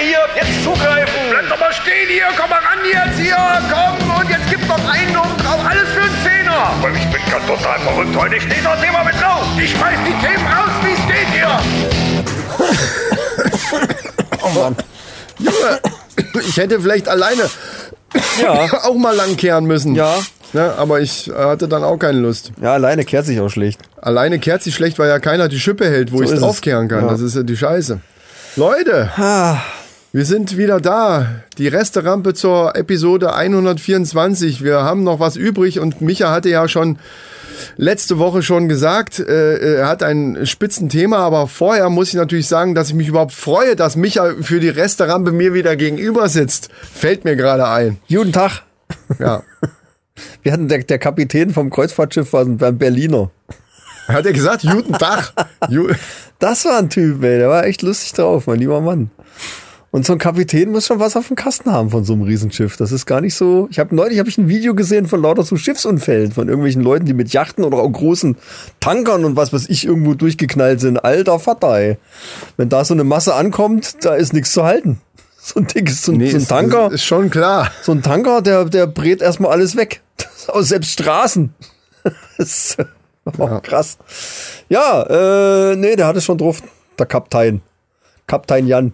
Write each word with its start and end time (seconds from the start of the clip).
hier, 0.00 0.18
jetzt 0.36 0.62
zugreifen. 0.64 1.20
Bleib 1.30 1.48
doch 1.48 1.58
mal 1.60 1.72
stehen 1.72 2.08
hier, 2.08 2.26
komm 2.38 2.50
mal 2.50 2.58
ran 2.60 2.78
jetzt 2.84 3.18
hier, 3.18 3.36
komm 3.70 3.96
und 4.20 4.28
jetzt 4.30 4.48
gibt's 4.50 4.66
noch 4.68 4.88
einen 4.92 5.16
und 5.16 5.36
drauf, 5.44 5.60
alles 5.68 5.88
für 5.90 6.00
einen 6.02 6.16
Zehner. 6.24 6.70
Aber 6.78 6.90
ich 6.90 7.06
bin 7.10 7.20
ganz 7.30 7.46
total 7.46 7.78
verrückt 7.80 8.16
heute. 8.16 8.36
Ich 8.36 8.42
stehe 8.42 8.62
das 8.62 8.80
Thema 8.80 9.02
mit 9.04 9.14
drauf. 9.20 9.44
Ich 9.62 9.70
schmeiß 9.70 9.98
die 10.06 10.26
Themen 10.26 10.46
raus, 10.46 10.70
wie 10.84 10.92
es 10.92 11.06
geht 11.06 11.28
hier. 11.34 11.58
Oh 14.42 14.48
Mann. 14.60 14.76
Junge, 15.38 15.80
ich 16.48 16.56
hätte 16.56 16.80
vielleicht 16.80 17.08
alleine 17.08 17.42
Ja. 18.40 18.52
auch 18.84 18.94
mal 18.94 19.14
langkehren 19.14 19.66
müssen. 19.66 19.94
Ja. 19.94 20.14
Ne, 20.54 20.72
aber 20.78 21.00
ich 21.00 21.30
hatte 21.36 21.68
dann 21.68 21.84
auch 21.84 21.98
keine 21.98 22.20
Lust. 22.20 22.52
Ja, 22.62 22.72
alleine 22.72 23.04
kehrt 23.04 23.26
sich 23.26 23.38
auch 23.40 23.50
schlecht. 23.50 23.80
Alleine 24.00 24.38
kehrt 24.38 24.62
sie 24.62 24.72
schlecht, 24.72 24.98
weil 24.98 25.08
ja 25.10 25.18
keiner 25.18 25.48
die 25.48 25.60
Schippe 25.60 25.84
hält, 25.90 26.10
wo 26.12 26.18
So 26.18 26.24
ich 26.32 26.40
draufkehren 26.40 26.88
kann. 26.88 27.04
Ja. 27.04 27.10
Das 27.10 27.20
ist 27.20 27.36
ja 27.36 27.42
die 27.42 27.56
Scheiße. 27.56 28.00
Leute, 28.56 29.10
Ah, 29.18 29.58
wir 30.12 30.24
sind 30.24 30.56
wieder 30.56 30.80
da. 30.80 31.42
Die 31.58 31.68
Resterampe 31.68 32.32
zur 32.32 32.74
Episode 32.76 33.34
124. 33.34 34.64
Wir 34.64 34.82
haben 34.82 35.04
noch 35.04 35.20
was 35.20 35.36
übrig 35.36 35.80
und 35.80 36.00
Micha 36.00 36.30
hatte 36.30 36.48
ja 36.48 36.66
schon 36.66 36.98
letzte 37.76 38.18
Woche 38.18 38.42
schon 38.42 38.68
gesagt, 38.68 39.18
äh, 39.18 39.76
er 39.78 39.88
hat 39.88 40.02
ein 40.02 40.46
Spitzenthema, 40.46 41.18
aber 41.18 41.46
vorher 41.46 41.90
muss 41.90 42.08
ich 42.08 42.14
natürlich 42.14 42.48
sagen, 42.48 42.74
dass 42.74 42.88
ich 42.88 42.94
mich 42.94 43.08
überhaupt 43.08 43.32
freue, 43.32 43.76
dass 43.76 43.96
Micha 43.96 44.34
für 44.40 44.60
die 44.60 44.68
Resterampe 44.68 45.32
mir 45.32 45.52
wieder 45.52 45.76
gegenüber 45.76 46.28
sitzt. 46.28 46.70
Fällt 46.72 47.24
mir 47.24 47.36
gerade 47.36 47.68
ein. 47.68 47.98
guten 48.08 48.32
Tag. 48.32 48.62
Ja. 49.18 49.42
Wir 50.42 50.52
hatten 50.52 50.66
der, 50.66 50.82
der 50.82 50.98
Kapitän 50.98 51.50
vom 51.50 51.70
Kreuzfahrtschiff 51.70 52.32
war 52.32 52.44
ein 52.44 52.78
Berliner. 52.78 53.30
Hat 54.08 54.26
er 54.26 54.32
gesagt, 54.32 54.62
guten 54.62 54.94
Tag. 54.94 55.32
Das 56.40 56.64
war 56.64 56.78
ein 56.78 56.88
Typ, 56.88 57.24
ey. 57.24 57.38
Der 57.38 57.48
war 57.48 57.64
echt 57.64 57.82
lustig 57.82 58.12
drauf, 58.12 58.46
mein 58.46 58.60
lieber 58.60 58.80
Mann. 58.80 59.10
Und 59.90 60.04
so 60.04 60.12
ein 60.12 60.18
Kapitän 60.18 60.70
muss 60.70 60.86
schon 60.86 61.00
was 61.00 61.16
auf 61.16 61.28
dem 61.28 61.36
Kasten 61.36 61.72
haben 61.72 61.88
von 61.90 62.04
so 62.04 62.12
einem 62.12 62.22
Riesenschiff. 62.22 62.76
Das 62.76 62.92
ist 62.92 63.06
gar 63.06 63.22
nicht 63.22 63.34
so. 63.34 63.68
Ich 63.70 63.78
habe 63.78 63.94
neulich 63.94 64.18
hab 64.18 64.28
ich 64.28 64.36
ein 64.36 64.48
Video 64.48 64.74
gesehen 64.74 65.06
von 65.06 65.22
lauter 65.22 65.44
so 65.44 65.56
Schiffsunfällen 65.56 66.30
von 66.32 66.48
irgendwelchen 66.48 66.82
Leuten, 66.82 67.06
die 67.06 67.14
mit 67.14 67.32
Yachten 67.32 67.64
oder 67.64 67.78
auch 67.78 67.90
großen 67.90 68.36
Tankern 68.80 69.24
und 69.24 69.36
was 69.36 69.52
weiß 69.52 69.66
ich 69.70 69.86
irgendwo 69.86 70.12
durchgeknallt 70.12 70.80
sind. 70.80 70.98
Alter 70.98 71.38
Vater, 71.38 71.78
ey. 71.78 71.96
Wenn 72.58 72.68
da 72.68 72.84
so 72.84 72.92
eine 72.92 73.04
Masse 73.04 73.34
ankommt, 73.34 74.04
da 74.04 74.14
ist 74.14 74.32
nichts 74.32 74.52
zu 74.52 74.64
halten. 74.64 75.00
So 75.40 75.60
ein 75.60 75.66
dickes, 75.66 76.02
so, 76.02 76.12
nee, 76.12 76.28
so 76.28 76.36
ein 76.36 76.42
ist- 76.42 76.48
Tanker. 76.48 76.92
Ist 76.92 77.04
schon 77.04 77.30
klar. 77.30 77.70
So 77.80 77.92
ein 77.92 78.02
Tanker, 78.02 78.42
der, 78.42 78.66
der 78.66 78.86
brät 78.86 79.22
erstmal 79.22 79.52
alles 79.52 79.76
weg. 79.76 80.02
Aus 80.48 80.68
selbst 80.68 80.92
Straßen. 80.92 81.54
Das 82.36 82.48
ist 82.48 82.76
oh, 83.38 83.58
krass. 83.62 83.96
Ja, 84.68 85.70
äh, 85.72 85.76
nee, 85.76 85.96
der 85.96 86.06
hatte 86.06 86.20
schon 86.20 86.36
drauf. 86.36 86.62
Der 86.98 87.06
Kaptein. 87.06 87.62
Kaptein 88.26 88.66
Jan. 88.66 88.92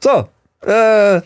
So, 0.00 0.28
äh, 0.66 1.20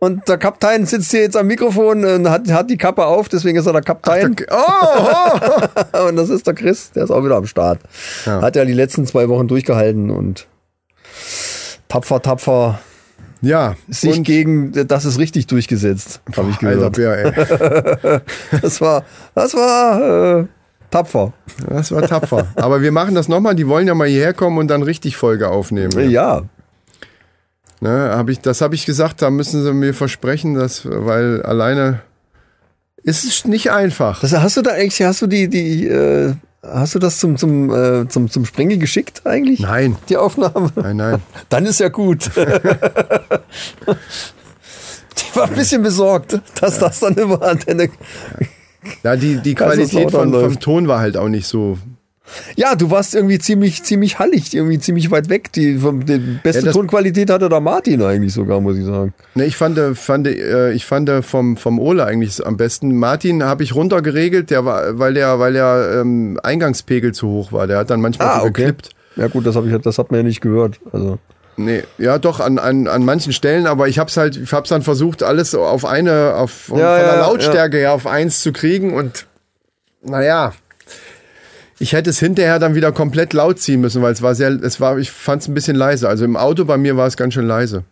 und 0.00 0.28
der 0.28 0.38
Kaptein 0.38 0.86
sitzt 0.86 1.10
hier 1.10 1.22
jetzt 1.22 1.36
am 1.36 1.48
Mikrofon 1.48 2.04
und 2.04 2.30
hat, 2.30 2.50
hat 2.52 2.70
die 2.70 2.76
Kappe 2.76 3.04
auf, 3.04 3.28
deswegen 3.28 3.58
ist 3.58 3.66
er 3.66 3.72
der 3.72 3.82
Kaptein. 3.82 4.36
Oh, 4.48 4.56
oh. 4.56 6.06
und 6.08 6.16
das 6.16 6.28
ist 6.28 6.46
der 6.46 6.54
Chris, 6.54 6.92
der 6.92 7.04
ist 7.04 7.10
auch 7.10 7.24
wieder 7.24 7.36
am 7.36 7.46
Start. 7.46 7.80
Ja. 8.24 8.40
Hat 8.40 8.54
ja 8.54 8.64
die 8.64 8.74
letzten 8.74 9.06
zwei 9.06 9.28
Wochen 9.28 9.48
durchgehalten 9.48 10.10
und 10.10 10.46
tapfer, 11.88 12.22
tapfer 12.22 12.78
Ja, 13.40 13.74
sich 13.88 14.22
gegen, 14.22 14.72
das 14.86 15.04
ist 15.04 15.18
richtig 15.18 15.48
durchgesetzt, 15.48 16.20
habe 16.36 16.50
ich 16.50 16.64
Alter 16.64 16.90
gehört. 16.90 18.02
Bär, 18.02 18.12
ey. 18.12 18.20
Das 18.62 18.80
war, 18.80 19.04
das 19.34 19.54
war 19.54 20.40
äh, 20.40 20.46
tapfer. 20.92 21.32
Das 21.68 21.90
war 21.90 22.02
tapfer. 22.02 22.46
Aber 22.54 22.82
wir 22.82 22.92
machen 22.92 23.16
das 23.16 23.26
nochmal. 23.26 23.56
Die 23.56 23.66
wollen 23.66 23.88
ja 23.88 23.94
mal 23.96 24.06
hierher 24.06 24.32
kommen 24.32 24.58
und 24.58 24.68
dann 24.68 24.84
richtig 24.84 25.16
Folge 25.16 25.48
aufnehmen. 25.48 26.08
Ja, 26.08 26.42
Ne, 27.80 28.10
hab 28.12 28.28
ich, 28.28 28.40
das 28.40 28.60
habe 28.60 28.74
ich 28.74 28.86
gesagt, 28.86 29.22
da 29.22 29.30
müssen 29.30 29.62
sie 29.62 29.72
mir 29.72 29.94
versprechen, 29.94 30.54
dass, 30.54 30.82
weil 30.84 31.42
alleine 31.42 32.00
ist 33.04 33.24
es 33.24 33.44
nicht 33.44 33.70
einfach. 33.70 34.20
das, 34.20 34.32
hast 34.32 34.56
du 34.56 34.62
da 34.62 34.72
eigentlich, 34.72 35.00
hast 35.02 35.22
du 35.22 35.28
die, 35.28 35.48
die, 35.48 35.86
äh, 35.86 36.34
hast 36.62 36.96
du 36.96 36.98
das 36.98 37.18
zum, 37.18 37.36
zum, 37.36 37.72
äh, 37.72 38.08
zum, 38.08 38.28
zum 38.30 38.44
Sprengi 38.44 38.78
geschickt 38.78 39.22
eigentlich? 39.26 39.60
Nein, 39.60 39.96
Die 40.08 40.16
Aufnahme? 40.16 40.72
nein, 40.74 40.96
nein. 40.96 41.22
Dann 41.48 41.66
ist 41.66 41.78
ja 41.80 41.88
gut. 41.88 42.30
Die 45.18 45.36
war 45.36 45.48
ein 45.48 45.54
bisschen 45.54 45.82
besorgt, 45.82 46.40
dass 46.60 46.78
das 46.78 47.00
dann 47.00 47.14
über 47.14 47.42
Antenne. 47.42 47.90
Ja, 49.02 49.16
die, 49.16 49.38
die 49.38 49.54
Qualität 49.54 50.10
von, 50.12 50.32
vom. 50.32 50.60
Ton 50.60 50.86
war 50.88 51.00
halt 51.00 51.16
auch 51.16 51.28
nicht 51.28 51.46
so. 51.48 51.76
Ja, 52.56 52.74
du 52.74 52.90
warst 52.90 53.14
irgendwie 53.14 53.38
ziemlich, 53.38 53.82
ziemlich 53.82 54.18
hallig, 54.18 54.54
irgendwie 54.54 54.78
ziemlich 54.78 55.10
weit 55.10 55.28
weg. 55.28 55.52
Die, 55.52 55.76
die 55.76 56.18
beste 56.42 56.66
Ja, 56.66 56.72
Tonqualität 56.72 57.30
hatte 57.30 57.48
der 57.48 57.60
Martin 57.60 58.02
eigentlich 58.02 58.32
sogar, 58.32 58.60
muss 58.60 58.76
ich 58.76 58.84
sagen. 58.84 59.14
Ne, 59.34 59.46
ich 59.46 59.56
fand, 59.56 59.78
fand, 59.96 60.26
äh, 60.26 60.72
ich 60.72 60.84
fand 60.84 61.10
vom, 61.24 61.56
vom 61.56 61.78
Ole 61.78 62.04
eigentlich 62.04 62.44
am 62.44 62.56
besten. 62.56 62.96
Martin 62.96 63.42
habe 63.44 63.62
ich 63.62 63.74
runtergeregelt, 63.74 64.50
der 64.50 64.64
war, 64.64 64.98
weil 64.98 65.14
der, 65.14 65.38
weil 65.38 65.52
der 65.52 66.00
ähm, 66.00 66.38
Eingangspegel 66.42 67.12
zu 67.12 67.28
hoch 67.28 67.52
war. 67.52 67.66
Der 67.66 67.78
hat 67.78 67.90
dann 67.90 68.00
manchmal 68.00 68.40
so 68.40 68.46
geklippt. 68.46 68.90
Ja 69.16 69.26
gut, 69.28 69.46
das, 69.46 69.56
hab 69.56 69.64
ich, 69.66 69.76
das 69.80 69.98
hat 69.98 70.10
man 70.10 70.20
ja 70.20 70.24
nicht 70.24 70.40
gehört. 70.40 70.80
Also. 70.92 71.18
Nee, 71.56 71.82
ja 71.98 72.18
doch, 72.18 72.38
an, 72.38 72.58
an, 72.58 72.86
an 72.86 73.04
manchen 73.04 73.32
Stellen, 73.32 73.66
aber 73.66 73.88
ich 73.88 73.98
hab's 73.98 74.16
halt, 74.16 74.36
ich 74.36 74.52
hab's 74.52 74.68
dann 74.68 74.82
versucht, 74.82 75.24
alles 75.24 75.56
auf 75.56 75.84
eine, 75.84 76.34
auf 76.36 76.52
von 76.52 76.78
Ja, 76.78 76.96
der 76.96 77.06
ja, 77.06 77.20
Lautstärke 77.20 77.78
her 77.78 77.92
auf 77.92 78.06
eins 78.06 78.42
zu 78.42 78.52
kriegen 78.52 78.94
und 78.94 79.26
naja. 80.02 80.52
Ich 81.80 81.92
hätte 81.92 82.10
es 82.10 82.18
hinterher 82.18 82.58
dann 82.58 82.74
wieder 82.74 82.90
komplett 82.92 83.32
laut 83.32 83.60
ziehen 83.60 83.80
müssen, 83.80 84.02
weil 84.02 84.12
es 84.12 84.22
war 84.22 84.34
sehr, 84.34 84.50
es 84.50 84.80
war, 84.80 84.98
ich 84.98 85.10
fand 85.10 85.42
es 85.42 85.48
ein 85.48 85.54
bisschen 85.54 85.76
leise. 85.76 86.08
Also 86.08 86.24
im 86.24 86.36
Auto 86.36 86.64
bei 86.64 86.76
mir 86.76 86.96
war 86.96 87.06
es 87.06 87.16
ganz 87.16 87.34
schön 87.34 87.46
leise. 87.46 87.84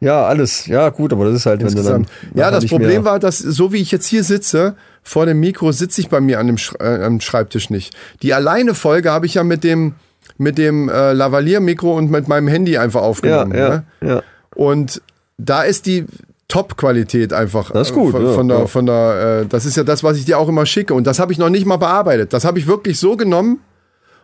Ja, 0.00 0.24
alles. 0.24 0.66
Ja, 0.66 0.88
gut, 0.88 1.12
aber 1.12 1.26
das 1.26 1.34
ist 1.36 1.46
halt, 1.46 1.62
wenn 1.62 1.74
du 1.74 1.82
dann. 1.82 2.06
Ja, 2.34 2.50
das 2.50 2.66
Problem 2.66 3.04
war, 3.04 3.18
dass 3.18 3.38
so 3.38 3.72
wie 3.72 3.76
ich 3.82 3.90
jetzt 3.92 4.06
hier 4.06 4.24
sitze, 4.24 4.74
vor 5.02 5.26
dem 5.26 5.40
Mikro 5.40 5.72
sitze 5.72 6.00
ich 6.00 6.08
bei 6.08 6.20
mir 6.20 6.38
an 6.38 6.46
dem 6.46 6.56
Sch 6.58 6.74
äh, 6.80 7.02
am 7.04 7.20
Schreibtisch 7.20 7.68
nicht. 7.70 7.94
Die 8.22 8.32
alleine 8.32 8.74
Folge 8.74 9.10
habe 9.10 9.26
ich 9.26 9.34
ja 9.34 9.44
mit 9.44 9.62
dem 9.62 9.94
mit 10.38 10.56
dem 10.56 10.88
äh, 10.88 11.12
Lavalier-Mikro 11.12 11.94
und 11.96 12.10
mit 12.10 12.26
meinem 12.28 12.48
Handy 12.48 12.78
einfach 12.78 13.00
Ja, 13.02 13.06
aufgenommen. 13.06 13.54
ja, 13.54 13.68
ne? 13.68 13.84
ja. 14.00 14.22
Und 14.54 15.02
da 15.36 15.62
ist 15.62 15.84
die 15.84 16.06
Top-Qualität 16.50 17.32
einfach. 17.32 17.70
Das 17.70 17.88
ist 17.88 17.94
gut, 17.94 18.14
äh, 18.14 18.18
Von, 18.18 18.26
ja, 18.26 18.32
von 18.34 18.48
der, 18.48 18.58
ja. 18.58 18.66
von 18.66 18.86
der, 18.86 19.40
äh, 19.42 19.46
das 19.46 19.64
ist 19.64 19.76
ja 19.76 19.84
das, 19.84 20.04
was 20.04 20.18
ich 20.18 20.26
dir 20.26 20.38
auch 20.38 20.48
immer 20.48 20.66
schicke. 20.66 20.92
Und 20.92 21.06
das 21.06 21.18
habe 21.18 21.32
ich 21.32 21.38
noch 21.38 21.48
nicht 21.48 21.64
mal 21.64 21.78
bearbeitet. 21.78 22.32
Das 22.34 22.44
habe 22.44 22.58
ich 22.58 22.66
wirklich 22.66 22.98
so 22.98 23.16
genommen 23.16 23.60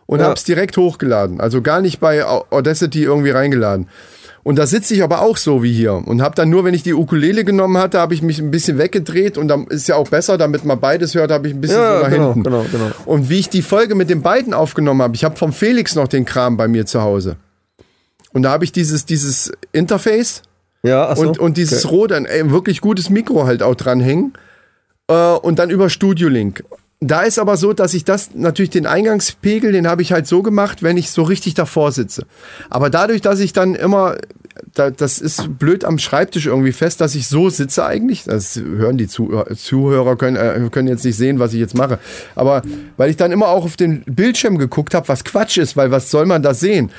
und 0.05 0.19
Ja. 0.19 0.25
habe 0.25 0.35
es 0.35 0.43
direkt 0.43 0.77
hochgeladen. 0.77 1.41
Also 1.41 1.61
gar 1.63 1.81
nicht 1.81 1.99
bei 1.99 2.23
Au- 2.25 2.45
Audacity 2.51 3.03
irgendwie 3.03 3.31
reingeladen. 3.31 3.87
Und 4.43 4.57
da 4.57 4.65
sitze 4.65 4.93
ich 4.93 5.03
aber 5.03 5.23
auch 5.23 5.35
so 5.35 5.61
wie 5.61 5.73
hier 5.73 5.93
und 5.93 6.21
habe 6.21 6.33
dann 6.35 6.49
nur, 6.49 6.63
wenn 6.63 6.73
ich 6.73 6.81
die 6.81 6.93
Ukulele 6.93 7.43
genommen 7.43 7.77
hatte, 7.77 7.99
habe 7.99 8.13
ich 8.13 8.21
mich 8.21 8.39
ein 8.39 8.49
bisschen 8.49 8.77
weggedreht 8.77 9.37
und 9.37 9.49
dann 9.49 9.67
ist 9.67 9.89
ja 9.89 9.95
auch 9.97 10.07
besser, 10.07 10.37
damit 10.37 10.63
man 10.63 10.79
beides 10.79 11.15
hört, 11.15 11.31
habe 11.31 11.49
ich 11.49 11.53
ein 11.53 11.59
bisschen 11.59 11.77
Ja, 11.81 11.97
so 11.97 12.03
nach 12.03 12.09
genau, 12.09 12.25
hinten. 12.33 12.43
genau, 12.43 12.65
genau. 12.71 12.85
Und 13.05 13.29
wie 13.29 13.39
ich 13.39 13.49
die 13.49 13.61
Folge 13.61 13.93
mit 13.95 14.09
den 14.09 14.21
beiden 14.21 14.53
aufgenommen 14.53 15.01
habe, 15.01 15.15
ich 15.15 15.25
habe 15.25 15.35
vom 15.35 15.51
Felix 15.51 15.95
noch 15.95 16.07
den 16.07 16.23
Kram 16.23 16.55
bei 16.55 16.69
mir 16.69 16.85
zu 16.85 17.01
Hause. 17.01 17.35
Und 18.31 18.43
da 18.43 18.51
habe 18.51 18.63
ich 18.63 18.71
dieses, 18.71 19.05
dieses 19.05 19.51
Interface 19.73 20.43
Ja, 20.83 21.07
ach 21.09 21.17
so. 21.17 21.27
und, 21.27 21.39
und 21.39 21.57
dieses 21.57 21.85
Okay. 21.85 21.95
Rode, 21.95 22.15
ein 22.15 22.25
ey, 22.25 22.51
wirklich 22.51 22.81
gutes 22.81 23.09
Mikro 23.09 23.45
halt 23.45 23.63
auch 23.63 23.75
dranhängen. 23.75 24.33
Äh, 25.07 25.13
und 25.13 25.59
dann 25.59 25.69
über 25.69 25.89
Studio 25.89 26.29
Link. 26.29 26.63
Da 26.99 27.21
ist 27.21 27.37
aber 27.37 27.57
so, 27.57 27.73
dass 27.73 27.93
ich 27.93 28.05
das, 28.05 28.31
natürlich 28.33 28.71
den 28.71 28.87
Eingangspegel, 28.87 29.71
den 29.71 29.87
habe 29.87 30.01
ich 30.01 30.11
halt 30.13 30.25
so 30.25 30.41
gemacht, 30.41 30.81
wenn 30.81 30.97
ich 30.97 31.11
so 31.11 31.21
richtig 31.21 31.53
davor 31.53 31.91
sitze. 31.91 32.25
Aber 32.71 32.89
dadurch, 32.89 33.21
dass 33.21 33.39
ich 33.39 33.53
dann 33.53 33.75
immer, 33.75 34.15
da, 34.73 34.89
das 34.89 35.19
ist 35.19 35.59
blöd 35.59 35.85
am 35.85 35.99
Schreibtisch 35.99 36.47
irgendwie 36.47 36.71
fest, 36.71 36.99
dass 36.99 37.13
ich 37.13 37.27
so 37.27 37.51
sitze 37.51 37.85
eigentlich. 37.85 38.23
Das 38.23 38.55
hören 38.55 38.97
die 38.97 39.07
Zuh 39.07 39.43
Zuhörer, 39.55 40.15
können, 40.15 40.37
äh, 40.37 40.69
können 40.71 40.87
jetzt 40.87 41.05
nicht 41.05 41.17
sehen, 41.17 41.37
was 41.37 41.53
ich 41.53 41.59
jetzt 41.59 41.77
mache. 41.77 41.99
Aber 42.33 42.63
weil 42.97 43.11
ich 43.11 43.17
dann 43.17 43.31
immer 43.31 43.49
auch 43.49 43.65
auf 43.65 43.75
den 43.77 44.01
Bildschirm 44.05 44.57
geguckt 44.57 44.95
habe, 44.95 45.07
was 45.07 45.23
Quatsch 45.23 45.59
ist, 45.59 45.77
weil 45.77 45.91
was 45.91 46.09
soll 46.09 46.25
man 46.25 46.41
da 46.41 46.55
sehen? 46.55 46.91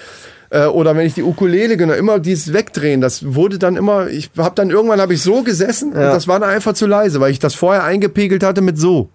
Äh, 0.51 0.65
oder 0.67 0.97
wenn 0.97 1.07
ich 1.07 1.15
die 1.15 1.23
Ukulele 1.23 1.77
genau 1.77 1.93
immer 1.95 2.19
dieses 2.19 2.53
wegdrehen, 2.55 3.01
das 3.01 3.35
wurde 3.35 3.59
dann 3.59 3.77
immer, 3.77 4.09
ich 4.09 4.31
habe 4.39 4.55
dann 4.55 4.71
irgendwann 4.71 5.01
habe 5.01 5.13
ich 5.15 5.23
so 5.23 5.43
gesessen 5.43 5.91
und 5.93 5.99
das 6.01 6.27
war 6.27 6.41
dann 6.41 6.49
einfach 6.49 6.73
zu 6.73 6.87
leise, 6.87 7.21
weil 7.21 7.31
ich 7.33 7.39
das 7.39 7.55
vorher 7.55 7.85
eingepegelt 7.85 8.43
hatte 8.43 8.61
mit 8.63 8.79
so. 8.79 9.11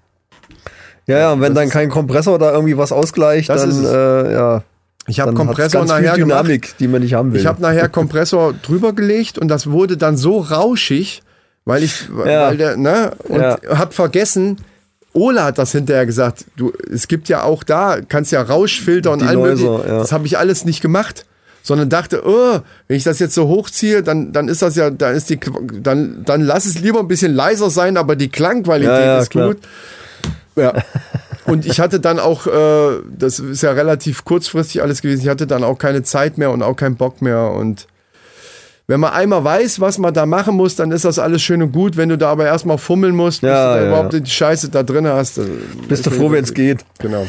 Ja, 1.08 1.18
ja, 1.18 1.34
und 1.34 1.42
wenn 1.42 1.54
dann 1.54 1.70
kein 1.70 1.90
Kompressor 1.90 2.40
da 2.40 2.52
irgendwie 2.54 2.78
was 2.78 2.92
ausgleicht, 2.92 3.50
Das 3.50 3.62
dann, 3.62 3.84
äh, 3.86 4.34
ja. 4.34 4.64
Ich 5.08 5.20
habe 5.20 5.34
Kompressor 5.34 5.84
nachher 5.86 6.14
viel 6.14 6.24
gemacht. 6.24 6.44
Dynamik, 6.44 6.78
die 6.80 6.88
man 6.88 7.02
nicht 7.02 7.14
haben 7.14 7.34
will. 7.34 7.40
Ich 7.42 7.46
habe 7.46 7.62
nachher 7.62 7.90
Kompressor 7.90 8.54
drüber 8.62 8.94
gelegt 8.94 9.38
und 9.38 9.50
das 9.50 9.70
wurde 9.70 9.98
dann 9.98 10.16
so 10.16 10.40
rauschig, 10.40 11.24
weil 11.66 11.84
ich, 11.84 12.08
Ja. 12.26 12.48
weil 12.48 12.58
der, 12.58 12.78
ne, 12.78 13.12
und 13.28 13.42
Ja. 13.42 13.58
hab 13.70 13.94
vergessen, 13.94 14.58
Ola 15.14 15.46
hat 15.46 15.58
das 15.58 15.72
hinterher 15.72 16.06
gesagt, 16.06 16.46
du, 16.58 16.74
es 16.92 17.08
gibt 17.08 17.30
ja 17.30 17.44
auch 17.44 17.64
da, 17.64 18.00
kannst 18.08 18.32
ja 18.32 18.42
Rauschfilter 18.42 19.12
und 19.12 19.24
all 19.24 19.58
ja. 19.60 20.00
Das 20.00 20.12
habe 20.12 20.26
ich 20.26 20.38
alles 20.38 20.66
nicht 20.66 20.82
gemacht, 20.82 21.26
sondern 21.62 21.90
dachte, 21.90 22.24
oh, 22.26 22.60
wenn 22.88 22.98
ich 22.98 23.04
das 23.04 23.20
jetzt 23.20 23.36
so 23.36 23.48
hochziehe, 23.48 24.04
dann, 24.04 24.34
dann 24.34 24.48
ist 24.48 24.62
das 24.62 24.76
ja, 24.76 24.90
dann 24.90 25.16
ist 25.16 25.30
die, 25.30 25.40
dann, 25.82 26.24
dann 26.26 26.42
lass 26.42 26.66
es 26.66 26.80
lieber 26.80 27.00
ein 27.00 27.08
bisschen 27.08 27.34
leiser 27.34 27.70
sein, 27.70 27.96
aber 27.98 28.16
die 28.16 28.30
Klangqualität 28.30 28.92
Ja, 28.92 29.06
ja, 29.06 29.20
ist 29.20 29.30
klar. 29.30 29.48
gut. 29.50 29.60
Ja. 30.56 30.74
Und 31.46 31.66
ich 31.66 31.80
hatte 31.80 32.00
dann 32.00 32.20
auch, 32.20 32.48
äh, 32.48 33.02
das 33.18 33.40
ist 33.40 33.64
ja 33.64 33.72
relativ 33.72 34.26
kurzfristig 34.26 34.82
alles 34.82 35.02
gewesen, 35.02 35.22
ich 35.22 35.30
hatte 35.30 35.48
dann 35.48 35.64
auch 35.64 35.78
keine 35.78 36.04
Zeit 36.04 36.38
mehr 36.38 36.52
und 36.52 36.64
auch 36.64 36.76
keinen 36.76 36.96
Bock 36.96 37.22
mehr. 37.22 37.52
Und 37.52 37.88
wenn 38.88 39.00
man 39.00 39.14
einmal 39.14 39.44
weiß, 39.44 39.80
was 39.80 39.98
man 39.98 40.14
da 40.14 40.26
machen 40.26 40.56
muss, 40.56 40.76
dann 40.76 40.92
ist 40.92 41.06
das 41.06 41.18
alles 41.18 41.42
schön 41.42 41.62
und 41.64 41.72
gut. 41.72 41.96
Wenn 41.96 42.10
du 42.10 42.18
da 42.18 42.30
aber 42.30 42.46
erstmal 42.46 42.78
fummeln 42.78 43.16
musst, 43.16 43.42
bis 43.42 43.50
Ja, 43.50 43.74
du 43.74 43.80
da 43.80 43.82
ja, 43.82 43.88
überhaupt 43.88 44.14
ja. 44.14 44.20
die 44.20 44.30
Scheiße 44.30 44.70
da 44.70 44.84
drin 44.84 45.08
hast. 45.08 45.38
äh, 45.38 45.44
Bist 45.88 46.06
du 46.06 46.12
froh, 46.12 46.32
wenn 46.32 46.44
es 46.44 46.54
geht? 46.54 46.84
Genau. 47.00 47.26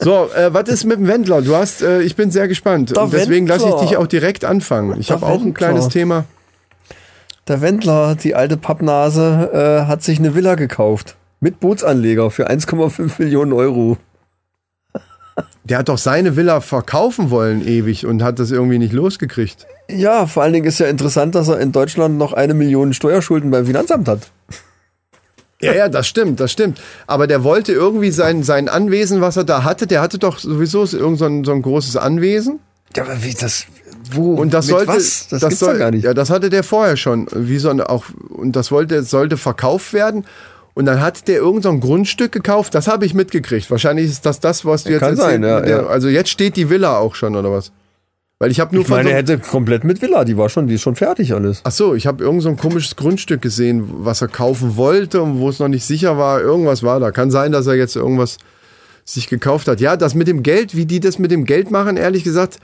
So, 0.00 0.28
äh, 0.36 0.52
was 0.54 0.68
ist 0.68 0.84
mit 0.84 0.98
dem 0.98 1.08
Wendler? 1.08 1.42
Du 1.42 1.56
hast, 1.56 1.82
äh, 1.82 2.02
ich 2.02 2.14
bin 2.14 2.30
sehr 2.30 2.46
gespannt. 2.46 2.94
Deswegen 3.12 3.46
lasse 3.46 3.68
ich 3.68 3.74
dich 3.76 3.96
auch 3.96 4.06
direkt 4.06 4.44
anfangen. 4.44 5.00
Ich 5.00 5.10
habe 5.10 5.26
auch 5.26 5.42
ein 5.42 5.54
kleines 5.54 5.88
Thema. 5.88 6.24
Der 7.48 7.60
Wendler, 7.60 8.14
die 8.14 8.34
alte 8.34 8.56
Pappnase, 8.56 9.50
äh, 9.84 9.86
hat 9.88 10.02
sich 10.02 10.18
eine 10.18 10.34
Villa 10.34 10.54
gekauft. 10.54 11.16
Mit 11.40 11.60
Bootsanleger 11.60 12.30
für 12.30 12.48
1,5 12.48 13.12
Millionen 13.18 13.52
Euro. 13.52 13.98
Der 15.64 15.78
hat 15.78 15.88
doch 15.88 15.98
seine 15.98 16.36
Villa 16.36 16.60
verkaufen 16.60 17.30
wollen 17.30 17.66
ewig 17.66 18.06
und 18.06 18.22
hat 18.22 18.38
das 18.38 18.50
irgendwie 18.50 18.78
nicht 18.78 18.92
losgekriegt. 18.92 19.66
Ja, 19.88 20.26
vor 20.26 20.42
allen 20.42 20.52
Dingen 20.52 20.66
ist 20.66 20.78
ja 20.78 20.86
interessant, 20.86 21.34
dass 21.34 21.48
er 21.48 21.58
in 21.60 21.72
Deutschland 21.72 22.18
noch 22.18 22.32
eine 22.32 22.54
Million 22.54 22.94
Steuerschulden 22.94 23.50
beim 23.50 23.66
Finanzamt 23.66 24.08
hat. 24.08 24.30
Ja, 25.60 25.72
ja, 25.72 25.88
das 25.88 26.06
stimmt, 26.06 26.40
das 26.40 26.52
stimmt. 26.52 26.80
Aber 27.06 27.26
der 27.26 27.42
wollte 27.42 27.72
irgendwie 27.72 28.10
sein, 28.10 28.42
sein 28.42 28.68
Anwesen, 28.68 29.20
was 29.20 29.36
er 29.36 29.44
da 29.44 29.64
hatte, 29.64 29.86
der 29.86 30.02
hatte 30.02 30.18
doch 30.18 30.38
sowieso 30.38 30.84
irgend 30.84 31.18
so 31.18 31.24
ein, 31.24 31.44
so 31.44 31.52
ein 31.52 31.62
großes 31.62 31.96
Anwesen. 31.96 32.60
Ja, 32.96 33.04
aber 33.04 33.22
wie 33.22 33.32
das. 33.32 33.66
Wo? 34.10 34.34
Und 34.34 34.52
das 34.52 34.66
sollte, 34.66 34.88
Was? 34.88 35.28
Das, 35.28 35.40
gibt's 35.40 35.58
soll, 35.58 35.74
doch 35.74 35.78
gar 35.78 35.90
nicht. 35.90 36.04
Ja, 36.04 36.12
das 36.12 36.28
hatte 36.30 36.50
der 36.50 36.62
vorher 36.62 36.96
schon. 36.96 37.26
Wie 37.32 37.58
so 37.58 37.70
ein, 37.70 37.80
auch, 37.80 38.04
und 38.28 38.54
das 38.54 38.70
wollte, 38.70 39.02
sollte 39.02 39.36
verkauft 39.36 39.92
werden. 39.92 40.26
Und 40.74 40.86
dann 40.86 41.00
hat 41.00 41.28
der 41.28 41.36
irgend 41.36 41.62
so 41.62 41.68
ein 41.70 41.78
Grundstück 41.80 42.32
gekauft. 42.32 42.74
Das 42.74 42.88
habe 42.88 43.06
ich 43.06 43.14
mitgekriegt. 43.14 43.70
Wahrscheinlich 43.70 44.06
ist 44.06 44.26
das 44.26 44.40
das, 44.40 44.64
was 44.64 44.84
du 44.84 44.90
jetzt 44.90 45.00
Kann 45.00 45.16
sein, 45.16 45.42
ja, 45.42 45.60
Der- 45.60 45.76
ja. 45.82 45.86
Also 45.86 46.08
jetzt 46.08 46.30
steht 46.30 46.56
die 46.56 46.68
Villa 46.68 46.98
auch 46.98 47.14
schon 47.14 47.36
oder 47.36 47.52
was? 47.52 47.70
Weil 48.40 48.50
ich 48.50 48.58
habe 48.58 48.74
nur 48.74 48.82
ich 48.82 48.88
meine, 48.90 49.10
er 49.10 49.18
hätte 49.18 49.38
komplett 49.38 49.84
mit 49.84 50.02
Villa, 50.02 50.24
die 50.24 50.36
war 50.36 50.48
schon, 50.48 50.66
die 50.66 50.74
ist 50.74 50.82
schon 50.82 50.96
fertig 50.96 51.32
alles. 51.32 51.60
Ach 51.62 51.70
so, 51.70 51.94
ich 51.94 52.08
habe 52.08 52.22
irgend 52.24 52.42
so 52.42 52.48
ein 52.48 52.56
komisches 52.56 52.96
Grundstück 52.96 53.40
gesehen, 53.40 53.84
was 54.00 54.20
er 54.20 54.28
kaufen 54.28 54.76
wollte 54.76 55.22
und 55.22 55.38
wo 55.38 55.48
es 55.48 55.60
noch 55.60 55.68
nicht 55.68 55.84
sicher 55.84 56.18
war. 56.18 56.40
Irgendwas 56.40 56.82
war 56.82 56.98
da. 56.98 57.12
Kann 57.12 57.30
sein, 57.30 57.52
dass 57.52 57.68
er 57.68 57.74
jetzt 57.74 57.94
irgendwas 57.94 58.38
sich 59.04 59.28
gekauft 59.28 59.68
hat. 59.68 59.80
Ja, 59.80 59.96
das 59.96 60.14
mit 60.16 60.26
dem 60.26 60.42
Geld, 60.42 60.74
wie 60.74 60.86
die 60.86 60.98
das 60.98 61.20
mit 61.20 61.30
dem 61.30 61.44
Geld 61.44 61.70
machen, 61.70 61.96
ehrlich 61.96 62.24
gesagt, 62.24 62.58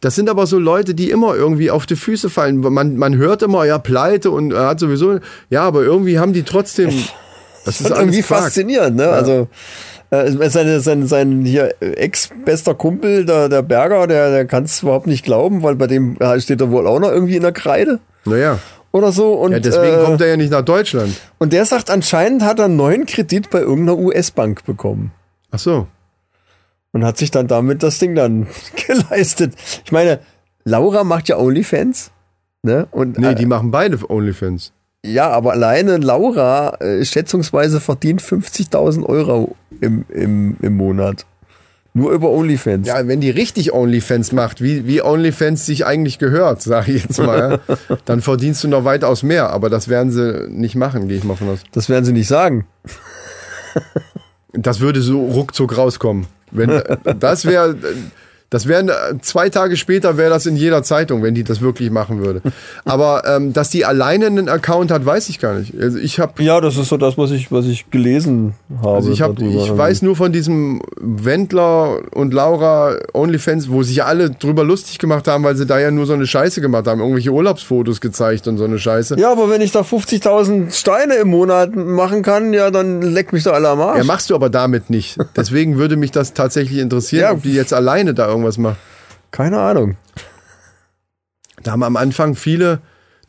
das 0.00 0.14
sind 0.14 0.28
aber 0.28 0.46
so 0.46 0.58
Leute, 0.58 0.94
die 0.94 1.10
immer 1.10 1.34
irgendwie 1.34 1.70
auf 1.70 1.86
die 1.86 1.96
Füße 1.96 2.28
fallen. 2.28 2.58
Man, 2.58 2.96
man 2.98 3.16
hört 3.16 3.42
immer, 3.42 3.64
ja, 3.64 3.78
pleite 3.78 4.30
und 4.30 4.52
er 4.52 4.66
hat 4.66 4.80
sowieso, 4.80 5.18
ja, 5.48 5.62
aber 5.62 5.82
irgendwie 5.82 6.18
haben 6.18 6.34
die 6.34 6.42
trotzdem. 6.42 6.90
Das 7.64 7.80
ist 7.80 7.90
irgendwie 7.90 8.22
Quark. 8.22 8.44
faszinierend, 8.44 8.96
ne? 8.96 9.08
Also 9.08 9.48
äh, 10.10 10.30
sein, 10.48 10.80
sein, 10.80 11.06
sein 11.06 11.44
hier 11.44 11.74
ex-bester 11.80 12.74
Kumpel, 12.74 13.24
der, 13.24 13.48
der 13.48 13.62
Berger, 13.62 14.06
der, 14.06 14.30
der 14.30 14.44
kann 14.46 14.64
es 14.64 14.82
überhaupt 14.82 15.06
nicht 15.06 15.24
glauben, 15.24 15.62
weil 15.62 15.74
bei 15.76 15.86
dem 15.86 16.16
äh, 16.20 16.40
steht 16.40 16.60
er 16.60 16.70
wohl 16.70 16.86
auch 16.86 16.98
noch 17.00 17.10
irgendwie 17.10 17.36
in 17.36 17.42
der 17.42 17.52
Kreide 17.52 18.00
Naja, 18.24 18.58
oder 18.92 19.12
so. 19.12 19.32
Und, 19.34 19.52
ja, 19.52 19.60
deswegen 19.60 19.96
äh, 20.00 20.04
kommt 20.04 20.20
er 20.20 20.28
ja 20.28 20.36
nicht 20.36 20.50
nach 20.52 20.62
Deutschland. 20.62 21.18
und 21.38 21.52
der 21.52 21.64
sagt, 21.64 21.90
anscheinend 21.90 22.42
hat 22.44 22.58
er 22.58 22.66
einen 22.66 22.76
neuen 22.76 23.06
Kredit 23.06 23.50
bei 23.50 23.60
irgendeiner 23.60 23.98
US-Bank 23.98 24.64
bekommen. 24.64 25.12
Ach 25.50 25.58
so. 25.58 25.86
Und 26.92 27.04
hat 27.04 27.16
sich 27.18 27.30
dann 27.32 27.48
damit 27.48 27.82
das 27.82 27.98
Ding 27.98 28.14
dann 28.14 28.46
geleistet. 28.86 29.54
Ich 29.84 29.90
meine, 29.90 30.20
Laura 30.64 31.02
macht 31.02 31.28
ja 31.28 31.38
OnlyFans. 31.38 32.12
Ne? 32.62 32.86
Und, 32.92 33.18
Nee, 33.18 33.32
äh, 33.32 33.34
die 33.34 33.46
machen 33.46 33.70
beide 33.70 33.98
OnlyFans. 34.08 34.72
Ja, 35.04 35.28
aber 35.28 35.52
alleine 35.52 35.98
Laura 35.98 36.76
äh, 36.80 37.04
schätzungsweise 37.04 37.80
verdient 37.80 38.22
50.000 38.22 39.04
Euro 39.04 39.54
im, 39.80 40.04
im, 40.08 40.56
im 40.62 40.76
Monat. 40.76 41.26
Nur 41.92 42.10
über 42.10 42.30
OnlyFans. 42.30 42.88
Ja, 42.88 43.06
wenn 43.06 43.20
die 43.20 43.30
richtig 43.30 43.72
OnlyFans 43.72 44.32
macht, 44.32 44.60
wie, 44.60 44.86
wie 44.86 45.02
OnlyFans 45.02 45.64
sich 45.64 45.86
eigentlich 45.86 46.18
gehört, 46.18 46.62
sage 46.62 46.92
ich 46.92 47.04
jetzt 47.04 47.18
mal, 47.18 47.60
dann 48.06 48.20
verdienst 48.20 48.64
du 48.64 48.68
noch 48.68 48.84
weitaus 48.84 49.22
mehr. 49.22 49.50
Aber 49.50 49.70
das 49.70 49.88
werden 49.88 50.10
sie 50.10 50.48
nicht 50.48 50.74
machen, 50.74 51.06
gehe 51.06 51.18
ich 51.18 51.24
mal 51.24 51.36
von 51.36 51.50
aus. 51.50 51.60
Das 51.70 51.88
werden 51.88 52.04
sie 52.04 52.12
nicht 52.12 52.26
sagen. 52.26 52.66
Das 54.52 54.80
würde 54.80 55.02
so 55.02 55.24
ruckzuck 55.24 55.76
rauskommen. 55.76 56.26
Wenn, 56.50 56.82
das 57.20 57.44
wäre, 57.44 57.76
das 58.54 58.68
wären 58.68 58.88
zwei 59.20 59.48
Tage 59.50 59.76
später 59.76 60.16
wäre 60.16 60.30
das 60.30 60.46
in 60.46 60.54
jeder 60.56 60.84
Zeitung, 60.84 61.22
wenn 61.24 61.34
die 61.34 61.42
das 61.42 61.60
wirklich 61.60 61.90
machen 61.90 62.24
würde. 62.24 62.40
Aber 62.84 63.24
ähm, 63.26 63.52
dass 63.52 63.68
die 63.70 63.84
alleine 63.84 64.26
einen 64.26 64.48
Account 64.48 64.92
hat, 64.92 65.04
weiß 65.04 65.28
ich 65.28 65.40
gar 65.40 65.54
nicht. 65.54 65.74
Also 65.78 65.98
ich 65.98 66.20
habe 66.20 66.40
Ja, 66.42 66.60
das 66.60 66.76
ist 66.76 66.88
so 66.88 66.96
das, 66.96 67.18
was 67.18 67.32
ich, 67.32 67.50
was 67.50 67.66
ich 67.66 67.90
gelesen 67.90 68.54
habe. 68.80 68.94
Also 68.96 69.10
ich, 69.10 69.22
hab, 69.22 69.34
darüber. 69.34 69.64
ich 69.64 69.76
weiß 69.76 70.02
nur 70.02 70.14
von 70.14 70.30
diesem 70.32 70.80
Wendler 71.00 72.00
und 72.14 72.32
Laura 72.32 72.96
OnlyFans, 73.12 73.70
wo 73.70 73.82
sich 73.82 74.04
alle 74.04 74.30
drüber 74.30 74.62
lustig 74.62 74.98
gemacht 74.98 75.26
haben, 75.26 75.42
weil 75.42 75.56
sie 75.56 75.66
da 75.66 75.80
ja 75.80 75.90
nur 75.90 76.06
so 76.06 76.12
eine 76.12 76.26
Scheiße 76.26 76.60
gemacht 76.60 76.86
haben, 76.86 77.00
irgendwelche 77.00 77.30
Urlaubsfotos 77.32 78.00
gezeigt 78.00 78.46
und 78.46 78.56
so 78.58 78.64
eine 78.64 78.78
Scheiße. 78.78 79.18
Ja, 79.18 79.32
aber 79.32 79.50
wenn 79.50 79.60
ich 79.62 79.72
da 79.72 79.80
50.000 79.80 80.70
Steine 80.72 81.14
im 81.14 81.28
Monat 81.28 81.74
machen 81.74 82.22
kann, 82.22 82.52
ja, 82.52 82.70
dann 82.70 83.02
leck 83.02 83.32
mich 83.32 83.42
doch 83.42 83.52
alle 83.52 83.68
am 83.68 83.80
Arsch. 83.80 83.98
Ja, 83.98 84.04
machst 84.04 84.30
du 84.30 84.34
aber 84.36 84.48
damit 84.50 84.90
nicht. 84.90 85.16
Deswegen 85.36 85.76
würde 85.76 85.96
mich 85.96 86.12
das 86.12 86.34
tatsächlich 86.34 86.78
interessieren, 86.78 87.22
Ja. 87.22 87.32
ob 87.32 87.42
die 87.42 87.52
jetzt 87.54 87.72
alleine 87.72 88.14
da 88.14 88.28
irgendwas 88.28 88.43
macht. 88.58 88.76
Keine 89.30 89.60
Ahnung. 89.60 89.96
Da 91.62 91.72
haben 91.72 91.82
am 91.82 91.96
Anfang 91.96 92.34
viele 92.34 92.80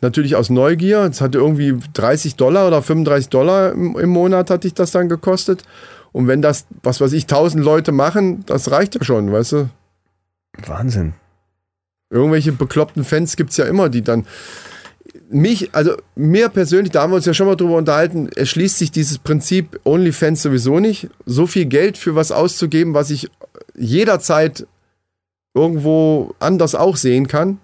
natürlich 0.01 0.35
aus 0.35 0.49
Neugier, 0.49 1.03
es 1.09 1.21
hatte 1.21 1.37
irgendwie 1.37 1.77
30 1.93 2.35
Dollar 2.35 2.67
oder 2.67 2.81
35 2.81 3.29
Dollar 3.29 3.71
im, 3.71 3.97
im 3.97 4.09
Monat 4.09 4.49
hatte 4.49 4.67
ich 4.67 4.73
das 4.73 4.91
dann 4.91 5.09
gekostet. 5.09 5.63
Und 6.11 6.27
wenn 6.27 6.41
das, 6.41 6.65
was 6.83 7.01
weiß 7.01 7.11
ich, 7.13 7.23
1000 7.23 7.63
Leute 7.63 7.91
machen, 7.91 8.45
das 8.45 8.71
reicht 8.71 8.95
ja 8.95 9.03
schon, 9.03 9.31
weißt 9.31 9.51
du? 9.53 9.69
Wahnsinn. 10.65 11.13
Irgendwelche 12.09 12.51
bekloppten 12.51 13.03
Fans 13.03 13.35
gibt's 13.35 13.57
ja 13.57 13.65
immer, 13.65 13.89
die 13.89 14.01
dann. 14.01 14.25
Mich, 15.29 15.73
also 15.73 15.95
mir 16.15 16.49
persönlich, 16.49 16.91
da 16.91 17.01
haben 17.01 17.11
wir 17.11 17.17
uns 17.17 17.25
ja 17.25 17.33
schon 17.33 17.47
mal 17.47 17.55
drüber 17.55 17.77
unterhalten, 17.77 18.29
erschließt 18.29 18.77
sich 18.77 18.91
dieses 18.91 19.17
Prinzip 19.17 19.79
OnlyFans 19.83 20.43
sowieso 20.43 20.79
nicht. 20.79 21.09
So 21.25 21.47
viel 21.47 21.65
Geld 21.65 21.97
für 21.97 22.15
was 22.15 22.31
auszugeben, 22.31 22.93
was 22.93 23.09
ich 23.09 23.29
jederzeit 23.75 24.67
irgendwo 25.55 26.35
anders 26.39 26.75
auch 26.75 26.97
sehen 26.97 27.27
kann. 27.27 27.59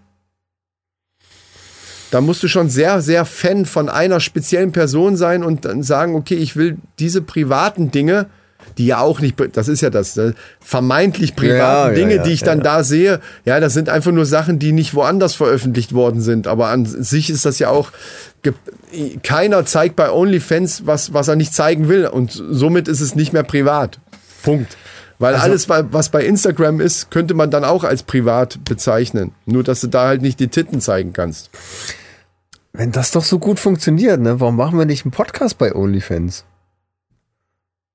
Da 2.09 2.19
musst 2.19 2.43
du 2.43 2.47
schon 2.47 2.69
sehr, 2.69 3.01
sehr 3.01 3.25
Fan 3.25 3.65
von 3.65 3.87
einer 3.87 4.19
speziellen 4.19 4.71
Person 4.71 5.15
sein 5.15 5.43
und 5.43 5.63
dann 5.65 5.83
sagen, 5.83 6.15
okay, 6.15 6.35
ich 6.35 6.55
will 6.55 6.77
diese 6.99 7.21
privaten 7.21 7.91
Dinge, 7.91 8.27
die 8.77 8.87
ja 8.87 8.99
auch 8.99 9.19
nicht, 9.19 9.35
das 9.53 9.67
ist 9.67 9.81
ja 9.81 9.89
das, 9.89 10.15
ne, 10.15 10.35
vermeintlich 10.59 11.35
privaten 11.35 11.57
Ja, 11.57 11.87
ja, 11.89 11.93
Dinge, 11.93 12.15
ja, 12.15 12.23
die 12.23 12.31
ich 12.31 12.43
dann 12.43 12.59
ja. 12.59 12.63
da 12.63 12.83
sehe, 12.83 13.19
ja, 13.45 13.59
das 13.59 13.73
sind 13.73 13.89
einfach 13.89 14.11
nur 14.11 14.25
Sachen, 14.25 14.59
die 14.59 14.71
nicht 14.71 14.93
woanders 14.93 15.35
veröffentlicht 15.35 15.93
worden 15.93 16.21
sind. 16.21 16.47
Aber 16.47 16.67
an 16.67 16.85
sich 16.85 17.29
ist 17.29 17.45
das 17.45 17.59
ja 17.59 17.69
auch, 17.69 17.91
keiner 19.23 19.65
zeigt 19.65 19.95
bei 19.95 20.11
OnlyFans, 20.11 20.85
was, 20.85 21.13
was 21.13 21.27
er 21.27 21.35
nicht 21.35 21.53
zeigen 21.53 21.87
will. 21.87 22.07
Und 22.07 22.31
somit 22.31 22.87
ist 22.87 23.01
es 23.01 23.15
nicht 23.15 23.33
mehr 23.33 23.43
privat. 23.43 23.99
Punkt. 24.43 24.77
Weil 25.21 25.35
Also 25.35 25.45
alles, 25.45 25.69
wa- 25.69 25.85
was 25.91 26.09
bei 26.09 26.25
Instagram 26.25 26.81
ist, 26.81 27.11
könnte 27.11 27.33
man 27.33 27.51
dann 27.51 27.63
auch 27.63 27.83
als 27.83 28.03
privat 28.03 28.63
bezeichnen. 28.65 29.31
Nur, 29.45 29.63
dass 29.63 29.81
du 29.81 29.87
da 29.87 30.07
halt 30.07 30.21
nicht 30.21 30.39
die 30.39 30.47
Titten 30.49 30.81
zeigen 30.81 31.13
kannst. 31.13 31.49
Wenn 32.73 32.91
das 32.91 33.11
doch 33.11 33.23
so 33.23 33.37
gut 33.37 33.59
funktioniert, 33.59 34.19
ne, 34.19 34.39
warum 34.39 34.55
machen 34.55 34.79
wir 34.79 34.85
nicht 34.85 35.05
einen 35.05 35.11
Podcast 35.11 35.57
bei 35.57 35.75
OnlyFans? 35.75 36.43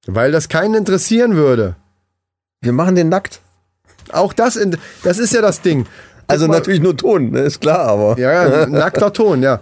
Weil 0.06 0.30
das 0.32 0.48
keinen 0.48 0.74
interessieren 0.74 1.34
würde. 1.36 1.74
Wir 2.60 2.72
machen 2.72 2.94
den 2.94 3.08
nackt. 3.08 3.40
Auch 4.12 4.32
das, 4.32 4.54
in, 4.56 4.76
das 5.02 5.18
ist 5.18 5.32
ja 5.34 5.40
das 5.40 5.62
Ding. 5.62 5.86
Also 6.28 6.46
mal- 6.46 6.54
natürlich 6.54 6.80
nur 6.80 6.96
Ton, 6.96 7.30
ne, 7.30 7.40
ist 7.40 7.60
klar, 7.60 7.80
aber. 7.88 8.18
Ja, 8.18 8.48
ja, 8.60 8.66
nackter 8.68 9.12
Ton, 9.12 9.42
ja. 9.42 9.58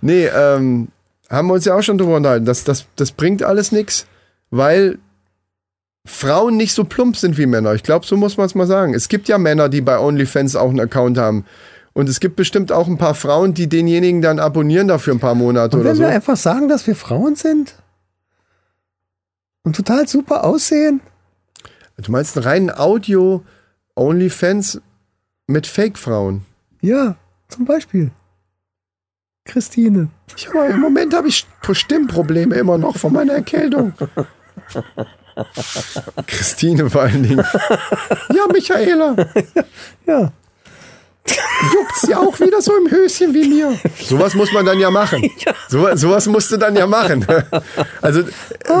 nee, 0.00 0.26
ähm, 0.26 0.88
haben 1.30 1.48
wir 1.48 1.54
uns 1.54 1.64
ja 1.64 1.74
auch 1.74 1.82
schon 1.82 1.98
drüber 1.98 2.16
unterhalten. 2.16 2.46
Das, 2.46 2.64
das, 2.64 2.86
das 2.96 3.12
bringt 3.12 3.42
alles 3.42 3.70
nichts, 3.72 4.06
weil 4.50 4.98
Frauen 6.22 6.56
nicht 6.56 6.72
so 6.72 6.84
plump 6.84 7.16
sind 7.16 7.36
wie 7.36 7.46
Männer. 7.46 7.74
Ich 7.74 7.82
glaube, 7.82 8.06
so 8.06 8.16
muss 8.16 8.36
man 8.36 8.46
es 8.46 8.54
mal 8.54 8.66
sagen. 8.66 8.94
Es 8.94 9.08
gibt 9.08 9.28
ja 9.28 9.38
Männer, 9.38 9.68
die 9.68 9.80
bei 9.80 9.98
OnlyFans 9.98 10.54
auch 10.56 10.70
einen 10.70 10.80
Account 10.80 11.18
haben. 11.18 11.44
Und 11.94 12.08
es 12.08 12.20
gibt 12.20 12.36
bestimmt 12.36 12.72
auch 12.72 12.86
ein 12.86 12.96
paar 12.96 13.14
Frauen, 13.14 13.54
die 13.54 13.68
denjenigen 13.68 14.22
dann 14.22 14.38
abonnieren 14.38 14.88
dafür 14.88 15.14
ein 15.14 15.20
paar 15.20 15.34
Monate 15.34 15.76
Und 15.76 15.82
oder 15.82 15.90
wenn 15.90 15.96
so. 15.96 16.02
wir 16.02 16.08
einfach 16.08 16.36
sagen, 16.36 16.68
dass 16.68 16.86
wir 16.86 16.96
Frauen 16.96 17.34
sind 17.36 17.74
und 19.64 19.76
total 19.76 20.08
super 20.08 20.44
aussehen, 20.44 21.00
Du 22.02 22.10
meinst 22.10 22.36
einen 22.36 22.44
reinen 22.46 22.70
Audio 22.70 23.44
OnlyFans 23.94 24.80
mit 25.46 25.66
Fake-Frauen? 25.66 26.44
ja, 26.80 27.16
zum 27.48 27.66
Beispiel 27.66 28.10
Christine. 29.44 30.08
Ich 30.36 30.48
Im 30.48 30.80
Moment 30.80 31.14
habe 31.14 31.28
ich 31.28 31.46
Stimmprobleme 31.72 32.54
immer 32.54 32.78
noch 32.78 32.96
von 32.96 33.12
meiner 33.12 33.34
Erkältung. 33.34 33.92
Christine 36.26 36.88
vor 36.90 37.02
allen 37.02 37.22
Dingen. 37.22 37.44
Ja, 38.34 38.46
Michaela. 38.52 39.16
Ja. 40.06 40.32
juckt's 41.72 42.08
ja 42.08 42.18
auch 42.18 42.40
wieder 42.40 42.60
so 42.60 42.76
im 42.76 42.90
Höschen 42.90 43.32
wie 43.32 43.46
mir. 43.48 43.78
Sowas 44.04 44.34
muss 44.34 44.50
man 44.52 44.66
dann 44.66 44.80
ja 44.80 44.90
machen. 44.90 45.22
So, 45.68 45.86
sowas 45.94 46.26
musst 46.26 46.50
du 46.50 46.56
dann 46.58 46.74
ja 46.76 46.86
machen. 46.86 47.24
Also, 48.02 48.24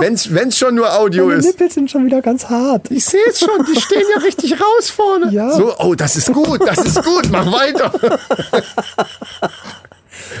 wenn's, 0.00 0.34
wenn's 0.34 0.58
schon 0.58 0.74
nur 0.74 0.92
Audio 0.92 1.26
Meine 1.26 1.38
ist. 1.38 1.46
Nippel 1.46 1.70
sind 1.70 1.90
schon 1.90 2.04
wieder 2.04 2.20
ganz 2.20 2.50
hart. 2.50 2.90
Ich 2.90 3.04
sehe 3.06 3.20
es 3.30 3.38
schon, 3.38 3.64
die 3.64 3.80
stehen 3.80 4.02
ja 4.14 4.20
richtig 4.20 4.60
raus 4.60 4.90
vorne. 4.90 5.30
Ja. 5.32 5.52
So, 5.52 5.72
oh, 5.78 5.94
das 5.94 6.16
ist 6.16 6.32
gut, 6.32 6.60
das 6.66 6.78
ist 6.84 7.02
gut, 7.02 7.30
mach 7.30 7.46
weiter. 7.50 7.92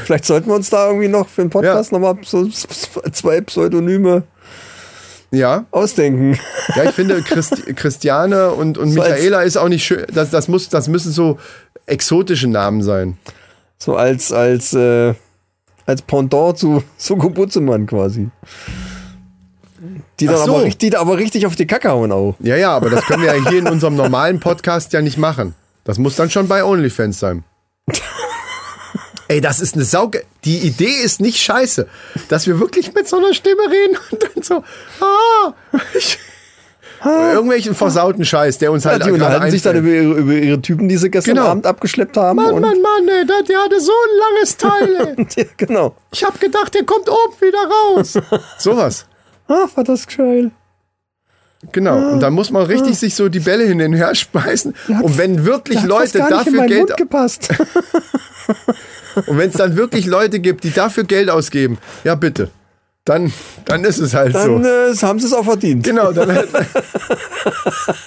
Vielleicht 0.04 0.24
sollten 0.26 0.48
wir 0.48 0.54
uns 0.56 0.68
da 0.68 0.88
irgendwie 0.88 1.08
noch 1.08 1.28
für 1.28 1.42
den 1.42 1.50
Podcast 1.50 1.92
Ja. 1.92 1.98
nochmal 1.98 2.18
so 2.24 2.46
zwei 3.12 3.40
Pseudonyme 3.40 4.24
Ja, 5.32 5.64
ausdenken. 5.70 6.38
ja, 6.76 6.84
ich 6.84 6.90
finde 6.90 7.22
Christi 7.22 7.72
Christiane 7.74 8.50
und, 8.50 8.76
und 8.76 8.90
So 8.90 9.00
Michaela 9.00 9.42
ist 9.42 9.56
auch 9.56 9.68
nicht 9.68 9.84
schön. 9.84 10.04
Das, 10.12 10.30
das, 10.30 10.46
muss, 10.46 10.68
das 10.68 10.88
müssen 10.88 11.10
so 11.10 11.38
exotische 11.86 12.48
Namen 12.48 12.82
sein. 12.82 13.16
So 13.78 13.96
als, 13.96 14.30
als, 14.30 14.74
äh, 14.74 15.14
als 15.86 16.02
Pendant 16.02 16.58
zu 16.58 16.84
Suko 16.98 17.30
Butzemann 17.30 17.86
quasi. 17.86 18.28
Die 20.20 20.26
dann 20.26 20.36
so. 20.36 20.56
aber, 20.56 20.68
die 20.68 20.90
da 20.90 21.00
aber 21.00 21.16
richtig 21.16 21.46
auf 21.46 21.56
die 21.56 21.66
Kacke 21.66 21.90
hauen 21.90 22.12
auch. 22.12 22.36
Ja, 22.40 22.56
ja, 22.56 22.70
aber 22.70 22.90
das 22.90 23.04
können 23.06 23.22
wir 23.22 23.34
ja 23.34 23.48
hier 23.48 23.58
in 23.58 23.68
unserem 23.68 23.96
normalen 23.96 24.38
Podcast 24.38 24.92
ja 24.92 25.00
nicht 25.00 25.16
machen. 25.16 25.54
Das 25.84 25.98
muss 25.98 26.14
dann 26.14 26.30
schon 26.30 26.46
bei 26.46 26.62
OnlyFans 26.62 27.18
sein. 27.18 27.42
Ey, 29.32 29.40
das 29.40 29.60
ist 29.60 29.74
eine 29.76 29.84
Sauge. 29.84 30.24
Die 30.44 30.58
Idee 30.58 30.92
ist 31.02 31.18
nicht 31.22 31.38
scheiße, 31.38 31.88
dass 32.28 32.46
wir 32.46 32.60
wirklich 32.60 32.92
mit 32.92 33.08
so 33.08 33.16
einer 33.16 33.32
Stimme 33.32 33.62
reden 33.70 33.96
und 34.10 34.22
dann 34.22 34.42
so, 34.42 34.62
ah, 35.00 35.54
ich, 35.94 36.18
irgendwelchen 37.02 37.74
versauten 37.74 38.26
Scheiß, 38.26 38.58
der 38.58 38.70
uns 38.70 38.84
Ja, 38.84 38.90
halt 38.90 39.06
die 39.06 39.10
unterhalten 39.10 39.50
sich 39.50 39.62
dann 39.62 39.76
über 39.76 39.88
ihre, 39.88 40.12
über 40.20 40.32
ihre 40.34 40.60
Typen, 40.60 40.86
die 40.86 40.98
sie 40.98 41.10
gestern 41.10 41.36
Genau. 41.36 41.46
Abend 41.48 41.64
abgeschleppt 41.64 42.14
haben. 42.18 42.36
Mann, 42.36 42.60
Mann, 42.60 42.82
Mann, 42.82 43.08
ey, 43.08 43.24
der, 43.26 43.42
der 43.42 43.58
hatte 43.58 43.80
so 43.80 43.90
ein 43.90 44.34
langes 44.34 44.56
Teil. 44.58 45.16
Ey. 45.16 45.44
Ja, 45.44 45.50
genau. 45.56 45.96
Ich 46.12 46.22
hab 46.24 46.38
gedacht, 46.38 46.74
der 46.74 46.84
kommt 46.84 47.08
oben 47.08 47.40
wieder 47.40 47.70
raus. 47.96 48.18
Sowas. 48.58 49.06
Ach, 49.48 49.74
war 49.74 49.84
das 49.84 50.06
geil. 50.06 50.50
Genau. 51.70 52.12
Und 52.12 52.20
dann 52.20 52.32
muss 52.32 52.50
man 52.50 52.66
richtig 52.66 52.98
sich 52.98 53.14
so 53.14 53.28
die 53.28 53.38
Bälle 53.40 53.64
hin 53.64 53.80
und 53.80 53.92
her 53.92 54.14
speisen. 54.14 54.74
Und 54.88 55.16
wenn 55.16 55.44
wirklich 55.44 55.78
fast 55.78 55.88
Leute 55.88 56.18
dafür 56.18 56.66
Geld. 56.66 56.92
Und 59.26 59.36
wenn 59.36 59.50
es 59.50 59.56
dann 59.56 59.76
wirklich 59.76 60.06
Leute 60.06 60.40
gibt, 60.40 60.64
die 60.64 60.70
dafür 60.70 61.04
Geld 61.04 61.28
ausgeben, 61.28 61.78
ja 62.02 62.14
bitte, 62.14 62.50
dann, 63.04 63.32
dann 63.64 63.84
ist 63.84 63.98
es 63.98 64.14
halt 64.14 64.34
Dann 64.34 64.62
so. 64.62 64.68
äh, 64.68 64.96
haben 65.06 65.20
sie 65.20 65.26
es 65.26 65.32
auch 65.32 65.44
verdient. 65.44 65.84
Genau, 65.84 66.12
dann 66.12 66.30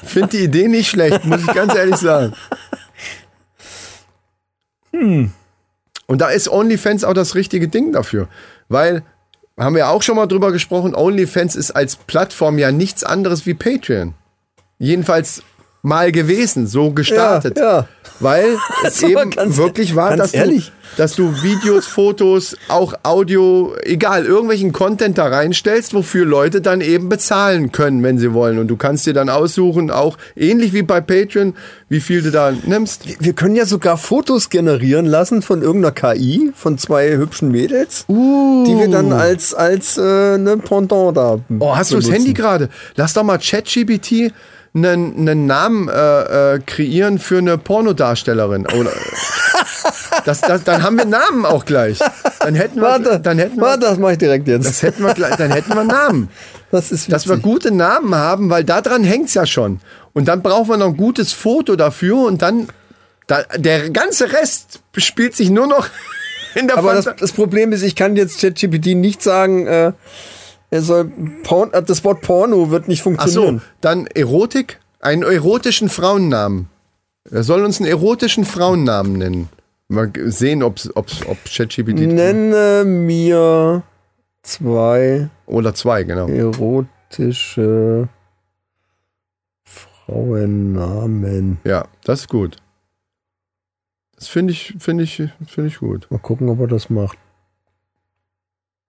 finde 0.04 0.30
die 0.30 0.44
Idee 0.46 0.68
nicht 0.68 0.90
schlecht, 0.90 1.26
muss 1.26 1.42
ich 1.42 1.54
ganz 1.54 1.76
ehrlich 1.76 1.98
sagen. 1.98 2.34
Hm. 4.92 5.32
Und 6.08 6.22
da 6.22 6.30
ist 6.30 6.50
OnlyFans 6.50 7.04
auch 7.04 7.14
das 7.14 7.36
richtige 7.36 7.68
Ding 7.68 7.92
dafür, 7.92 8.28
weil 8.70 9.04
haben 9.58 9.76
wir 9.76 9.90
auch 9.90 10.02
schon 10.02 10.16
mal 10.16 10.28
drüber 10.28 10.52
gesprochen, 10.52 10.96
OnlyFans 10.96 11.56
ist 11.56 11.72
als 11.72 11.96
Plattform 11.96 12.58
ja 12.58 12.72
nichts 12.72 13.04
anderes 13.04 13.46
wie 13.46 13.54
Patreon. 13.54 14.14
Jedenfalls 14.78 15.44
mal 15.86 16.12
gewesen, 16.12 16.68
so 16.68 16.92
gestartet. 16.92 17.58
Ja, 17.58 17.64
ja. 17.64 17.88
Weil 18.20 18.58
es 18.84 19.02
eben 19.04 19.32
wirklich 19.58 19.96
war, 19.96 20.18
dass 20.18 20.32
du, 20.32 20.62
dass 20.98 21.16
du 21.16 21.44
Videos, 21.44 21.86
Fotos, 21.86 22.58
auch 22.70 22.94
Audio, 23.04 23.76
egal, 23.84 24.26
irgendwelchen 24.26 24.72
Content 24.72 25.18
da 25.18 25.28
reinstellst, 25.28 25.94
wofür 25.94 26.26
Leute 26.26 26.62
dann 26.62 26.82
eben 26.82 27.10
bezahlen 27.10 27.72
können, 27.72 28.02
wenn 28.04 28.18
sie 28.18 28.34
wollen. 28.34 28.58
Und 28.58 28.68
du 28.68 28.78
kannst 28.78 29.06
dir 29.06 29.14
dann 29.14 29.30
aussuchen, 29.30 29.92
auch 29.92 30.18
ähnlich 30.36 30.74
wie 30.74 30.82
bei 30.82 31.02
Patreon, 31.02 31.54
wie 31.90 32.00
viel 32.00 32.22
du 32.22 32.32
da 32.32 32.52
nimmst. 32.52 33.04
Wir 33.20 33.34
können 33.34 33.56
ja 33.56 33.66
sogar 33.66 33.98
Fotos 33.98 34.50
generieren 34.50 35.06
lassen 35.06 35.42
von 35.42 35.62
irgendeiner 35.62 35.94
KI, 35.94 36.52
von 36.56 36.78
zwei 36.78 37.16
hübschen 37.18 37.52
Mädels, 37.52 38.06
die 38.08 38.14
wir 38.78 38.88
dann 38.88 39.14
als, 39.14 39.54
als 39.54 39.98
äh, 39.98 40.38
ne 40.38 40.58
Pendant 40.58 41.16
da 41.16 41.38
Oh, 41.60 41.76
hast 41.76 41.92
du 41.92 41.98
das. 41.98 42.10
Handy 42.10 42.34
gerade? 42.34 42.70
Lass 42.96 43.14
doch 43.14 43.24
mal 43.24 43.38
ChatGPT 43.38 44.34
einen, 44.76 45.18
einen 45.18 45.46
Namen 45.46 45.88
äh, 45.88 46.56
äh, 46.56 46.60
kreieren 46.60 47.18
für 47.18 47.38
eine 47.38 47.58
Pornodarstellerin. 47.58 48.68
Oder, 48.68 48.92
das, 50.26 50.42
das, 50.42 50.64
dann 50.64 50.84
haben 50.84 50.98
wir 50.98 51.06
Namen 51.06 51.46
auch 51.46 51.66
gleich. 51.66 52.00
Dann 52.40 52.56
hätten 52.56 52.76
wir, 52.76 52.84
Warte, 52.84 53.20
dann 53.20 53.38
hätten 53.40 53.56
wir, 53.56 53.64
warte, 53.64 53.82
das 53.82 53.98
mache 53.98 54.14
ich 54.14 54.18
direkt 54.18 54.48
jetzt. 54.48 54.68
das 54.68 54.84
hätten 54.84 55.04
wir, 55.04 55.14
dann 55.14 55.52
hätten 55.52 55.74
wir 55.74 55.84
Namen. 55.84 56.30
Das 56.72 56.92
ist 56.92 57.10
Dass 57.10 57.30
wir 57.30 57.38
gute 57.38 57.72
Namen 57.72 58.16
haben, 58.16 58.50
weil 58.50 58.66
daran 58.66 59.06
hängt's 59.06 59.34
ja 59.34 59.46
schon. 59.46 59.80
Und 60.12 60.28
dann 60.28 60.42
brauchen 60.42 60.68
wir 60.68 60.78
noch 60.78 60.88
ein 60.88 60.98
gutes 60.98 61.32
Foto 61.32 61.78
dafür 61.78 62.18
und 62.26 62.42
dann 62.42 62.68
da, 63.28 63.44
der 63.56 63.92
ganze 63.92 64.34
Rest 64.34 64.82
spielt 64.98 65.36
sich 65.36 65.52
nur 65.52 65.68
noch 65.68 65.88
in 66.56 66.68
der 66.68 66.78
Aber 66.78 66.96
das, 66.96 67.08
das 67.18 67.32
Problem 67.32 67.72
ist, 67.72 67.82
ich 67.82 67.96
kann 67.96 68.18
jetzt 68.18 68.42
ChatGPT 68.42 68.88
nicht 68.88 69.22
sagen, 69.22 69.68
äh, 69.68 69.94
er 70.70 70.82
soll 70.82 71.06
Porn, 71.44 71.72
äh, 71.74 71.84
das 71.84 72.04
Wort 72.04 72.22
Porno 72.22 72.70
wird 72.72 72.88
nicht 72.88 73.02
Ach 73.02 73.06
so, 73.06 73.10
funktionieren. 73.16 73.62
dann 73.82 74.08
Erotik, 74.08 74.80
einen 75.00 75.24
erotischen 75.24 75.90
Frauennamen. 75.90 76.70
Er 77.32 77.44
soll 77.44 77.64
uns 77.64 77.80
einen 77.80 77.90
erotischen 77.90 78.46
Frauennamen 78.46 79.14
nennen. 79.14 79.50
Mal 79.88 80.12
sehen, 80.26 80.64
ob's, 80.64 80.90
ob's, 80.96 81.26
ob 81.28 81.38
ChatGPT 81.46 82.00
Nenne 82.00 82.84
mir 82.86 83.84
zwei 84.42 85.30
oder 85.46 85.74
zwei, 85.76 86.04
genau. 86.04 86.28
erotische 86.28 88.08
Frauennamen. 89.64 91.60
Ja, 91.64 91.86
das 92.04 92.22
ist 92.22 92.30
gut. 92.30 92.58
Das 94.16 94.28
finde 94.28 94.54
ich, 94.54 94.76
finde 94.80 95.04
ich, 95.04 95.16
finde 95.48 95.68
ich 95.68 95.78
gut. 95.80 96.08
Mal 96.10 96.20
gucken, 96.20 96.50
ob 96.50 96.60
er 96.62 96.68
das 96.68 96.90
macht. 96.90 97.18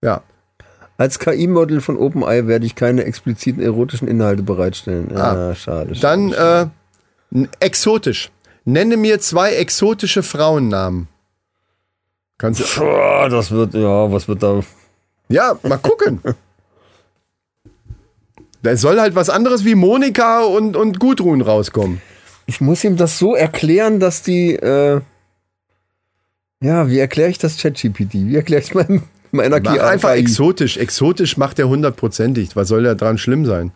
Ja. 0.03 0.23
Als 0.99 1.19
KI-Model 1.19 1.81
von 1.81 1.97
OpenAI 1.99 2.47
werde 2.47 2.65
ich 2.67 2.75
keine 2.75 3.05
expliziten 3.05 3.63
erotischen 3.63 4.09
Inhalte 4.09 4.43
bereitstellen. 4.43 5.15
Ah, 5.17 5.51
Ah, 5.51 5.55
schade. 5.55 5.93
Dann 6.01 6.33
schade. 6.33 6.71
äh, 7.35 7.47
exotisch. 7.61 8.31
Nenne 8.65 8.97
mir 8.97 9.21
zwei 9.21 9.53
exotische 9.55 10.23
Frauennamen. 10.23 11.09
Kannst 12.39 12.61
du. 12.61 12.81
Boah, 12.81 13.29
das 13.29 13.51
wird, 13.51 13.75
ja, 13.75 14.11
was 14.11 14.27
wird 14.29 14.43
da? 14.43 14.61
Ja, 15.29 15.59
mal 15.63 15.77
gucken. 15.79 16.21
Da 18.63 18.77
soll 18.77 19.01
halt 19.01 19.15
was 19.15 19.31
anderes 19.31 19.65
wie 19.65 19.75
Monika 19.75 20.43
und, 20.45 20.77
und 20.77 20.99
Gudrun 20.99 21.41
rauskommen. 21.41 22.01
Ich 22.47 22.61
muss 22.61 22.83
ihm 22.85 22.97
das 22.97 23.19
so 23.19 23.35
erklären, 23.35 24.01
dass 24.01 24.23
die, 24.23 24.55
äh, 24.55 25.01
ja, 26.61 26.89
wie 26.89 26.99
erkläre 26.99 27.31
ich 27.31 27.39
das 27.39 27.59
ChatGPT? 27.59 28.15
Wie 28.15 28.37
erkläre 28.37 28.63
ich 28.63 28.75
meinem, 28.75 29.03
Mach 29.33 29.45
KI? 29.63 29.81
einfach 29.81 30.11
exotisch. 30.11 30.77
Exotisch 30.77 31.37
macht 31.37 31.59
er 31.59 31.69
hundertprozentig. 31.69 32.55
Was 32.57 32.69
soll 32.69 32.83
da 32.85 32.95
dran 32.95 33.19
schlimm 33.19 33.45
sein? 33.47 33.73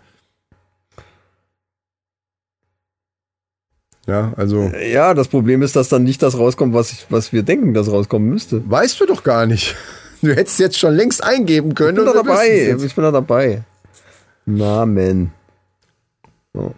Ja, 4.06 4.32
also 4.36 4.62
Ja, 4.92 5.14
das 5.14 5.28
Problem 5.28 5.62
ist, 5.62 5.76
dass 5.76 5.88
dann 5.88 6.02
nicht 6.04 6.22
das 6.22 6.36
rauskommt, 6.38 6.74
was, 6.74 6.92
ich, 6.92 7.06
was 7.10 7.32
wir 7.32 7.42
denken, 7.42 7.74
dass 7.74 7.90
rauskommen 7.90 8.28
müsste. 8.28 8.62
weißt 8.68 9.00
du 9.00 9.06
doch 9.06 9.22
gar 9.22 9.46
nicht. 9.46 9.76
Du 10.22 10.34
hättest 10.34 10.58
jetzt 10.58 10.78
schon 10.78 10.94
längst 10.94 11.22
eingeben 11.24 11.70
Ich 11.70 11.76
können. 11.76 11.96
bin 11.96 12.04
da 12.06 12.12
dabei. 12.12 12.76
Ich 12.82 12.94
bin 12.94 13.04
da 13.04 13.10
dabei. 13.10 13.62
Namen. 14.46 15.32
So. 16.52 16.74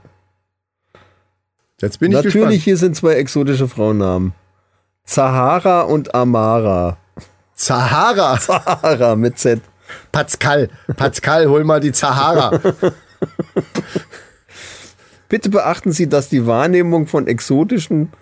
Jetzt 1.80 1.98
bin 1.98 2.12
ich 2.12 2.16
Natürlich, 2.22 2.62
hier 2.62 2.76
sind 2.76 2.94
zwei 2.94 3.14
exotische 3.14 3.66
Frauennamen. 3.66 4.32
Zahara 5.04 5.80
und 5.82 6.14
Amara. 6.14 6.98
Zahara. 7.54 8.38
Zahara 8.40 9.16
mit 9.16 9.38
Z. 9.38 9.60
Pascal. 10.10 10.68
Pascal, 10.96 11.46
hol 11.46 11.64
mal 11.64 11.80
die 11.80 11.92
Zahara. 11.92 12.60
Bitte 15.28 15.48
beachten 15.50 15.92
Sie, 15.92 16.08
dass 16.08 16.28
die 16.28 16.46
Wahrnehmung 16.46 17.06
von 17.06 17.26
exotischen 17.26 18.12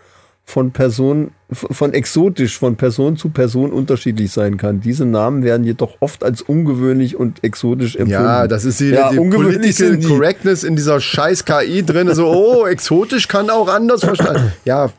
von 0.45 0.73
Person 0.73 1.31
von 1.53 1.93
exotisch 1.93 2.59
von 2.59 2.77
Person 2.77 3.17
zu 3.17 3.31
Person 3.31 3.73
unterschiedlich 3.73 4.31
sein 4.31 4.57
kann. 4.57 4.81
Diese 4.81 5.05
Namen 5.05 5.43
werden 5.43 5.65
jedoch 5.65 5.97
oft 6.01 6.23
als 6.23 6.43
ungewöhnlich 6.43 7.17
und 7.17 7.43
exotisch 7.43 7.97
empfunden. 7.97 8.25
Ja, 8.25 8.47
das 8.47 8.65
ist 8.65 8.81
wieder 8.81 8.99
Ja, 8.99 9.11
die 9.11 9.19
ungewöhnlich 9.19 9.77
Political 9.77 9.91
sind 9.91 10.05
die. 10.05 10.09
Correctness 10.09 10.65
in 10.65 10.77
dieser 10.77 11.01
scheiß 11.01 11.45
KI 11.45 11.85
drin. 11.85 12.13
So, 12.15 12.29
oh, 12.29 12.67
exotisch 12.67 13.27
kann 13.29 13.51
auch 13.51 13.69
anders 13.69 14.05
verstanden. 14.05 14.53
Ja, 14.65 14.91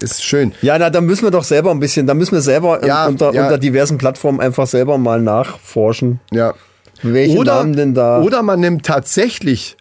ist 0.00 0.22
schön. 0.24 0.52
Ja, 0.62 0.78
na, 0.78 0.90
da 0.90 1.00
müssen 1.00 1.24
wir 1.24 1.30
doch 1.30 1.44
selber 1.44 1.70
ein 1.70 1.80
bisschen, 1.80 2.06
da 2.06 2.14
müssen 2.14 2.32
wir 2.32 2.40
selber 2.40 2.84
Ja, 2.86 3.06
unter, 3.06 3.32
ja. 3.32 3.44
unter 3.44 3.58
diversen 3.58 3.98
Plattformen 3.98 4.40
einfach 4.40 4.66
selber 4.66 4.98
mal 4.98 5.20
nachforschen, 5.20 6.20
Ja. 6.30 6.54
welche 7.02 7.36
Oder, 7.38 7.54
Namen 7.56 7.76
denn 7.76 7.94
da. 7.94 8.20
oder 8.22 8.42
man 8.42 8.60
nimmt 8.60 8.84
tatsächlich 8.86 9.76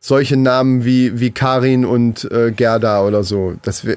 solche 0.00 0.36
Namen 0.36 0.84
wie, 0.84 1.18
wie 1.20 1.30
Karin 1.30 1.84
und 1.84 2.30
äh, 2.30 2.52
Gerda 2.52 3.02
oder 3.02 3.24
so. 3.24 3.54
Das 3.62 3.84
wär, 3.84 3.96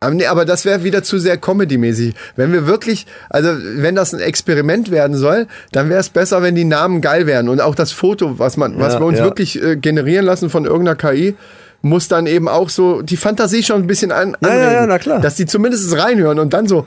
aber, 0.00 0.14
nee, 0.14 0.26
aber 0.26 0.44
das 0.44 0.64
wäre 0.66 0.84
wieder 0.84 1.02
zu 1.02 1.18
sehr 1.18 1.38
Comedy-mäßig. 1.38 2.14
Wenn 2.36 2.52
wir 2.52 2.66
wirklich, 2.66 3.06
also 3.30 3.48
wenn 3.76 3.94
das 3.94 4.12
ein 4.14 4.20
Experiment 4.20 4.90
werden 4.90 5.16
soll, 5.16 5.46
dann 5.72 5.88
wäre 5.88 6.00
es 6.00 6.10
besser, 6.10 6.42
wenn 6.42 6.54
die 6.54 6.64
Namen 6.64 7.00
geil 7.00 7.26
wären. 7.26 7.48
Und 7.48 7.60
auch 7.62 7.74
das 7.74 7.92
Foto, 7.92 8.38
was, 8.38 8.56
man, 8.58 8.78
was 8.78 8.94
Ja, 8.94 9.00
wir 9.00 9.06
uns 9.06 9.18
wirklich 9.20 9.62
äh, 9.62 9.76
generieren 9.76 10.26
lassen 10.26 10.50
von 10.50 10.66
irgendeiner 10.66 10.96
KI, 10.96 11.36
muss 11.84 12.08
dann 12.08 12.26
eben 12.26 12.48
auch 12.48 12.70
so 12.70 13.02
die 13.02 13.16
Fantasie 13.16 13.62
schon 13.62 13.82
ein 13.82 13.86
bisschen 13.86 14.10
an, 14.10 14.36
Ja, 14.40 14.48
ja, 14.48 14.54
anregen, 14.54 14.72
ja, 14.74 14.86
na 14.86 14.98
klar. 14.98 15.20
dass 15.20 15.34
die 15.36 15.46
zumindest 15.46 15.96
reinhören 15.96 16.38
und 16.38 16.52
dann 16.54 16.66
so, 16.66 16.86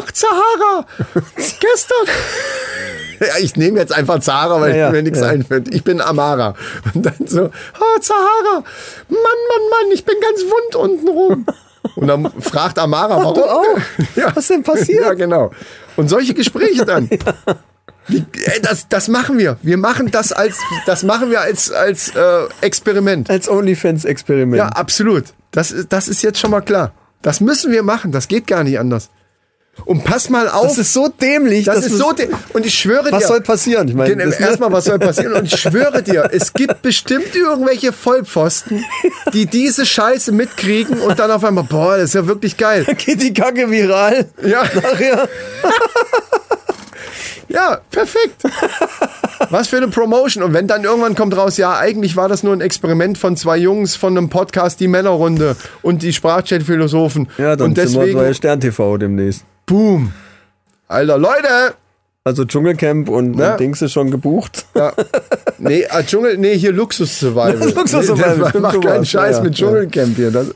ach, 0.00 0.10
Zahara, 0.12 0.84
gestern. 1.36 2.06
Ja, 3.20 3.38
ich 3.40 3.56
nehme 3.56 3.78
jetzt 3.78 3.94
einfach 3.94 4.18
Zahara, 4.20 4.60
weil 4.60 4.70
Ja, 4.72 4.76
ja, 4.76 4.90
mir 4.90 5.02
nichts 5.02 5.20
ja. 5.20 5.28
einfällt. 5.28 5.72
Ich 5.74 5.84
bin 5.84 6.00
Amara. 6.00 6.54
Und 6.94 7.06
dann 7.06 7.14
so, 7.26 7.44
ah, 7.44 8.00
Zahara, 8.00 8.62
Mann, 9.08 9.18
Mann, 9.48 9.70
Mann, 9.70 9.92
ich 9.94 10.04
bin 10.04 10.16
ganz 10.20 10.42
wund 10.42 10.76
unten 10.76 11.08
rum. 11.08 11.46
Und 11.94 12.08
dann 12.08 12.30
fragt 12.40 12.78
Amara, 12.78 13.16
warum? 13.16 13.34
du 13.34 13.44
auch? 13.44 13.78
Ja. 14.16 14.34
Was 14.34 14.48
denn 14.48 14.62
passiert? 14.64 15.02
Ja, 15.04 15.14
genau. 15.14 15.52
Und 15.96 16.08
solche 16.08 16.34
Gespräche 16.34 16.84
dann. 16.84 17.08
Wie, 17.10 17.18
ey, 18.08 18.60
das, 18.62 18.88
das 18.88 19.08
machen 19.08 19.38
wir. 19.38 19.56
Wir 19.62 19.76
machen 19.76 20.10
das 20.10 20.32
als, 20.32 20.58
das 20.86 21.02
machen 21.02 21.30
wir 21.30 21.40
als, 21.40 21.70
als 21.72 22.08
äh, 22.14 22.44
Experiment. 22.60 23.28
Als 23.30 23.48
OnlyFans-Experiment. 23.48 24.56
Ja, 24.58 24.68
absolut. 24.68 25.24
Das, 25.50 25.70
ist- 25.72 25.92
das 25.92 26.08
ist 26.08 26.22
jetzt 26.22 26.38
schon 26.38 26.50
mal 26.50 26.60
klar. 26.62 26.92
Das 27.22 27.40
müssen 27.40 27.72
wir 27.72 27.82
machen. 27.82 28.12
Das 28.12 28.28
geht 28.28 28.46
gar 28.46 28.62
nicht 28.64 28.78
anders. 28.78 29.10
Und 29.84 30.04
pass 30.04 30.30
mal 30.30 30.48
auf. 30.48 30.68
das 30.68 30.78
ist 30.78 30.94
so 30.94 31.08
dämlich. 31.08 31.66
das 31.66 31.76
dass 31.76 31.86
ist 31.86 31.98
so. 31.98 32.12
de- 32.12 32.30
Und 32.54 32.64
ich 32.64 32.72
schwöre 32.78 33.12
Was 33.12 33.22
dir. 33.24 33.26
soll 33.28 33.40
passieren? 33.42 33.86
Ich 33.88 33.94
meine, 33.94 34.16
Gen- 34.16 34.30
das- 34.30 34.40
Erstmal, 34.40 34.72
was 34.72 34.86
soll 34.86 34.98
passieren? 34.98 35.34
Und 35.34 35.44
ich 35.52 35.60
schwöre 35.60 36.02
dir, 36.02 36.30
es 36.32 36.54
gibt 36.54 36.80
bestimmt 36.80 37.34
irgendwelche 37.34 37.92
Vollpfosten, 37.92 38.82
die 39.34 39.44
diese 39.44 39.84
Scheiße 39.84 40.32
mitkriegen 40.32 40.98
und 41.00 41.18
dann 41.18 41.30
auf 41.30 41.44
einmal, 41.44 41.64
boah, 41.64 41.96
das 41.96 42.04
ist 42.10 42.14
ja 42.14 42.26
wirklich 42.26 42.56
geil. 42.56 42.86
geht 42.96 43.20
die 43.20 43.34
Kacke 43.34 43.70
viral. 43.70 44.26
Ja. 44.42 44.62
Nachher. 44.62 45.28
Ja, 47.48 47.80
perfekt. 47.90 48.42
Was 49.50 49.68
für 49.68 49.76
eine 49.76 49.88
Promotion. 49.88 50.42
Und 50.42 50.52
wenn 50.54 50.66
dann 50.66 50.84
irgendwann 50.84 51.14
kommt 51.14 51.36
raus, 51.36 51.56
ja, 51.56 51.76
eigentlich 51.78 52.16
war 52.16 52.28
das 52.28 52.42
nur 52.42 52.52
ein 52.52 52.60
Experiment 52.60 53.18
von 53.18 53.36
zwei 53.36 53.56
Jungs 53.58 53.96
von 53.96 54.16
einem 54.16 54.28
Podcast, 54.28 54.80
die 54.80 54.88
Männerrunde 54.88 55.56
und 55.82 56.02
die 56.02 56.12
Sprachchat-Philosophen. 56.12 57.28
Ja, 57.38 57.56
dann 57.56 57.70
und 57.70 57.76
sind 57.78 57.94
wir 57.94 58.06
deswegen, 58.06 58.34
Stern 58.34 58.60
TV 58.60 58.96
demnächst. 58.98 59.44
boom. 59.66 60.12
Alter, 60.88 61.18
Leute! 61.18 61.74
Also 62.24 62.44
Dschungelcamp 62.44 63.08
und, 63.08 63.38
Ja. 63.38 63.52
und 63.52 63.60
Dings 63.60 63.82
ist 63.82 63.92
schon 63.92 64.10
gebucht. 64.10 64.66
Ja. 64.74 64.92
Nee, 65.58 65.82
äh, 65.82 66.02
Dschungel, 66.04 66.36
nee, 66.38 66.58
hier 66.58 66.72
Luxus-Survival. 66.72 67.72
Luxus-Survival, 67.72 68.30
Nee, 68.36 68.40
das 68.40 68.48
stimmt, 68.50 68.62
Mach 68.62 68.80
keinen 68.80 69.06
Scheiß 69.06 69.36
ja, 69.36 69.42
mit. 69.44 69.54
Dschungelcamp 69.54 70.16
hier. 70.16 70.30
Das, 70.32 70.48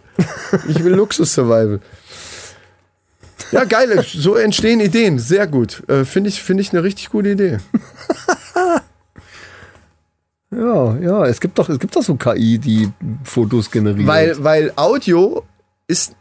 ich 0.68 0.82
will 0.82 0.94
Luxus-Survival. 0.94 1.80
Ja, 3.52 3.64
geil. 3.64 4.04
So 4.06 4.36
entstehen 4.36 4.80
Ideen. 4.80 5.18
Sehr 5.18 5.46
gut. 5.46 5.82
Äh, 5.88 6.04
Finde 6.04 6.28
ich, 6.28 6.42
finde 6.42 6.62
ich 6.62 6.72
eine 6.72 6.82
richtig 6.82 7.10
gute 7.10 7.30
Idee. 7.30 7.58
Ja, 10.52 10.96
ja, 10.98 11.26
es 11.26 11.40
gibt 11.40 11.58
doch, 11.58 11.68
es 11.68 11.78
gibt 11.78 11.94
doch 11.94 12.02
so 12.02 12.16
KI, 12.16 12.58
die 12.58 12.90
Fotos 13.22 13.70
generiert. 13.70 14.06
Weil, 14.06 14.42
weil 14.42 14.72
Audio 14.74 15.44
ist, 15.86 16.16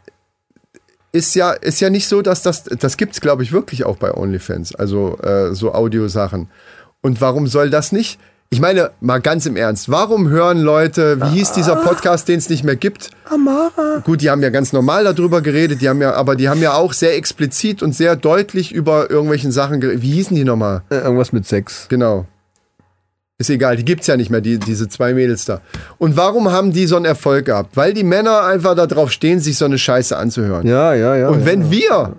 ist, 1.10 1.34
ja, 1.34 1.50
ist 1.50 1.80
ja 1.80 1.90
nicht 1.90 2.06
so, 2.06 2.22
dass 2.22 2.42
das, 2.42 2.62
das 2.62 2.96
gibt 2.96 3.14
es, 3.14 3.20
glaube 3.20 3.42
ich, 3.42 3.50
wirklich 3.50 3.84
auch 3.84 3.96
bei 3.96 4.14
OnlyFans. 4.14 4.74
Also 4.76 5.18
äh, 5.18 5.52
so 5.54 5.74
Audiosachen. 5.74 6.48
Und 7.00 7.20
warum 7.20 7.48
soll 7.48 7.70
das 7.70 7.90
nicht? 7.90 8.20
Ich 8.52 8.60
meine, 8.60 8.90
mal 9.00 9.20
ganz 9.20 9.46
im 9.46 9.54
Ernst, 9.54 9.92
warum 9.92 10.28
hören 10.28 10.58
Leute, 10.58 11.20
wie 11.20 11.38
hieß 11.38 11.52
dieser 11.52 11.76
Podcast, 11.76 12.26
den 12.26 12.38
es 12.38 12.48
nicht 12.48 12.64
mehr 12.64 12.74
gibt? 12.74 13.10
Amara. 13.26 14.02
Gut, 14.04 14.22
die 14.22 14.28
haben 14.28 14.42
ja 14.42 14.50
ganz 14.50 14.72
normal 14.72 15.04
darüber 15.04 15.40
geredet, 15.40 15.80
die 15.80 15.88
haben 15.88 16.02
ja, 16.02 16.14
aber 16.14 16.34
die 16.34 16.48
haben 16.48 16.60
ja 16.60 16.74
auch 16.74 16.92
sehr 16.92 17.14
explizit 17.16 17.80
und 17.80 17.94
sehr 17.94 18.16
deutlich 18.16 18.72
über 18.72 19.08
irgendwelchen 19.08 19.52
Sachen 19.52 19.80
geredet. 19.80 20.02
Wie 20.02 20.10
hießen 20.10 20.34
die 20.34 20.42
nochmal? 20.42 20.82
Äh, 20.90 20.96
irgendwas 20.96 21.30
mit 21.30 21.46
Sex. 21.46 21.86
Genau. 21.90 22.26
Ist 23.38 23.50
egal, 23.50 23.76
die 23.76 23.84
gibt's 23.84 24.08
ja 24.08 24.16
nicht 24.16 24.30
mehr, 24.30 24.40
die, 24.40 24.58
diese 24.58 24.88
zwei 24.88 25.14
Mädels 25.14 25.44
da. 25.44 25.60
Und 25.98 26.16
warum 26.16 26.50
haben 26.50 26.72
die 26.72 26.86
so 26.86 26.96
einen 26.96 27.04
Erfolg 27.04 27.44
gehabt? 27.44 27.76
Weil 27.76 27.94
die 27.94 28.02
Männer 28.02 28.42
einfach 28.42 28.74
darauf 28.74 29.12
stehen, 29.12 29.38
sich 29.38 29.58
so 29.58 29.64
eine 29.64 29.78
Scheiße 29.78 30.16
anzuhören. 30.16 30.66
Ja, 30.66 30.92
ja, 30.92 31.14
ja. 31.14 31.28
Und 31.28 31.40
ja. 31.40 31.46
wenn 31.46 31.70
wir, 31.70 32.16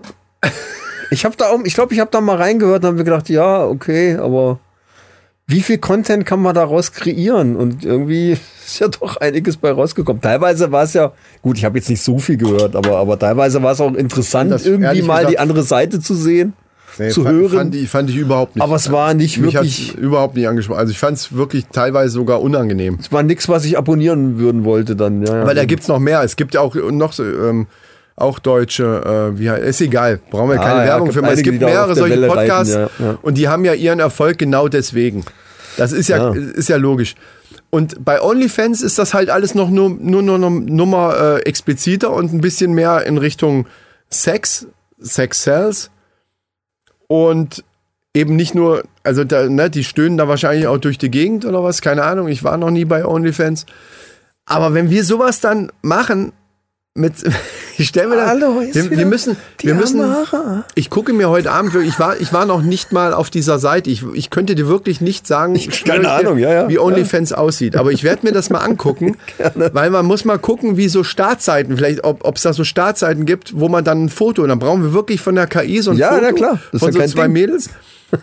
Ich 1.11 1.25
habe 1.25 1.35
da 1.35 1.49
auch, 1.49 1.59
ich 1.65 1.73
glaube, 1.73 1.93
ich 1.93 1.99
habe 1.99 2.09
da 2.09 2.21
mal 2.21 2.37
reingehört 2.37 2.83
und 2.83 2.87
habe 2.87 2.97
mir 2.97 3.03
gedacht, 3.03 3.27
ja, 3.27 3.65
okay, 3.65 4.15
aber 4.15 4.59
wie 5.51 5.61
viel 5.61 5.77
Content 5.77 6.25
kann 6.25 6.41
man 6.41 6.55
daraus 6.55 6.91
kreieren? 6.91 7.55
Und 7.55 7.83
irgendwie 7.85 8.31
ist 8.65 8.79
ja 8.79 8.87
doch 8.87 9.17
einiges 9.17 9.57
bei 9.57 9.71
rausgekommen. 9.71 10.21
Teilweise 10.21 10.71
war 10.71 10.83
es 10.83 10.93
ja, 10.93 11.11
gut, 11.41 11.57
ich 11.57 11.65
habe 11.65 11.77
jetzt 11.77 11.89
nicht 11.89 12.01
so 12.01 12.19
viel 12.19 12.37
gehört, 12.37 12.75
aber, 12.75 12.97
aber 12.97 13.17
teilweise 13.19 13.61
war 13.61 13.71
es 13.73 13.81
auch 13.81 13.93
interessant, 13.93 14.51
Das 14.51 14.65
irgendwie 14.65 15.01
mal 15.01 15.17
gesagt- 15.17 15.31
die 15.31 15.39
andere 15.39 15.63
Seite 15.63 15.99
zu 15.99 16.13
sehen, 16.15 16.53
zu 17.09 17.23
fand, 17.23 17.35
hören. 17.35 17.49
Fand 17.51 17.75
ich, 17.75 17.89
fand 17.89 18.09
ich 18.09 18.17
überhaupt 18.17 18.55
nicht. 18.55 18.63
aber 18.63 18.75
es 18.75 18.91
war 18.91 19.13
nicht 19.13 19.37
Mich 19.37 19.53
wirklich, 19.53 19.95
überhaupt 19.97 20.35
nicht 20.35 20.47
angesprochen. 20.47 20.79
Also 20.79 20.91
ich 20.91 20.99
fand 20.99 21.17
es 21.17 21.33
wirklich 21.33 21.65
teilweise 21.71 22.11
sogar 22.13 22.41
unangenehm. 22.41 22.97
es 22.99 23.11
war 23.11 23.23
nichts, 23.23 23.47
was 23.47 23.63
ich 23.65 23.77
abonnieren 23.77 24.39
würden 24.39 24.65
wollte 24.65 24.95
dann. 24.97 25.25
Ja, 25.25 25.37
ja. 25.39 25.47
Weil 25.47 25.55
da 25.55 25.63
gibt's 25.65 25.87
noch 25.87 25.99
mehr. 25.99 26.21
Es 26.23 26.35
gibt 26.35 26.53
ja 26.53 26.59
auch 26.61 26.75
noch 26.75 27.13
so, 27.13 27.23
ähm, 27.23 27.67
auch 28.17 28.39
deutsche, 28.39 29.31
äh, 29.33 29.39
wie 29.39 29.49
heißt, 29.49 29.63
ist 29.63 29.81
egal, 29.81 30.19
brauchen 30.29 30.49
wir 30.49 30.59
Ah, 30.59 30.63
keine 30.63 30.79
ja, 30.81 30.85
Werbung 30.87 31.07
gibt 31.07 31.15
für 31.15 31.21
machen. 31.21 31.31
Es 31.33 31.39
einige, 31.39 31.51
gibt 31.51 31.63
mehrere 31.63 31.95
solche 31.95 32.13
Welle 32.15 32.27
reiten, 32.29 32.39
Podcasts 32.49 32.73
ja, 32.73 32.89
ja. 32.99 33.17
und 33.21 33.37
die 33.37 33.47
haben 33.47 33.63
ja 33.65 33.73
ihren 33.73 33.99
Erfolg 33.99 34.37
genau 34.37 34.67
deswegen. 34.67 35.23
Das 35.77 35.91
ist 35.91 36.07
ja, 36.09 36.33
Ja. 36.33 36.33
ist 36.33 36.69
ja 36.69 36.77
logisch. 36.77 37.15
Und 37.69 38.03
bei 38.03 38.21
OnlyFans 38.21 38.81
ist 38.81 38.99
das 38.99 39.13
halt 39.13 39.29
alles 39.29 39.55
noch 39.55 39.69
nur, 39.69 39.89
nur, 39.89 40.21
nur 40.21 40.35
eine 40.35 40.49
Nummer 40.49 41.15
äh, 41.37 41.39
expliziter 41.43 42.11
und 42.11 42.33
ein 42.33 42.41
bisschen 42.41 42.73
mehr 42.73 43.05
in 43.05 43.17
Richtung 43.17 43.67
Sex, 44.09 44.67
Sex 44.99 45.43
Sales. 45.43 45.89
Und 47.07 47.63
eben 48.13 48.35
nicht 48.35 48.55
nur, 48.55 48.83
also 49.03 49.23
da, 49.23 49.47
ne, 49.47 49.69
die 49.69 49.83
stöhnen 49.83 50.17
da 50.17 50.27
wahrscheinlich 50.27 50.67
auch 50.67 50.77
durch 50.77 50.97
die 50.97 51.11
Gegend 51.11 51.45
oder 51.45 51.63
was, 51.63 51.81
keine 51.81 52.03
Ahnung, 52.03 52.27
ich 52.27 52.43
war 52.43 52.57
noch 52.57 52.71
nie 52.71 52.85
bei 52.85 53.05
OnlyFans. 53.05 53.65
Aber 54.45 54.73
wenn 54.73 54.89
wir 54.89 55.03
sowas 55.05 55.39
dann 55.39 55.71
machen, 55.81 56.33
mit, 56.93 57.13
ich 57.77 57.87
stelle 57.87 58.09
mir 58.09 58.15
das, 58.17 58.29
Hallo, 58.29 58.59
ist 58.59 58.75
wir, 58.75 58.91
wir 58.91 59.05
müssen, 59.05 59.37
die 59.61 59.67
wir 59.67 59.75
müssen, 59.75 60.01
Amara. 60.01 60.65
ich 60.75 60.89
gucke 60.89 61.13
mir 61.13 61.29
heute 61.29 61.51
Abend, 61.51 61.73
wirklich- 61.73 61.93
ich 61.93 61.99
war, 61.99 62.19
ich 62.19 62.33
war 62.33 62.45
noch 62.45 62.61
nicht 62.61 62.91
mal 62.91 63.13
auf 63.13 63.29
dieser 63.29 63.59
Seite, 63.59 63.89
ich, 63.89 64.03
ich 64.13 64.29
könnte 64.29 64.55
dir 64.55 64.67
wirklich 64.67 64.99
nicht 64.99 65.25
sagen, 65.25 65.57
keine 65.85 66.11
Ahnung, 66.11 66.37
ja, 66.37 66.51
ja. 66.51 66.69
wie 66.69 66.79
OnlyFans 66.79 67.31
aussieht, 67.31 67.77
aber 67.77 67.91
ich 67.91 68.03
werde 68.03 68.25
mir 68.25 68.33
das 68.33 68.49
mal 68.49 68.59
angucken, 68.59 69.17
weil 69.55 69.89
man 69.89 70.05
muss 70.05 70.25
mal 70.25 70.37
gucken, 70.37 70.75
wie 70.75 70.89
so 70.89 71.03
Startseiten, 71.05 71.77
vielleicht, 71.77 72.03
ob 72.03 72.35
es 72.35 72.41
da 72.41 72.51
so 72.51 72.65
Startseiten 72.65 73.25
gibt, 73.25 73.57
wo 73.57 73.69
man 73.69 73.85
dann 73.85 74.05
ein 74.05 74.09
Foto, 74.09 74.43
und 74.43 74.49
dann 74.49 74.59
brauchen 74.59 74.83
wir 74.83 74.93
wirklich 74.93 75.21
von 75.21 75.35
der 75.35 75.47
KI 75.47 75.81
so 75.81 75.91
ein 75.91 75.97
Ja, 75.97 76.09
Foto 76.09 76.21
na 76.23 76.31
klar, 76.33 76.59
das 76.73 76.81
von 76.81 76.93
ja 76.93 77.07
so 77.07 77.13
zwei 77.13 77.23
Ding. 77.23 77.33
Mädels, 77.33 77.69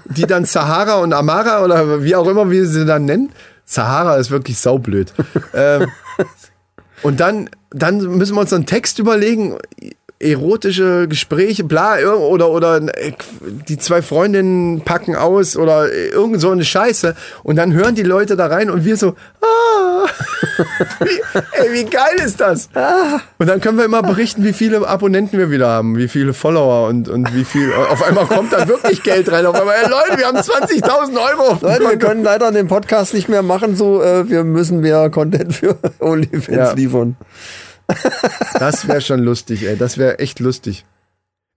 die 0.05 0.27
dann 0.27 0.45
Sahara 0.45 0.97
und 0.97 1.15
Amara 1.15 1.65
oder 1.65 2.03
wie 2.05 2.15
auch 2.15 2.29
immer 2.29 2.51
wir 2.51 2.67
sie 2.67 2.85
dann 2.85 3.07
nennen. 3.07 3.31
Sahara 3.65 4.17
ist 4.17 4.31
wirklich 4.31 4.59
saublöd. 4.59 5.15
ähm, 5.55 5.89
und 7.03 7.21
dann, 7.21 7.49
dann 7.71 7.99
müssen 8.17 8.35
wir 8.35 8.41
uns 8.41 8.53
einen 8.53 8.67
Text 8.67 8.99
überlegen, 8.99 9.57
erotische 10.21 11.07
Gespräche, 11.09 11.63
bla, 11.65 11.99
oder, 12.13 12.51
oder 12.51 12.81
die 13.69 13.79
zwei 13.79 14.03
Freundinnen 14.03 14.81
packen 14.81 15.15
aus 15.15 15.57
oder 15.57 15.93
irgend 15.93 16.41
so 16.41 16.51
eine 16.51 16.65
Scheiße. 16.65 17.15
Und 17.45 17.57
dann 17.57 17.73
hören 17.73 17.95
die 17.95 18.03
Leute 18.03 18.35
da 18.37 18.47
rein 18.47 18.69
und 18.71 18.85
wir 18.85 18.97
so, 18.97 19.15
ah, 19.41 20.07
wie, 21.05 21.21
ey, 21.53 21.73
wie 21.73 21.85
geil 21.85 22.17
ist 22.25 22.41
das? 22.41 22.69
Und 23.39 23.47
dann 23.49 23.61
können 23.61 23.79
wir 23.79 23.85
immer 23.85 24.03
berichten, 24.03 24.45
wie 24.45 24.53
viele 24.53 24.87
Abonnenten 24.89 25.39
wir 25.39 25.51
wieder 25.51 25.69
haben, 25.69 25.97
wie 25.97 26.09
viele 26.09 26.33
Follower 26.35 26.89
und, 26.89 27.09
und 27.09 27.33
wie 27.35 27.45
viel. 27.45 27.73
Auf 27.73 28.03
einmal 28.03 28.27
kommt 28.27 28.53
da 28.53 28.67
wirklich 28.67 29.03
Geld 29.05 29.31
rein. 29.31 29.47
Auf 29.47 29.55
einmal, 29.55 29.77
ey, 29.83 29.89
Leute, 29.89 30.19
wir 30.19 30.27
haben 30.27 30.39
20.000 30.39 31.17
Euro. 31.17 31.59
Leute, 31.61 31.91
wir 31.91 31.99
können 31.99 32.25
leider 32.25 32.51
den 32.51 32.67
Podcast 32.67 33.15
nicht 33.15 33.29
mehr 33.29 33.43
machen, 33.43 33.77
so, 33.77 34.03
äh, 34.03 34.29
wir 34.29 34.43
müssen 34.43 34.81
mehr 34.81 35.11
Content 35.11 35.55
für 35.55 35.77
OnlyFans 36.01 36.49
Ja. 36.57 36.73
liefern. 36.73 37.17
Das 38.59 38.87
wäre 38.89 39.01
schon 39.01 39.21
lustig, 39.21 39.63
ey. 39.67 39.77
Das 39.77 39.99
wäre 39.99 40.19
echt 40.19 40.41
lustig. 40.41 40.85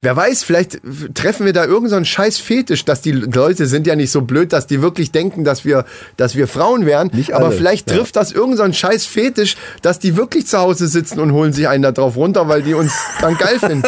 Wer 0.04 0.16
weiß, 0.16 0.42
vielleicht 0.42 0.80
treffen 1.14 1.46
wir 1.46 1.54
da 1.54 1.62
irgendeinen 1.62 1.90
so 1.90 1.96
einen 1.98 2.06
scheiß 2.06 2.40
Fetisch, 2.40 2.86
dass 2.86 3.02
die 3.02 3.12
Leute 3.12 3.68
sind 3.68 3.86
ja 3.86 3.96
nicht 3.96 4.10
so 4.10 4.22
blöd, 4.22 4.52
dass 4.52 4.66
die 4.66 4.82
wirklich 4.82 5.12
denken, 5.12 5.44
dass 5.44 5.64
wir, 5.64 5.86
dass 6.18 6.36
wir 6.36 6.48
Frauen 6.48 6.88
wären. 6.88 7.12
Nicht 7.14 7.34
aber 7.34 7.52
vielleicht 7.52 7.88
ja. 7.92 7.98
trifft 7.98 8.16
das 8.16 8.32
irgendeinen 8.32 8.58
so 8.58 8.64
einen 8.64 8.74
scheiß 8.74 9.06
Fetisch, 9.06 9.58
dass 9.84 10.00
die 10.00 10.18
wirklich 10.18 10.48
zu 10.48 10.58
Hause 10.58 10.88
sitzen 10.88 11.20
und 11.20 11.34
holen 11.34 11.54
sich 11.54 11.68
einen 11.68 11.84
da 11.84 11.92
drauf 11.92 12.18
runter, 12.18 12.48
weil 12.48 12.64
die 12.64 12.74
uns 12.74 12.94
dann 13.22 13.38
geil 13.38 13.60
finden. 13.60 13.84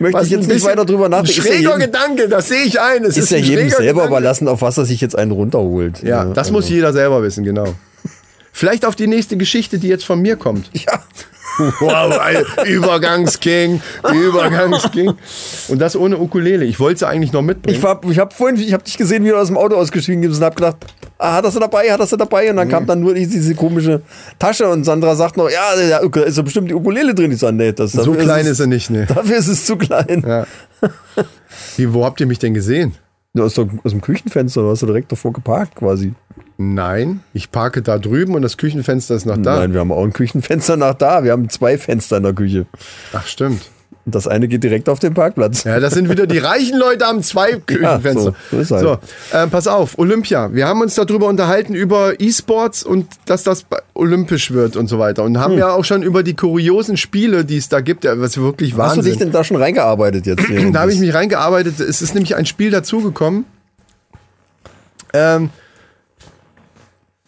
Möchte 0.00 0.18
Was 0.18 0.26
ich 0.26 0.32
jetzt 0.32 0.48
nicht 0.48 0.64
weiter 0.64 0.84
drüber 0.84 1.08
nachdenken. 1.08 1.38
Ist 1.38 1.46
ja 1.46 1.52
schräger 1.52 1.78
jedem, 1.78 1.92
Gedanke, 1.92 2.28
das 2.28 2.48
sehe 2.48 2.64
ich 2.64 2.80
ein. 2.80 3.04
Es 3.04 3.16
ist 3.16 3.30
ja 3.30 3.38
ein 3.38 3.44
jedem 3.44 3.58
schräger 3.58 3.76
selber 3.76 3.92
Gedanke. 3.92 4.08
überlassen, 4.08 4.48
auf 4.48 4.62
was 4.62 4.76
er 4.76 4.86
sich 4.86 5.00
jetzt 5.00 5.16
einen 5.16 5.30
runterholt. 5.30 6.02
Ja, 6.02 6.24
das 6.24 6.38
also. 6.38 6.52
muss 6.52 6.68
jeder 6.68 6.92
selber 6.92 7.22
wissen, 7.22 7.44
genau. 7.44 7.74
Vielleicht 8.52 8.84
auf 8.84 8.96
die 8.96 9.06
nächste 9.06 9.36
Geschichte, 9.36 9.78
die 9.78 9.88
jetzt 9.88 10.04
von 10.04 10.20
mir 10.20 10.36
kommt. 10.36 10.70
Ja. 10.86 11.02
Wow, 11.80 12.14
Übergangsking, 12.66 13.82
Übergangsking. 14.10 15.12
Und 15.68 15.78
das 15.78 15.94
ohne 15.94 16.18
Ukulele. 16.18 16.64
Ich 16.64 16.80
wollte 16.80 17.00
sie 17.00 17.08
eigentlich 17.08 17.32
noch 17.32 17.42
mitbringen. 17.42 17.76
Ich, 17.76 18.10
ich 18.10 18.18
habe 18.18 18.34
vorhin, 18.34 18.58
ich 18.58 18.72
habe 18.72 18.82
dich 18.82 18.96
gesehen, 18.96 19.24
wie 19.24 19.28
du 19.28 19.36
aus 19.36 19.48
dem 19.48 19.58
Auto 19.58 19.76
ausgestiegen 19.76 20.22
bist 20.22 20.40
und 20.40 20.44
habe 20.44 20.54
gedacht, 20.54 20.76
ah, 21.18 21.34
hat 21.34 21.44
das 21.44 21.54
er 21.54 21.60
dabei, 21.60 21.92
hat 21.92 22.00
das 22.00 22.12
er 22.12 22.18
dabei? 22.18 22.48
Und 22.50 22.56
dann 22.56 22.68
kam 22.68 22.86
dann 22.86 23.00
nur 23.00 23.14
diese, 23.14 23.54
komische 23.54 24.00
Tasche 24.38 24.68
und 24.68 24.84
Sandra 24.84 25.14
sagt 25.16 25.36
noch, 25.36 25.50
ja, 25.50 25.74
da 25.76 26.20
ist 26.22 26.36
ja 26.36 26.42
bestimmt 26.42 26.70
die 26.70 26.74
Ukulele 26.74 27.14
drin. 27.14 27.32
Ich 27.32 27.40
sage, 27.40 27.56
nee, 27.56 27.72
das, 27.72 27.92
so 27.92 28.12
klein 28.12 28.46
ist, 28.46 28.52
ist 28.52 28.60
er 28.60 28.66
nicht, 28.66 28.88
ne? 28.88 29.06
Dafür 29.06 29.36
ist 29.36 29.48
es 29.48 29.66
zu 29.66 29.76
klein. 29.76 30.24
Ja. 30.26 30.46
Wie, 31.76 31.92
wo 31.92 32.04
habt 32.04 32.20
ihr 32.20 32.26
mich 32.26 32.38
denn 32.38 32.54
gesehen? 32.54 32.94
Du 33.34 33.44
aus, 33.44 33.54
der, 33.54 33.68
aus 33.84 33.92
dem 33.92 34.00
Küchenfenster, 34.00 34.62
du 34.62 34.70
hast 34.70 34.82
du 34.82 34.86
direkt 34.86 35.12
davor 35.12 35.32
geparkt 35.32 35.76
quasi. 35.76 36.14
Nein, 36.62 37.20
ich 37.32 37.50
parke 37.50 37.80
da 37.80 37.96
drüben 37.98 38.34
und 38.34 38.42
das 38.42 38.58
Küchenfenster 38.58 39.14
ist 39.14 39.24
nach 39.24 39.38
da. 39.38 39.56
Nein, 39.60 39.72
wir 39.72 39.80
haben 39.80 39.90
auch 39.92 40.04
ein 40.04 40.12
Küchenfenster 40.12 40.76
nach 40.76 40.92
da. 40.92 41.24
Wir 41.24 41.32
haben 41.32 41.48
zwei 41.48 41.78
Fenster 41.78 42.18
in 42.18 42.22
der 42.22 42.34
Küche. 42.34 42.66
Ach, 43.14 43.26
stimmt. 43.26 43.62
Und 44.04 44.14
das 44.14 44.26
eine 44.28 44.46
geht 44.46 44.62
direkt 44.62 44.90
auf 44.90 44.98
den 44.98 45.14
Parkplatz. 45.14 45.64
Ja, 45.64 45.80
das 45.80 45.94
sind 45.94 46.10
wieder 46.10 46.26
die 46.26 46.36
reichen 46.52 46.78
Leute 46.78 47.06
am 47.06 47.22
zwei 47.22 47.52
Küchenfenster. 47.52 48.20
so, 48.22 48.34
so 48.50 48.58
ist 48.58 48.70
halt. 48.72 48.82
so 48.82 48.98
äh, 49.34 49.46
pass 49.46 49.68
auf, 49.68 49.98
Olympia. 49.98 50.52
Wir 50.52 50.66
haben 50.68 50.82
uns 50.82 50.96
darüber 50.96 51.28
unterhalten, 51.28 51.74
über 51.74 52.20
E-Sports 52.20 52.82
und 52.82 53.06
dass 53.24 53.42
das 53.42 53.64
olympisch 53.94 54.50
wird 54.50 54.76
und 54.76 54.86
so 54.88 54.98
weiter. 54.98 55.22
Und 55.24 55.36
Hm. 55.36 55.40
haben 55.42 55.56
ja 55.58 55.70
auch 55.72 55.84
schon 55.86 56.02
über 56.02 56.22
die 56.22 56.34
kuriosen 56.36 56.98
Spiele, 56.98 57.46
die 57.46 57.56
es 57.56 57.70
da 57.70 57.80
gibt, 57.80 58.04
ja, 58.04 58.20
was 58.20 58.36
wirklich 58.36 58.72
Hast 58.72 58.76
du 58.76 58.82
Wahnsinn. 58.98 59.04
dich 59.04 59.18
denn 59.18 59.32
da 59.32 59.44
schon 59.44 59.56
reingearbeitet 59.56 60.26
jetzt? 60.26 60.44
hier? 60.46 60.70
Da 60.72 60.80
habe 60.80 60.92
ich 60.92 60.98
mich 60.98 61.14
reingearbeitet. 61.14 61.80
Es 61.80 62.02
ist 62.02 62.12
nämlich 62.14 62.36
ein 62.36 62.44
Spiel 62.44 62.70
dazugekommen, 62.70 63.46
ähm, 65.14 65.48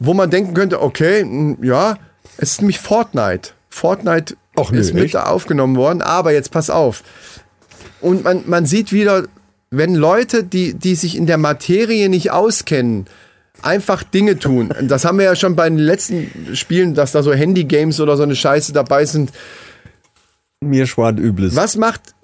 wo 0.04 0.14
man 0.14 0.30
denken 0.30 0.54
könnte, 0.54 0.82
okay, 0.82 1.24
ja, 1.62 1.96
es 2.36 2.52
ist 2.52 2.60
nämlich 2.60 2.80
Fortnite. 2.80 3.50
Fortnite 3.68 4.36
Ach 4.56 4.70
nee, 4.70 4.78
ist 4.78 4.94
mit 4.94 5.04
echt? 5.04 5.14
da 5.14 5.24
aufgenommen 5.24 5.76
worden, 5.76 6.02
aber 6.02 6.32
jetzt 6.32 6.50
pass 6.50 6.70
auf. 6.70 7.04
Und 8.00 8.24
man, 8.24 8.42
man 8.46 8.66
sieht 8.66 8.92
wieder, 8.92 9.24
wenn 9.70 9.94
Leute, 9.94 10.44
die, 10.44 10.74
die 10.74 10.96
sich 10.96 11.16
in 11.16 11.26
der 11.26 11.38
Materie 11.38 12.08
nicht 12.08 12.32
auskennen, 12.32 13.06
einfach 13.62 14.02
Dinge 14.02 14.38
tun. 14.38 14.74
Das 14.82 15.04
haben 15.04 15.18
wir 15.18 15.24
ja 15.24 15.36
schon 15.36 15.54
bei 15.54 15.68
den 15.68 15.78
letzten 15.78 16.56
Spielen, 16.56 16.94
dass 16.94 17.12
da 17.12 17.22
so 17.22 17.32
Handy-Games 17.32 18.00
oder 18.00 18.16
so 18.16 18.24
eine 18.24 18.34
Scheiße 18.34 18.72
dabei 18.72 19.04
sind. 19.04 19.30
Mir 20.60 20.86
schwant 20.86 21.20
Übles. 21.20 21.54
Was 21.54 21.76
macht 21.76 22.14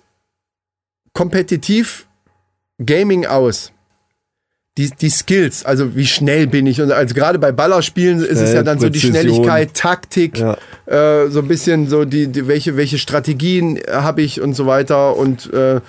kompetitiv 1.13 2.07
Gaming 2.85 3.27
aus? 3.27 3.73
Die, 4.79 4.91
die 4.91 5.11
Skills, 5.11 5.65
also 5.67 5.95
wie 5.97 6.07
schnell 6.07 6.47
bin 6.47 6.67
ich 6.67 6.81
und 6.81 6.91
also 6.93 7.15
gerade 7.15 7.39
bei 7.39 7.53
Ballerspielen 7.53 8.21
ist 8.21 8.31
es 8.39 8.39
Schnell, 8.39 8.55
ja 8.55 8.63
dann 8.63 8.79
so 8.79 8.89
die 8.89 8.99
Präzision. 9.01 9.13
Schnelligkeit, 9.25 9.75
Taktik, 9.75 10.39
Ja. 10.39 10.57
äh, 10.87 11.29
so 11.31 11.41
ein 11.41 11.49
bisschen 11.49 11.89
so 11.89 12.05
die, 12.05 12.29
die 12.29 12.47
welche 12.47 12.77
welche 12.77 12.97
Strategien 12.99 13.81
habe 13.91 14.23
ich 14.23 14.41
und 14.41 14.55
so 14.55 14.67
weiter 14.67 15.17
und 15.17 15.53
äh, 15.53 15.81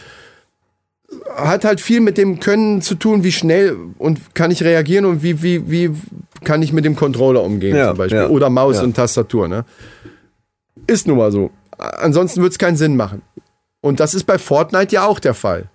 hat 1.35 1.65
halt 1.65 1.81
viel 1.81 2.01
mit 2.01 2.17
dem 2.17 2.39
Können 2.39 2.81
zu 2.81 2.95
tun, 2.95 3.23
wie 3.23 3.31
schnell 3.31 3.75
und 3.97 4.35
kann 4.35 4.51
ich 4.51 4.63
reagieren 4.63 5.05
und 5.05 5.23
wie 5.23 5.41
wie 5.43 5.69
wie 5.69 5.91
kann 6.43 6.61
ich 6.63 6.73
mit 6.73 6.83
dem 6.85 6.95
Controller 6.95 7.43
umgehen 7.43 7.75
Ja, 7.75 7.89
zum 7.89 7.97
Beispiel 7.97 8.19
ja, 8.21 8.27
oder 8.29 8.49
Maus 8.49 8.81
und 8.81 8.95
Tastatur, 8.95 9.47
ne? 9.47 9.65
Ist 10.87 11.07
nun 11.07 11.17
mal 11.17 11.31
so. 11.31 11.51
Ansonsten 11.77 12.41
wird 12.41 12.53
es 12.53 12.57
keinen 12.57 12.75
Sinn 12.77 12.95
machen. 12.95 13.21
Und 13.81 13.99
das 13.99 14.13
ist 14.13 14.23
bei 14.25 14.37
Fortnite 14.39 14.95
ja 14.95 15.05
auch 15.05 15.19
der 15.19 15.33
Fall. 15.33 15.65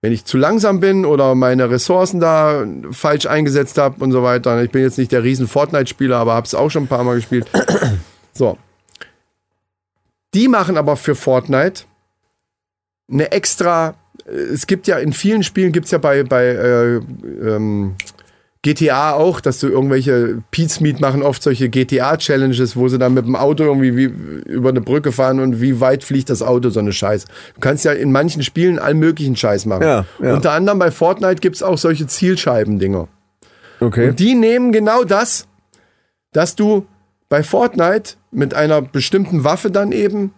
Wenn 0.00 0.12
ich 0.12 0.24
zu 0.24 0.38
langsam 0.38 0.78
bin 0.78 1.04
oder 1.04 1.34
meine 1.34 1.70
Ressourcen 1.70 2.20
da 2.20 2.64
falsch 2.92 3.26
eingesetzt 3.26 3.78
habe 3.78 4.02
und 4.02 4.12
so 4.12 4.22
weiter. 4.22 4.62
Ich 4.62 4.70
bin 4.70 4.82
jetzt 4.82 4.98
nicht 4.98 5.10
der 5.10 5.24
riesen 5.24 5.48
Fortnite-Spieler, 5.48 6.16
aber 6.16 6.34
habe 6.34 6.46
es 6.46 6.54
auch 6.54 6.70
schon 6.70 6.84
ein 6.84 6.88
paar 6.88 7.04
Mal 7.04 7.16
gespielt. 7.16 7.46
So. 8.32 8.56
Die 10.34 10.46
machen 10.46 10.76
aber 10.76 10.96
für 10.96 11.16
Fortnite 11.16 11.82
eine 13.10 13.32
extra. 13.32 13.94
Es 14.26 14.66
gibt 14.68 14.86
ja 14.86 14.98
in 14.98 15.12
vielen 15.12 15.42
Spielen 15.42 15.72
gibt 15.72 15.86
es 15.86 15.90
ja 15.90 15.98
bei, 15.98 16.22
bei 16.22 16.44
äh, 16.44 16.96
ähm, 16.96 17.96
GTA 18.74 19.12
auch, 19.14 19.40
dass 19.40 19.60
du 19.60 19.68
irgendwelche 19.68 20.42
Pete's 20.50 20.80
Meet 20.80 21.00
machen 21.00 21.22
oft 21.22 21.42
solche 21.42 21.70
GTA-Challenges, 21.70 22.76
wo 22.76 22.88
sie 22.88 22.98
dann 22.98 23.14
mit 23.14 23.24
dem 23.24 23.34
Auto 23.34 23.64
irgendwie 23.64 23.96
wie, 23.96 24.04
über 24.04 24.68
eine 24.68 24.82
Brücke 24.82 25.10
fahren 25.10 25.40
und 25.40 25.62
wie 25.62 25.80
weit 25.80 26.04
fliegt 26.04 26.28
das 26.28 26.42
Auto, 26.42 26.68
so 26.68 26.80
eine 26.80 26.92
Scheiß. 26.92 27.24
Du 27.54 27.60
kannst 27.60 27.86
ja 27.86 27.92
in 27.92 28.12
manchen 28.12 28.42
Spielen 28.42 28.78
allen 28.78 28.98
möglichen 28.98 29.36
Scheiß 29.36 29.64
machen. 29.64 29.84
Ja, 29.84 30.04
ja. 30.22 30.34
Unter 30.34 30.52
anderem 30.52 30.78
bei 30.78 30.90
Fortnite 30.90 31.36
gibt's 31.36 31.62
auch 31.62 31.78
solche 31.78 32.06
Zielscheiben-Dinger. 32.06 33.08
Okay. 33.80 34.10
Und 34.10 34.18
die 34.18 34.34
nehmen 34.34 34.70
genau 34.72 35.04
das, 35.04 35.46
dass 36.32 36.54
du 36.54 36.86
bei 37.30 37.42
Fortnite 37.42 38.16
mit 38.30 38.52
einer 38.52 38.82
bestimmten 38.82 39.44
Waffe 39.44 39.70
dann 39.70 39.92
eben 39.92 40.34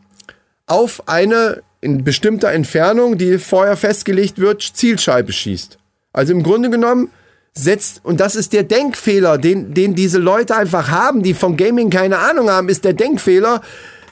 auf 0.66 1.08
eine 1.08 1.62
in 1.80 2.04
bestimmter 2.04 2.52
Entfernung, 2.52 3.18
die 3.18 3.38
vorher 3.38 3.76
festgelegt 3.76 4.38
wird, 4.38 4.62
Zielscheibe 4.62 5.32
schießt. 5.32 5.78
Also 6.12 6.32
im 6.32 6.44
Grunde 6.44 6.70
genommen 6.70 7.08
setzt, 7.52 8.00
und 8.04 8.20
das 8.20 8.36
ist 8.36 8.52
der 8.52 8.62
Denkfehler, 8.62 9.38
den, 9.38 9.74
den 9.74 9.94
diese 9.94 10.18
Leute 10.18 10.56
einfach 10.56 10.88
haben, 10.90 11.22
die 11.22 11.34
vom 11.34 11.56
Gaming 11.56 11.90
keine 11.90 12.18
Ahnung 12.18 12.48
haben, 12.50 12.68
ist 12.68 12.84
der 12.84 12.92
Denkfehler, 12.92 13.60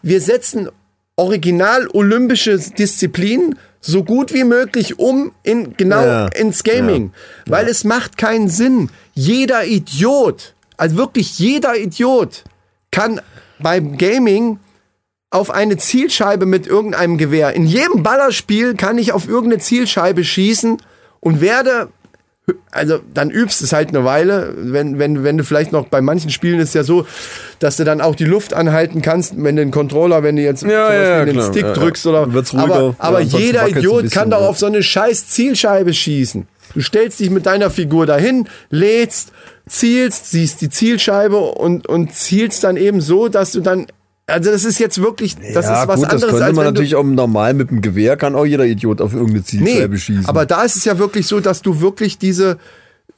wir 0.03 0.20
setzen 0.20 0.68
original 1.16 1.88
olympische 1.92 2.59
Disziplinen 2.59 3.59
so 3.81 4.05
gut 4.05 4.33
wie 4.33 4.44
möglich 4.44 4.98
um 4.98 5.33
in 5.42 5.77
genau 5.77 6.05
Ja. 6.05 6.27
ins 6.29 6.64
Gaming, 6.64 7.12
weil 7.46 7.68
es 7.68 7.85
macht 7.85 8.18
keinen 8.18 8.48
Sinn. 8.48 8.90
Jeder 9.14 9.64
Idiot, 9.64 10.55
also 10.77 10.96
wirklich 10.96 11.38
jeder 11.38 11.77
Idiot 11.77 12.44
kann 12.90 13.20
beim 13.61 13.96
Gaming 13.98 14.59
auf 15.31 15.51
eine 15.51 15.77
Zielscheibe 15.77 16.46
mit 16.46 16.66
irgendeinem 16.66 17.18
Gewehr. 17.18 17.53
In 17.55 17.66
jedem 17.66 18.03
Ballerspiel 18.03 18.74
kann 18.74 18.98
ich 18.98 19.12
auf 19.12 19.29
irgendeine 19.29 19.61
Zielscheibe 19.62 20.24
schießen 20.24 20.79
und 21.20 21.40
werde 21.40 21.88
also 22.70 23.00
dann 23.12 23.30
übst 23.30 23.62
es 23.62 23.72
halt 23.72 23.88
eine 23.90 24.04
Weile, 24.04 24.54
wenn, 24.56 24.98
wenn, 24.98 25.24
wenn 25.24 25.38
du 25.38 25.44
vielleicht 25.44 25.72
noch 25.72 25.88
bei 25.88 26.00
manchen 26.00 26.30
Spielen 26.30 26.61
ist 26.61 26.74
ja 26.74 26.84
so, 26.84 27.06
dass 27.58 27.76
du 27.76 27.84
dann 27.84 28.00
auch 28.00 28.14
die 28.14 28.24
Luft 28.24 28.54
anhalten 28.54 29.02
kannst, 29.02 29.34
wenn 29.37 29.56
du 29.56 29.62
den 29.62 29.70
Controller, 29.70 30.22
wenn 30.22 30.37
du 30.37 30.42
jetzt 30.42 30.61
zum 30.61 30.70
Ja, 30.70 30.92
ja, 30.92 31.24
den 31.24 31.34
klar. 31.34 31.50
Stick 31.50 31.62
Ja, 31.64 31.72
drückst 31.72 32.06
oder 32.06 32.32
wird's 32.32 32.52
ruhiger. 32.54 32.64
aber, 32.74 32.94
aber 32.98 33.20
jeder 33.20 33.68
Idiot 33.68 34.02
bisschen, 34.02 34.20
kann 34.20 34.30
doch 34.30 34.42
auf 34.42 34.58
so 34.58 34.66
eine 34.66 34.82
scheiß 34.82 35.28
Zielscheibe 35.28 35.92
schießen. 35.92 36.46
Du 36.74 36.80
stellst 36.82 37.18
dich 37.20 37.30
mit 37.30 37.46
deiner 37.46 37.70
Figur 37.70 38.04
dahin, 38.06 38.46
lädst, 38.70 39.32
zielst, 39.66 40.30
siehst 40.30 40.61
die 40.61 40.68
Zielscheibe 40.68 41.38
und, 41.38 41.87
und 41.88 42.14
zielst 42.14 42.62
dann 42.64 42.76
eben 42.76 43.00
so, 43.00 43.28
dass 43.28 43.52
du 43.52 43.61
dann 43.61 43.87
also 44.28 44.50
das 44.50 44.64
ist 44.64 44.78
jetzt 44.78 45.00
wirklich, 45.02 45.34
das 45.54 45.66
ja, 45.66 45.82
ist 45.82 45.88
was 45.88 45.96
gut, 45.96 46.04
das 46.06 46.12
anderes 46.14 46.30
könnte 46.30 46.44
als 46.44 46.56
man 46.56 46.64
natürlich 46.66 46.94
auch 46.94 47.02
normal 47.04 47.54
mit 47.54 47.70
dem 47.70 47.80
Gewehr, 47.80 48.16
kann 48.16 48.34
auch 48.34 48.44
jeder 48.44 48.64
Idiot 48.66 49.00
auf 49.00 49.12
irgendeine 49.12 49.42
Zielscheibe 49.42 49.94
Nee, 49.94 49.98
schießen. 49.98 50.26
aber 50.26 50.46
da 50.46 50.62
ist 50.62 50.76
es 50.76 50.84
ja 50.84 50.98
wirklich 50.98 51.26
so, 51.26 51.40
dass 51.40 51.62
du 51.62 51.80
wirklich 51.80 52.18
diese, 52.18 52.58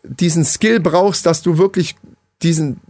diesen 0.05 0.45
Skill 0.45 0.81
brauchst, 0.81 1.27
dass 1.27 1.43
du 1.43 1.59
wirklich 1.59 1.97
diesen, 2.43 2.81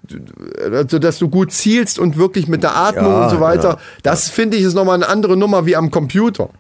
also 0.71 0.99
dass 1.01 1.19
du 1.19 1.29
gut 1.29 1.51
zielst 1.53 1.99
und 1.99 2.17
wirklich 2.17 2.47
mit 2.47 2.63
der 2.63 2.77
Atmung 2.77 3.11
Ja, 3.11 3.25
und 3.25 3.31
so 3.31 3.41
weiter. 3.41 3.69
ja. 3.71 3.79
Das 4.05 4.29
finde 4.29 4.57
ich 4.57 4.63
ist 4.63 4.75
nochmal 4.75 4.95
eine 4.95 5.09
andere 5.09 5.37
Nummer 5.37 5.67
wie 5.67 5.75
am 5.75 5.91
Computer. 5.91 6.51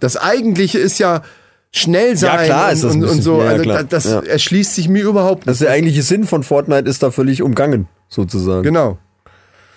Das 0.00 0.16
Eigentliche 0.16 0.78
ist 0.78 0.98
ja 0.98 1.22
schnell 1.70 2.16
sein 2.18 2.40
Ja, 2.40 2.44
klar 2.44 2.72
ist 2.72 2.84
und, 2.84 3.00
das 3.00 3.10
und, 3.10 3.16
und 3.16 3.22
so. 3.22 3.40
ja, 3.42 3.48
also 3.48 3.62
klar. 3.62 3.84
das 3.84 4.04
Ja. 4.04 4.20
erschließt 4.20 4.74
sich 4.74 4.88
mir 4.88 5.02
überhaupt 5.04 5.46
das 5.46 5.54
ist 5.54 5.62
der 5.62 5.70
eigentliche 5.70 6.02
Sinn 6.02 6.24
von 6.24 6.42
Fortnite 6.42 6.88
ist 6.90 7.02
da 7.02 7.10
völlig 7.10 7.40
umgangen, 7.40 7.88
sozusagen. 8.08 8.62
Genau. 8.64 8.98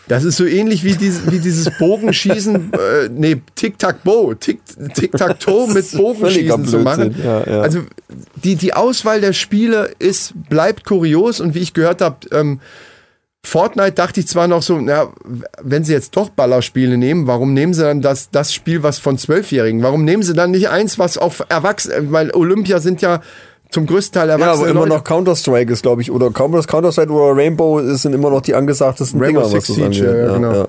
Das 0.08 0.24
ist 0.24 0.38
so 0.38 0.46
ähnlich 0.46 0.84
wie, 0.84 0.94
dieses, 0.94 1.32
wie 1.32 1.40
dieses 1.40 1.70
Bogenschießen, 1.78 2.74
äh, 2.74 3.10
nee, 3.10 3.42
Tic-Tac-Bow, 3.56 4.34
Tic- 4.36 4.60
Tic-Tac-Toe 4.94 5.74
mit 5.74 5.92
Bogenschießen 5.92 6.66
zu 6.68 6.80
machen. 6.80 7.16
Ja, 7.24 7.44
ja. 7.46 7.62
Also 7.62 7.80
die, 8.44 8.56
die 8.56 8.74
Auswahl 8.74 9.22
der 9.22 9.34
Spiele 9.34 9.92
ist, 9.98 10.34
bleibt 10.50 10.86
kurios 10.86 11.40
und 11.40 11.56
wie 11.56 11.60
ich 11.60 11.74
gehört 11.74 12.02
habe, 12.02 12.18
ähm, 12.32 12.60
Fortnite 13.44 13.92
dachte 13.94 14.20
ich 14.20 14.28
zwar 14.28 14.48
noch 14.48 14.64
so, 14.64 14.80
na, 14.80 15.14
wenn 15.62 15.84
sie 15.84 15.94
jetzt 15.94 16.16
doch 16.16 16.30
Ballerspiele 16.30 16.98
nehmen, 16.98 17.28
warum 17.28 17.54
nehmen 17.54 17.74
sie 17.74 17.84
dann 17.84 18.02
das, 18.02 18.32
das 18.32 18.54
Spiel, 18.54 18.82
was 18.84 18.98
von 18.98 19.18
Zwölfjährigen? 19.18 19.84
Warum 19.84 20.04
nehmen 20.04 20.24
sie 20.24 20.34
dann 20.34 20.52
nicht 20.52 20.70
eins, 20.70 20.98
was 20.98 21.18
auf 21.18 21.44
Erwachsene, 21.50 22.12
weil 22.12 22.32
Olympia 22.32 22.80
sind 22.80 23.02
ja 23.04 23.22
zum 23.72 23.86
größten 23.88 24.20
Teil 24.20 24.30
Ja, 24.30 24.36
Erwachsene. 24.36 24.62
aber 24.62 24.68
immer 24.70 24.80
Leute. 24.82 24.90
noch 24.98 25.04
Counter-Strike 25.04 25.72
ist, 25.74 25.82
glaube 25.82 26.02
ich, 26.02 26.12
oder 26.12 26.30
Counter-Strike 26.32 27.12
oder 27.12 27.36
Rainbow 27.36 27.82
sind 27.96 28.14
immer 28.14 28.30
noch 28.30 28.42
die 28.42 28.56
angesagtesten 28.56 29.20
Rainbow 29.22 29.42
Dinger, 29.42 29.52
Six 29.52 29.70
was 29.70 29.76
das 29.78 29.96
Siege, 29.96 30.10
angeht. 30.10 30.28
ja, 30.28 30.34
genau. 30.34 30.54
ja. 30.54 30.68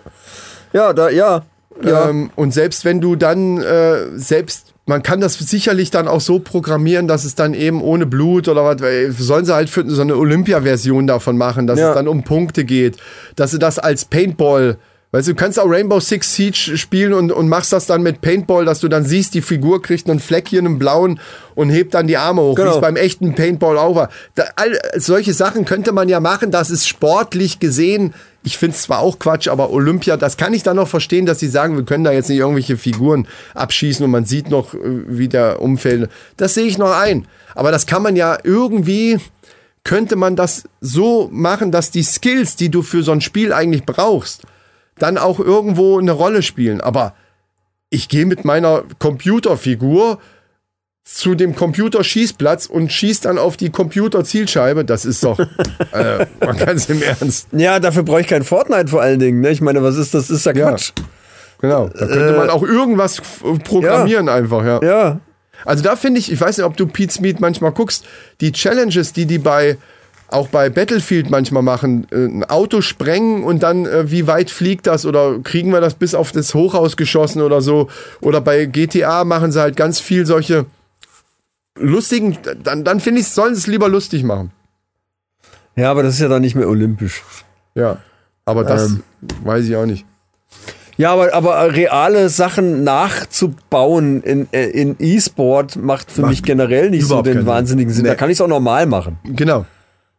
ja, 0.73 0.93
da, 0.93 1.09
ja. 1.11 1.43
ja. 1.83 2.09
Ähm, 2.09 2.31
und 2.37 2.53
selbst 2.53 2.85
wenn 2.85 3.01
du 3.01 3.15
dann 3.17 3.59
äh, 3.63 4.19
selbst, 4.19 4.73
man 4.87 5.03
kann 5.03 5.21
das 5.21 5.35
sicherlich 5.35 5.91
dann 5.91 6.09
auch 6.09 6.21
so 6.21 6.39
programmieren, 6.39 7.07
dass 7.09 7.25
es 7.25 7.35
dann 7.35 7.55
eben 7.55 7.83
ohne 7.83 8.07
Blut 8.07 8.49
oder 8.49 8.65
was, 8.65 8.77
sollen 9.19 9.45
sie 9.45 9.55
halt 9.55 9.69
für 9.71 9.89
so 9.89 10.01
eine 10.03 10.17
Olympia-Version 10.17 11.07
davon 11.07 11.37
machen, 11.37 11.67
dass 11.67 11.79
Ja. 11.79 11.91
es 11.91 11.95
dann 11.95 12.09
um 12.09 12.23
Punkte 12.25 12.65
geht, 12.65 12.97
dass 13.37 13.51
sie 13.53 13.59
das 13.59 13.79
als 13.79 14.05
Paintball 14.05 14.79
Weißt 15.17 15.29
du, 15.29 15.33
du 15.33 15.37
kannst 15.39 15.59
auch 15.59 15.65
Rainbow 15.71 15.99
Six 15.99 16.35
Siege 16.35 16.77
spielen 16.77 17.15
und, 17.15 17.33
und 17.33 17.49
machst 17.49 17.73
das 17.73 17.87
dann 17.87 18.03
mit 18.03 18.21
Paintball, 18.21 18.67
dass 18.67 18.81
du 18.81 18.89
dann 18.89 19.07
siehst, 19.07 19.33
die 19.33 19.41
Figur 19.41 19.81
kriegt 19.81 20.11
einen 20.11 20.21
Fleck 20.21 20.47
hier, 20.47 20.59
einen 20.59 20.79
blauen 20.79 21.21
und 21.55 21.71
hebt 21.71 21.95
dann 21.95 22.07
die 22.07 22.19
Arme 22.19 22.43
hoch, 22.43 22.55
wie 22.59 22.61
Genau. 22.61 22.75
es 22.75 22.83
beim 22.83 22.97
echten 22.97 23.35
Paintball 23.35 23.79
auch 23.79 23.95
war. 23.95 24.11
Da, 24.35 24.45
all, 24.57 24.79
solche 24.97 25.33
Sachen 25.33 25.65
könnte 25.65 25.93
man 25.93 26.11
ja 26.11 26.21
machen, 26.21 26.51
das 26.51 26.69
ist 26.69 26.87
sportlich 26.87 27.61
gesehen. 27.61 28.13
Ich 28.43 28.59
finde 28.59 28.77
es 28.77 28.83
zwar 28.83 28.99
auch 28.99 29.19
Quatsch, 29.19 29.49
aber 29.49 29.71
Olympia, 29.71 30.19
das 30.19 30.37
kann 30.37 30.53
ich 30.53 30.63
dann 30.63 30.77
noch 30.77 30.87
verstehen, 30.89 31.25
dass 31.25 31.41
sie 31.41 31.49
sagen, 31.49 31.79
wir 31.79 31.85
können 31.87 32.05
da 32.05 32.13
jetzt 32.13 32.29
nicht 32.29 32.41
irgendwelche 32.41 32.77
Figuren 32.77 33.27
abschießen 33.55 34.05
und 34.05 34.11
man 34.11 34.27
sieht 34.27 34.51
noch, 34.51 34.75
äh, 34.75 34.79
wie 35.07 35.29
der 35.29 35.63
umfällt. 35.63 36.11
Das 36.37 36.53
sehe 36.53 36.67
ich 36.67 36.77
noch 36.77 36.91
ein. 36.95 37.27
Aber 37.55 37.71
das 37.71 37.87
kann 37.87 38.03
man 38.03 38.17
ja 38.17 38.37
irgendwie, 38.45 39.17
könnte 39.83 40.17
man 40.17 40.37
das 40.37 40.65
so 40.83 41.31
machen, 41.33 41.73
dass 41.73 41.91
die 41.91 42.03
Skills, 42.03 42.57
die 42.57 42.69
du 42.69 42.83
für 42.83 43.03
so 43.03 43.13
ein 43.13 43.23
Spiel 43.23 43.55
eigentlich 43.55 43.87
brauchst, 43.87 44.43
dann 44.99 45.19
auch 45.19 45.41
irgendwo 45.41 45.99
eine 45.99 46.13
Rolle 46.13 46.43
spielen. 46.43 46.81
Aber 46.81 47.15
ich 47.91 48.09
gehe 48.09 48.27
mit 48.27 48.45
meiner 48.45 48.83
Computerfigur 48.99 50.19
zu 51.05 51.37
dem 51.37 51.55
Computerschießplatz 51.55 52.67
und 52.67 52.93
schießt 52.93 53.27
dann 53.27 53.39
auf 53.39 53.57
die 53.57 53.71
Computerzielscheibe. 53.71 54.85
Das 54.85 55.05
ist 55.05 55.23
doch 55.23 55.39
äh, 55.93 56.27
mal 56.41 56.55
ganz 56.57 56.89
im 56.89 57.01
Ernst. 57.01 57.49
Ja, 57.53 57.79
dafür 57.79 58.03
brauche 58.03 58.23
ich 58.23 58.27
kein 58.27 58.43
Fortnite 58.43 58.89
vor 58.89 59.03
allen 59.03 59.21
Dingen. 59.21 59.41
Ne? 59.41 59.51
Ich 59.51 59.61
meine, 59.61 59.83
was 59.83 59.97
ist 59.97 60.15
das? 60.15 60.29
Das 60.29 60.39
ist 60.39 60.47
ja 60.47 60.53
Ja. 60.53 60.71
Quatsch. 60.71 60.93
Genau. 61.61 61.89
Da 61.89 62.07
könnte 62.07 62.37
man 62.37 62.51
auch 62.51 62.63
irgendwas 62.63 63.23
programmieren 63.65 64.29
einfach, 64.29 64.65
ja. 64.65 64.79
Äh, 64.79 64.87
Ja. 64.87 65.21
Also 65.65 65.83
da 65.83 65.97
finde 65.97 66.21
ich, 66.21 66.31
ich 66.31 66.41
weiß 66.41 66.59
nicht, 66.59 66.67
ob 66.67 66.77
du 66.77 66.87
Pete's 66.87 67.21
Meat 67.21 67.41
manchmal 67.41 67.73
guckst, 67.73 68.05
die 68.41 68.53
Challenges, 68.53 69.13
die 69.15 69.27
die 69.27 69.39
bei 69.39 69.79
auch 70.29 70.49
bei 70.49 70.69
Battlefield 70.71 71.31
manchmal 71.31 71.63
machen, 71.63 72.07
äh, 72.11 72.25
ein 72.25 72.45
Auto 72.45 72.81
sprengen 72.81 73.45
und 73.45 73.63
dann 73.63 73.87
äh, 73.87 74.11
wie 74.11 74.27
weit 74.27 74.51
fliegt 74.51 74.87
das 74.87 75.07
oder 75.07 75.39
kriegen 75.43 75.73
wir 75.73 75.81
das 75.81 75.95
bis 75.95 76.15
auf 76.15 76.33
das 76.33 76.55
Hochhaus 76.55 76.97
geschossen 76.97 77.43
oder 77.43 77.61
so 77.61 77.89
oder 78.21 78.41
bei 78.41 78.65
GTA 78.67 79.25
machen 79.25 79.53
sie 79.53 79.61
halt 79.61 79.77
ganz 79.77 80.01
viel 80.01 80.27
solche 80.27 80.67
lustigen, 81.79 82.39
dann, 82.63 82.85
dann 82.85 83.01
finde 83.01 83.21
ich, 83.21 83.29
sollen 83.29 83.55
sie 83.55 83.61
es 83.61 83.67
lieber 83.67 83.89
lustig 83.89 84.25
machen. 84.25 84.51
Ja, 85.77 85.91
aber 85.91 86.03
das 86.03 86.15
ist 86.15 86.21
ja 86.21 86.29
dann 86.29 86.43
nicht 86.43 86.55
mehr 86.55 86.69
olympisch. 86.69 87.23
Ja, 87.75 87.99
aber 88.47 88.65
das 88.65 88.91
Ähm. 88.93 89.03
weiß 89.45 89.67
ich 89.67 89.77
auch 89.77 89.87
nicht. 89.87 90.07
Ja, 90.97 91.13
aber, 91.13 91.35
aber 91.35 91.75
reale 91.75 92.31
Sachen 92.31 92.83
nachzubauen 92.83 94.23
in, 94.23 94.49
äh, 94.53 94.69
in 94.71 94.97
E-Sport 94.99 95.77
macht 95.77 96.11
für 96.11 96.23
Macht 96.23 96.31
mich 96.31 96.43
generell 96.43 96.89
nicht 96.89 97.07
so 97.07 97.21
den 97.21 97.45
wahnsinnigen 97.45 97.93
Sinn. 97.93 98.05
Nee. 98.05 98.09
Da 98.09 98.15
kann 98.15 98.31
ich 98.31 98.39
es 98.39 98.41
auch 98.41 98.49
normal 98.49 98.87
machen. 98.87 99.19
Genau. 99.25 99.67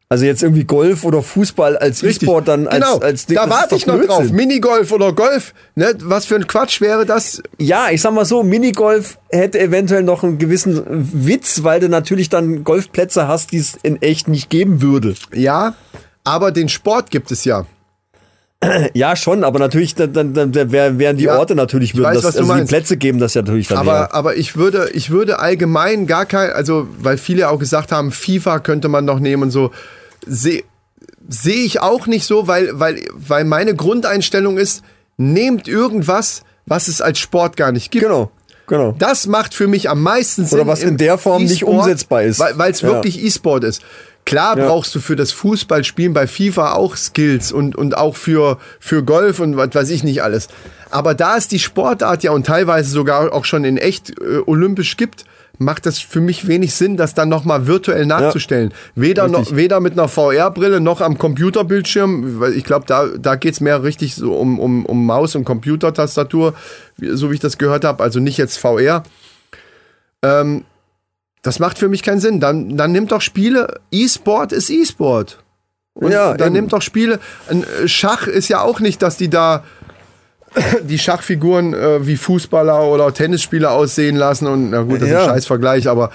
Also 0.09 0.23
jetzt 0.23 0.41
irgendwie 0.41 0.63
Golf 0.63 1.03
oder 1.03 1.21
Fußball 1.21 1.75
als 1.77 2.01
E-Sport 2.01 2.47
dann 2.47 2.65
als, 2.67 2.75
genau. 2.85 2.99
als 2.99 3.25
Ding. 3.25 3.35
da 3.35 3.49
warte 3.49 3.75
ich 3.75 3.85
noch 3.87 3.99
drauf. 4.01 4.31
Minigolf 4.31 4.93
oder 4.93 5.11
Golf, 5.11 5.53
ne? 5.75 5.93
Was 6.01 6.25
für 6.25 6.35
ein 6.35 6.47
Quatsch 6.47 6.79
wäre 6.79 7.05
das? 7.05 7.43
Ja, 7.57 7.89
ich 7.91 8.01
sag 8.01 8.13
mal 8.13 8.23
so, 8.23 8.41
Minigolf 8.41 9.17
hätte 9.29 9.59
eventuell 9.59 10.03
noch 10.03 10.23
einen 10.23 10.37
gewissen 10.37 10.81
Witz, 10.87 11.63
weil 11.63 11.81
du 11.81 11.89
natürlich 11.89 12.29
dann 12.29 12.63
Golfplätze 12.63 13.27
hast, 13.27 13.51
die 13.51 13.57
es 13.57 13.77
in 13.83 14.01
echt 14.01 14.29
nicht 14.29 14.49
geben 14.49 14.81
würde. 14.81 15.13
Ja, 15.33 15.73
aber 16.23 16.51
den 16.53 16.69
Sport 16.69 17.11
gibt 17.11 17.29
es 17.31 17.43
ja. 17.43 17.65
Ja, 18.93 19.15
schon, 19.17 19.43
aber 19.43 19.59
natürlich, 19.59 19.93
dann, 19.95 20.13
dann, 20.13 20.33
dann 20.33 20.53
wär- 20.71 20.97
wären 20.97 21.17
die 21.17 21.25
Ja, 21.25 21.37
Orte 21.37 21.53
natürlich, 21.53 21.91
ich 21.91 21.95
würden 21.97 22.15
weiß, 22.15 22.21
das, 22.21 22.37
also 22.37 22.55
die. 22.55 22.63
Plätze 22.63 22.95
geben 22.97 23.19
das 23.19 23.33
ja 23.33 23.41
natürlich 23.41 23.67
dann 23.67 23.79
Aber, 23.79 23.91
her. 23.93 24.13
aber 24.15 24.35
ich 24.37 24.55
würde, 24.55 24.89
ich 24.93 25.09
würde 25.09 25.39
allgemein 25.39 26.07
gar 26.07 26.25
kein, 26.25 26.51
also 26.51 26.87
weil 26.99 27.17
viele 27.17 27.49
auch 27.49 27.59
gesagt 27.59 27.91
haben, 27.91 28.11
FIFA 28.11 28.59
könnte 28.59 28.87
man 28.87 29.03
noch 29.05 29.19
nehmen 29.19 29.43
und 29.43 29.51
so, 29.51 29.71
sehe 30.27 30.63
sehe 31.29 31.65
ich 31.65 31.81
auch 31.81 32.07
nicht 32.07 32.25
so, 32.25 32.47
weil, 32.47 32.79
weil, 32.79 33.03
weil 33.13 33.43
meine 33.43 33.75
Grundeinstellung 33.75 34.57
ist, 34.57 34.81
nehmt 35.17 35.67
irgendwas, 35.67 36.43
was 36.65 36.87
es 36.87 37.01
als 37.01 37.19
Sport 37.19 37.57
gar 37.57 37.71
nicht 37.73 37.91
gibt. 37.91 38.05
Genau, 38.05 38.31
genau. 38.67 38.95
Das 38.97 39.27
macht 39.27 39.53
für 39.53 39.67
mich 39.67 39.89
am 39.89 40.01
meisten 40.01 40.45
Sinn. 40.45 40.65
was 40.67 40.83
in 40.83 40.95
der 40.95 41.17
Form 41.17 41.43
nicht 41.43 41.63
E-Sport, 41.63 41.79
umsetzbar 41.79 42.23
ist. 42.23 42.39
Weil 42.39 42.71
es 42.71 42.81
Ja. 42.81 42.87
wirklich 42.89 43.21
E-Sport 43.21 43.65
ist. 43.65 43.81
Klar 44.25 44.57
Ja. 44.57 44.67
brauchst 44.67 44.93
du 44.95 44.99
für 45.01 45.15
das 45.17 45.31
Fußballspielen 45.33 46.13
bei 46.13 46.27
FIFA 46.27 46.73
auch 46.73 46.95
Skills 46.95 47.51
und, 47.51 47.75
und 47.75 47.97
auch 47.97 48.15
für, 48.15 48.57
für 48.79 49.03
Golf 49.03 49.39
und 49.39 49.57
was 49.57 49.73
weiß 49.73 49.89
ich 49.89 50.03
nicht 50.05 50.23
alles. 50.23 50.47
Aber 50.91 51.13
da 51.13 51.35
es 51.37 51.49
die 51.49 51.59
Sportart 51.59 52.23
ja 52.23 52.31
und 52.31 52.45
teilweise 52.45 52.89
sogar 52.89 53.33
auch 53.33 53.43
schon 53.45 53.65
in 53.65 53.77
echt 53.77 54.11
äh, 54.21 54.39
olympisch 54.45 54.95
gibt, 54.95 55.25
macht 55.57 55.85
das 55.85 55.99
für 55.99 56.21
mich 56.21 56.47
wenig 56.47 56.73
Sinn, 56.75 56.97
das 56.97 57.13
dann 57.13 57.29
nochmal 57.29 57.67
virtuell 57.67 58.05
nachzustellen. 58.05 58.73
Weder, 58.95 59.27
noch, 59.27 59.55
weder 59.55 59.79
mit 59.79 59.93
einer 59.93 60.07
VR-Brille 60.07 60.79
noch 60.79 61.01
am 61.01 61.17
Computerbildschirm, 61.17 62.39
weil 62.39 62.53
ich 62.53 62.63
glaube, 62.63 62.85
da, 62.87 63.07
da 63.17 63.35
geht's 63.35 63.59
mehr 63.61 63.83
richtig 63.83 64.15
so 64.15 64.35
um, 64.35 64.59
um, 64.59 64.85
um 64.85 65.05
Maus- 65.05 65.35
und 65.35 65.45
Computertastatur, 65.45 66.53
so 66.99 67.31
wie 67.31 67.35
ich 67.35 67.39
das 67.39 67.57
gehört 67.57 67.83
habe, 67.83 68.03
also 68.03 68.19
nicht 68.19 68.37
jetzt 68.37 68.57
VR. 68.57 69.03
Ähm, 70.23 70.63
das 71.41 71.59
macht 71.59 71.77
für 71.77 71.87
mich 71.87 72.03
keinen 72.03 72.19
Sinn. 72.19 72.39
Dann, 72.39 72.77
dann 72.77 72.91
nimmt 72.91 73.11
doch 73.11 73.21
Spiele, 73.21 73.79
E-Sport 73.91 74.51
ist 74.51 74.69
E-Sport. 74.69 75.39
Und 75.93 76.11
Ja, 76.11 76.35
dann 76.35 76.47
eben. 76.47 76.53
nimmt 76.55 76.73
doch 76.73 76.81
Spiele. 76.81 77.19
Äh, 77.49 77.87
Schach 77.87 78.27
ist 78.27 78.49
ja 78.49 78.61
auch 78.61 78.79
nicht, 78.79 79.01
dass 79.01 79.17
die 79.17 79.29
da 79.29 79.63
die 80.83 80.97
Schachfiguren 80.97 81.73
äh, 81.73 82.05
wie 82.07 82.17
Fußballer 82.17 82.83
oder 82.88 83.13
Tennisspieler 83.13 83.71
aussehen 83.71 84.15
lassen 84.15 84.47
und 84.47 84.69
na 84.71 84.81
gut, 84.81 85.01
das 85.01 85.10
ist 85.10 85.13
Ja. 85.13 85.23
ein 85.23 85.29
Scheißvergleich, 85.29 85.88
aber 85.89 86.12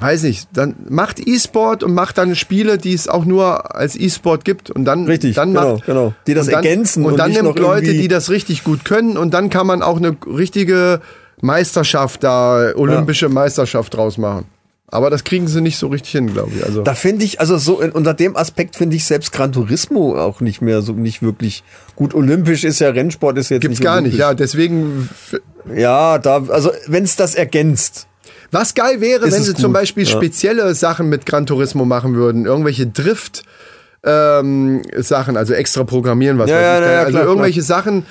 weiß 0.00 0.22
nicht, 0.22 0.48
dann 0.52 0.76
macht 0.88 1.18
E-Sport 1.26 1.82
und 1.82 1.92
macht 1.92 2.18
dann 2.18 2.36
Spiele, 2.36 2.78
die 2.78 2.92
es 2.92 3.08
auch 3.08 3.24
nur 3.24 3.74
als 3.74 3.96
E-Sport 3.96 4.44
gibt 4.44 4.70
und 4.70 4.84
dann 4.84 5.06
Richtig, 5.06 5.34
dann 5.34 5.54
genau, 5.54 5.74
macht, 5.74 5.86
genau. 5.86 6.14
Die 6.26 6.34
das 6.34 6.46
und 6.46 6.52
dann, 6.52 6.64
ergänzen 6.64 7.04
und, 7.04 7.12
und 7.12 7.18
dann 7.18 7.32
nimmt 7.32 7.58
Leute, 7.58 7.92
die 7.92 8.06
das 8.08 8.30
richtig 8.30 8.62
gut 8.62 8.84
können 8.84 9.16
und 9.16 9.34
dann 9.34 9.50
kann 9.50 9.66
man 9.66 9.82
auch 9.82 9.96
eine 9.96 10.16
richtige 10.26 11.00
Meisterschaft 11.40 12.22
da, 12.22 12.72
olympische 12.76 13.28
Meisterschaft 13.28 13.94
draus 13.96 14.18
machen. 14.18 14.46
Aber 14.90 15.10
das 15.10 15.22
kriegen 15.24 15.48
sie 15.48 15.60
nicht 15.60 15.76
so 15.76 15.88
richtig 15.88 16.12
hin, 16.12 16.32
glaube 16.32 16.52
ich. 16.56 16.64
Also 16.64 16.82
Da 16.82 16.94
finde 16.94 17.24
ich, 17.24 17.40
also 17.40 17.58
so 17.58 17.80
in, 17.80 17.92
unter 17.92 18.14
dem 18.14 18.36
Aspekt 18.36 18.74
finde 18.76 18.96
ich 18.96 19.04
selbst 19.04 19.32
Gran 19.32 19.52
Turismo 19.52 20.16
auch 20.16 20.40
nicht 20.40 20.62
mehr 20.62 20.80
so 20.80 20.92
nicht 20.92 21.20
wirklich 21.22 21.62
gut. 21.94 22.14
Olympisch 22.14 22.64
ist 22.64 22.78
ja 22.78 22.88
Rennsport 22.88 23.36
ist 23.36 23.50
jetzt 23.50 23.60
gibt's 23.60 23.80
nicht 23.80 23.84
gar 23.84 24.00
nicht. 24.00 24.16
Ja, 24.16 24.32
deswegen 24.32 25.10
Ja, 25.76 26.18
da, 26.18 26.42
also 26.48 26.72
wenn 26.86 27.04
es 27.04 27.16
das 27.16 27.34
ergänzt. 27.34 28.06
Was 28.50 28.74
geil 28.74 29.02
wäre, 29.02 29.30
wenn 29.30 29.42
sie 29.42 29.52
gut, 29.52 29.60
zum 29.60 29.74
Beispiel 29.74 30.04
ja. 30.04 30.10
spezielle 30.10 30.74
Sachen 30.74 31.10
mit 31.10 31.26
Gran 31.26 31.44
Turismo 31.44 31.84
machen 31.84 32.14
würden. 32.14 32.46
Irgendwelche 32.46 32.86
Drift 32.86 33.42
ähm, 34.04 34.82
Sachen, 34.96 35.36
also 35.36 35.52
extra 35.52 35.84
programmieren, 35.84 36.38
was 36.38 36.48
Ja, 36.48 36.56
weiß 36.56 36.62
ja, 36.62 36.78
ich. 36.78 36.84
ja, 36.86 36.92
ja, 36.92 36.98
also 37.00 37.10
klar, 37.10 37.24
irgendwelche 37.24 37.62
Sachen, 37.62 38.06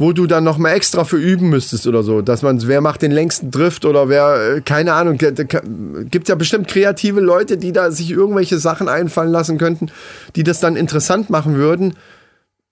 wo 0.00 0.14
du 0.14 0.26
dann 0.26 0.44
noch 0.44 0.56
mal 0.56 0.70
extra 0.70 1.04
für 1.04 1.18
üben 1.18 1.50
müsstest 1.50 1.86
oder 1.86 2.02
so. 2.02 2.22
Dass 2.22 2.40
man, 2.40 2.66
wer 2.66 2.80
macht 2.80 3.02
den 3.02 3.10
längsten 3.10 3.50
Drift 3.50 3.84
oder 3.84 4.08
wer, 4.08 4.56
äh, 4.56 4.60
keine 4.62 4.94
Ahnung, 4.94 5.18
gibt 5.18 6.28
ja 6.30 6.34
bestimmt 6.36 6.68
kreative 6.68 7.20
Leute, 7.20 7.58
die 7.58 7.72
da 7.72 7.90
sich 7.90 8.10
irgendwelche 8.10 8.58
Sachen 8.58 8.88
einfallen 8.88 9.30
lassen 9.30 9.58
könnten, 9.58 9.90
die 10.36 10.42
das 10.42 10.58
dann 10.58 10.76
interessant 10.76 11.28
machen 11.28 11.54
würden, 11.54 11.98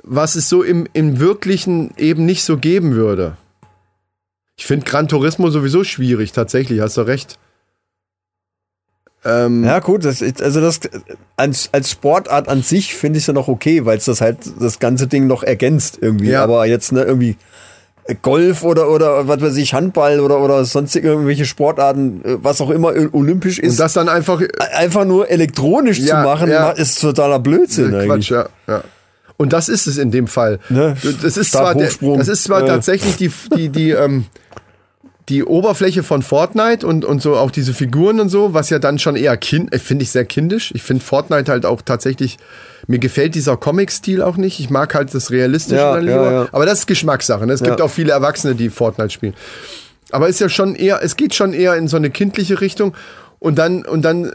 was 0.02 0.36
es 0.36 0.48
so 0.48 0.62
im, 0.62 0.88
im 0.94 1.20
Wirklichen 1.20 1.92
eben 1.98 2.24
nicht 2.24 2.44
so 2.44 2.56
geben 2.56 2.94
würde. 2.94 3.36
Ich 4.56 4.64
finde 4.64 4.86
Gran 4.86 5.06
Turismo 5.06 5.50
sowieso 5.50 5.84
schwierig, 5.84 6.32
tatsächlich, 6.32 6.80
hast 6.80 6.96
du 6.96 7.02
recht. 7.02 7.38
Ähm, 9.28 9.64
Ja, 9.64 9.78
gut, 9.80 10.04
das, 10.04 10.22
also 10.22 10.60
das 10.60 10.80
als, 11.36 11.68
als 11.72 11.90
Sportart 11.90 12.48
an 12.48 12.62
sich 12.62 12.94
finde 12.94 13.18
ich 13.18 13.24
es 13.24 13.26
ja 13.28 13.34
noch 13.34 13.48
okay, 13.48 13.84
weil 13.84 13.98
es 13.98 14.06
das 14.06 14.20
halt 14.20 14.38
das 14.58 14.78
ganze 14.78 15.06
Ding 15.06 15.26
noch 15.26 15.42
ergänzt 15.42 15.98
irgendwie. 16.00 16.30
Ja. 16.30 16.42
Aber 16.42 16.66
jetzt 16.66 16.92
ne, 16.92 17.02
irgendwie 17.02 17.36
Golf 18.22 18.64
oder 18.64 18.88
oder 18.88 19.28
was 19.28 19.42
weiß 19.42 19.56
ich, 19.56 19.74
Handball 19.74 20.20
oder 20.20 20.40
oder 20.40 20.64
sonstige 20.64 21.08
irgendwelche 21.08 21.44
Sportarten, 21.44 22.24
äh, 22.24 22.38
was 22.42 22.60
auch 22.62 22.70
immer 22.70 22.96
äh, 22.96 23.08
olympisch 23.12 23.58
und 23.58 23.66
ist, 23.68 23.78
das 23.78 23.92
dann 23.92 24.08
einfach 24.08 24.40
äh, 24.40 24.48
einfach 24.74 25.04
nur 25.04 25.30
elektronisch 25.30 25.98
Ja, 25.98 26.22
zu 26.22 26.28
machen, 26.28 26.48
ja. 26.50 26.70
ist 26.70 27.00
totaler 27.02 27.38
Blödsinn 27.38 27.90
Quatsch, 27.90 28.10
eigentlich. 28.10 28.28
ja, 28.30 28.48
ja. 28.66 28.82
Und 29.36 29.52
das 29.52 29.68
ist 29.68 29.86
es 29.86 29.98
in 29.98 30.10
dem 30.10 30.26
Fall. 30.26 30.58
Ne? 30.70 30.96
Das 31.22 31.36
ist 31.36 31.52
zwar, 31.52 31.74
der, 31.74 31.90
das 32.16 32.28
ist 32.28 32.44
zwar 32.44 32.62
Äh. 32.62 32.66
tatsächlich 32.66 33.16
die, 33.16 33.30
die, 33.54 33.68
die, 33.68 33.90
ähm, 33.90 34.24
die 35.28 35.44
Oberfläche 35.44 36.02
von 36.02 36.22
Fortnite 36.22 36.86
und, 36.86 37.04
und 37.04 37.20
so 37.20 37.36
auch 37.36 37.50
diese 37.50 37.74
Figuren 37.74 38.18
und 38.20 38.28
so, 38.30 38.54
was 38.54 38.70
ja 38.70 38.78
dann 38.78 38.98
schon 38.98 39.14
eher 39.16 39.36
kind, 39.36 39.72
äh, 39.74 39.78
finde 39.78 40.02
ich 40.04 40.10
sehr 40.10 40.24
kindisch. 40.24 40.72
Ich 40.74 40.82
finde 40.82 41.04
Fortnite 41.04 41.50
halt 41.52 41.66
auch 41.66 41.82
tatsächlich, 41.82 42.38
mir 42.86 42.98
gefällt 42.98 43.34
dieser 43.34 43.56
Comic-Stil 43.56 44.22
auch 44.22 44.36
nicht. 44.36 44.60
Ich 44.60 44.70
mag 44.70 44.94
halt 44.94 45.12
das 45.14 45.30
Realistische 45.30 45.76
Ja, 45.80 45.94
dann 45.96 46.06
ja, 46.08 46.12
lieber. 46.14 46.32
ja. 46.32 46.48
Aber 46.52 46.64
das 46.64 46.80
ist 46.80 46.86
Geschmackssache. 46.86 47.46
Ne? 47.46 47.52
Es 47.52 47.62
gibt 47.62 47.78
Ja. 47.80 47.84
auch 47.84 47.90
viele 47.90 48.12
Erwachsene, 48.12 48.54
die 48.54 48.70
Fortnite 48.70 49.10
spielen. 49.10 49.34
Aber 50.10 50.28
ist 50.28 50.40
ja 50.40 50.48
schon 50.48 50.74
eher, 50.74 51.00
es 51.02 51.16
geht 51.16 51.34
schon 51.34 51.52
eher 51.52 51.74
in 51.76 51.88
so 51.88 51.96
eine 51.98 52.08
kindliche 52.10 52.60
Richtung. 52.62 52.94
Und 53.38 53.58
dann, 53.58 53.84
und 53.84 54.02
dann 54.02 54.32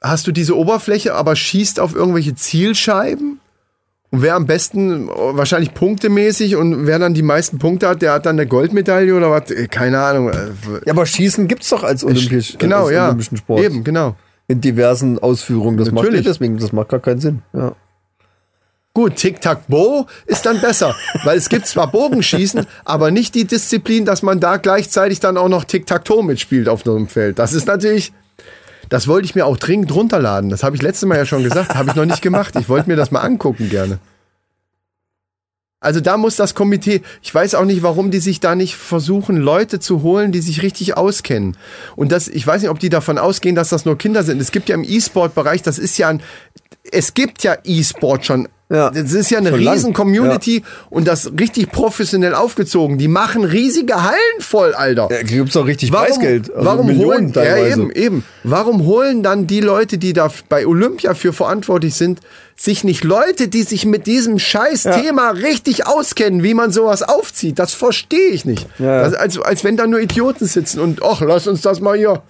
hast 0.00 0.26
du 0.26 0.32
diese 0.32 0.56
Oberfläche, 0.56 1.14
aber 1.14 1.34
schießt 1.34 1.80
auf 1.80 1.94
irgendwelche 1.94 2.34
Zielscheiben. 2.36 3.40
Und 4.12 4.22
wer 4.22 4.34
am 4.34 4.46
besten, 4.46 5.08
wahrscheinlich 5.08 5.72
punktemäßig, 5.72 6.56
und 6.56 6.86
wer 6.86 6.98
dann 6.98 7.14
die 7.14 7.22
meisten 7.22 7.58
Punkte 7.58 7.88
hat, 7.88 8.02
der 8.02 8.12
hat 8.12 8.26
dann 8.26 8.36
eine 8.38 8.46
Goldmedaille 8.48 9.14
oder 9.14 9.30
was? 9.30 9.50
Äh, 9.52 9.68
Keine 9.68 10.00
Ahnung. 10.00 10.30
Äh, 10.30 10.48
Ja, 10.84 10.92
aber 10.92 11.06
Schießen 11.06 11.46
gibt's 11.46 11.68
doch 11.68 11.84
als 11.84 12.02
olympisch, 12.04 12.56
Genau, 12.58 12.86
als 12.86 12.92
ja. 12.92 13.06
olympischen 13.06 13.36
Sport. 13.36 13.62
Eben, 13.62 13.84
genau. 13.84 14.16
In 14.48 14.60
diversen 14.60 15.20
Ausführungen. 15.20 15.76
Das 15.76 15.92
macht 15.92 16.06
Natürlich. 16.06 16.26
eh 16.26 16.28
deswegen, 16.28 16.58
das 16.58 16.72
macht 16.72 16.88
gar 16.88 16.98
keinen 16.98 17.20
Sinn. 17.20 17.42
Ja. 17.52 17.72
Gut, 18.92 19.14
Tic-Tac-Bo 19.14 20.06
ist 20.26 20.44
dann 20.44 20.60
besser, 20.60 20.96
weil 21.24 21.38
es 21.38 21.48
gibt 21.48 21.66
zwar 21.68 21.86
Bogenschießen, 21.92 22.66
aber 22.84 23.12
nicht 23.12 23.36
die 23.36 23.44
Disziplin, 23.44 24.04
dass 24.04 24.22
man 24.22 24.40
da 24.40 24.56
gleichzeitig 24.56 25.20
dann 25.20 25.36
auch 25.36 25.48
noch 25.48 25.62
Tic-Tac-Toe 25.62 26.24
mitspielt 26.24 26.68
auf 26.68 26.84
einem 26.84 27.06
Feld. 27.06 27.38
Das 27.38 27.52
ist 27.52 27.68
natürlich, 27.68 28.12
das 28.90 29.08
wollte 29.08 29.24
ich 29.24 29.34
mir 29.34 29.46
auch 29.46 29.56
dringend 29.56 29.94
runterladen. 29.94 30.50
Das 30.50 30.62
habe 30.62 30.76
ich 30.76 30.82
letztes 30.82 31.08
Mal 31.08 31.16
ja 31.16 31.24
schon 31.24 31.42
gesagt, 31.42 31.74
habe 31.74 31.88
ich 31.88 31.96
noch 31.96 32.04
nicht 32.04 32.20
gemacht. 32.20 32.54
Ich 32.58 32.68
wollte 32.68 32.90
mir 32.90 32.96
das 32.96 33.10
mal 33.10 33.20
angucken 33.20 33.70
gerne. 33.70 33.98
Also 35.82 36.00
da 36.00 36.18
muss 36.18 36.36
das 36.36 36.54
Komitee, 36.54 37.00
ich 37.22 37.34
weiß 37.34 37.54
auch 37.54 37.64
nicht, 37.64 37.82
warum 37.82 38.10
die 38.10 38.18
sich 38.18 38.38
da 38.38 38.54
nicht 38.54 38.76
versuchen, 38.76 39.38
Leute 39.38 39.80
zu 39.80 40.02
holen, 40.02 40.30
die 40.30 40.42
sich 40.42 40.62
richtig 40.62 40.98
auskennen. 40.98 41.56
Und 41.96 42.12
das, 42.12 42.28
ich 42.28 42.46
weiß 42.46 42.60
nicht, 42.60 42.70
ob 42.70 42.78
die 42.78 42.90
davon 42.90 43.16
ausgehen, 43.16 43.54
dass 43.54 43.70
das 43.70 43.86
nur 43.86 43.96
Kinder 43.96 44.22
sind. 44.22 44.42
Es 44.42 44.52
gibt 44.52 44.68
ja 44.68 44.74
im 44.74 44.84
E-Sport-Bereich, 44.84 45.62
das 45.62 45.78
ist 45.78 45.96
ja 45.96 46.08
ein, 46.08 46.20
es 46.92 47.14
gibt 47.14 47.42
ja 47.44 47.56
E-Sport 47.64 48.26
schon 48.26 48.48
Ja. 48.70 48.90
Das 48.90 49.12
ist 49.12 49.30
ja 49.30 49.38
eine 49.38 49.50
Schon 49.50 49.62
lang. 49.62 49.74
riesen 49.74 49.92
Community 49.92 50.62
und 50.90 51.08
das 51.08 51.32
richtig 51.38 51.72
professionell 51.72 52.34
aufgezogen. 52.34 52.98
Die 52.98 53.08
machen 53.08 53.44
riesige 53.44 54.02
Hallen 54.04 54.18
voll, 54.38 54.74
Alter. 54.74 55.08
Da 55.10 55.22
gibt's 55.22 55.56
auch 55.56 55.66
richtig 55.66 55.92
Warum, 55.92 56.06
Preisgeld. 56.06 56.54
Also 56.54 56.66
warum 56.66 56.86
Millionen 56.86 57.10
holen, 57.10 57.32
ja, 57.34 57.42
teilweise. 57.42 57.80
eben, 57.80 57.90
eben. 57.90 58.24
Warum 58.44 58.84
holen 58.84 59.24
dann 59.24 59.48
die 59.48 59.60
Leute, 59.60 59.98
die 59.98 60.12
da 60.12 60.30
bei 60.48 60.66
Olympia 60.68 61.14
für 61.14 61.32
verantwortlich 61.32 61.94
sind, 61.94 62.20
sich 62.60 62.84
nicht 62.84 63.04
Leute, 63.04 63.48
die 63.48 63.62
sich 63.62 63.86
mit 63.86 64.06
diesem 64.06 64.38
scheiß 64.38 64.82
Thema 64.82 65.30
richtig 65.30 65.86
auskennen, 65.86 66.42
wie 66.42 66.52
man 66.52 66.72
sowas 66.72 67.02
aufzieht? 67.02 67.58
Das 67.58 67.72
verstehe 67.72 68.28
ich 68.28 68.44
nicht. 68.44 68.66
Ja. 68.78 69.02
Das, 69.02 69.14
als, 69.14 69.38
als 69.40 69.64
wenn 69.64 69.78
da 69.78 69.86
nur 69.86 69.98
Idioten 69.98 70.44
sitzen 70.44 70.80
und, 70.80 71.02
ach, 71.02 71.22
lass 71.22 71.46
uns 71.46 71.62
das 71.62 71.80
mal 71.80 71.96
hier. 71.96 72.22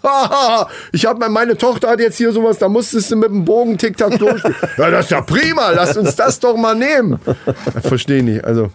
Ich 0.93 1.07
habe 1.07 1.29
meine 1.29 1.57
Tochter 1.57 1.91
hat 1.91 2.01
jetzt 2.01 2.17
hier 2.17 2.33
sowas, 2.33 2.59
da 2.59 2.69
musstest 2.69 3.11
du 3.11 3.17
mit 3.17 3.31
dem 3.31 3.45
Bogen 3.45 3.77
Tic-Tac 3.77 4.19
durchspielen. 4.21 4.57
ja, 4.79 4.91
das 4.91 5.07
ist 5.07 5.11
ja 5.11 5.21
prima, 5.21 5.71
lass 5.71 5.97
uns 5.97 6.15
das 6.15 6.39
doch 6.39 6.57
mal 6.57 6.77
nehmen. 6.77 7.19
Verstehe 7.83 8.23
nicht, 8.23 8.45
also. 8.45 8.71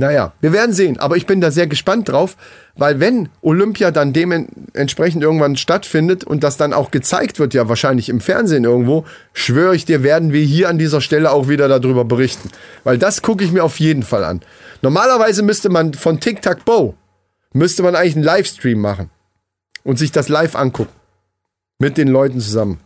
Naja, 0.00 0.32
wir 0.40 0.52
werden 0.52 0.72
sehen. 0.72 0.98
Aber 1.00 1.16
ich 1.16 1.26
bin 1.26 1.40
da 1.40 1.50
sehr 1.50 1.66
gespannt 1.66 2.08
drauf, 2.08 2.36
weil 2.76 3.00
wenn 3.00 3.28
Olympia 3.42 3.90
dann 3.90 4.12
dementsprechend 4.12 5.24
irgendwann 5.24 5.56
stattfindet 5.56 6.22
und 6.22 6.44
das 6.44 6.56
dann 6.56 6.72
auch 6.72 6.92
gezeigt 6.92 7.40
wird, 7.40 7.52
ja 7.52 7.68
wahrscheinlich 7.68 8.08
im 8.08 8.20
Fernsehen 8.20 8.62
irgendwo, 8.62 9.04
schwöre 9.32 9.74
ich 9.74 9.84
dir, 9.84 10.04
werden 10.04 10.32
wir 10.32 10.44
hier 10.44 10.68
an 10.68 10.78
dieser 10.78 11.00
Stelle 11.00 11.32
auch 11.32 11.48
wieder 11.48 11.66
darüber 11.66 12.04
berichten. 12.04 12.48
Weil 12.84 12.96
das 12.96 13.22
gucke 13.22 13.42
ich 13.42 13.50
mir 13.50 13.64
auf 13.64 13.80
jeden 13.80 14.04
Fall 14.04 14.22
an. 14.22 14.40
Normalerweise 14.82 15.42
müsste 15.42 15.68
man 15.68 15.92
von 15.94 16.20
Tic 16.20 16.42
Tac 16.42 16.64
Bow, 16.64 16.94
müsste 17.52 17.82
man 17.82 17.96
eigentlich 17.96 18.14
einen 18.14 18.24
Livestream 18.24 18.80
machen 18.80 19.10
und 19.82 19.98
sich 19.98 20.12
das 20.12 20.28
live 20.28 20.54
angucken. 20.54 20.92
Mit 21.80 21.98
den 21.98 22.08
Leuten 22.08 22.38
zusammen. 22.38 22.78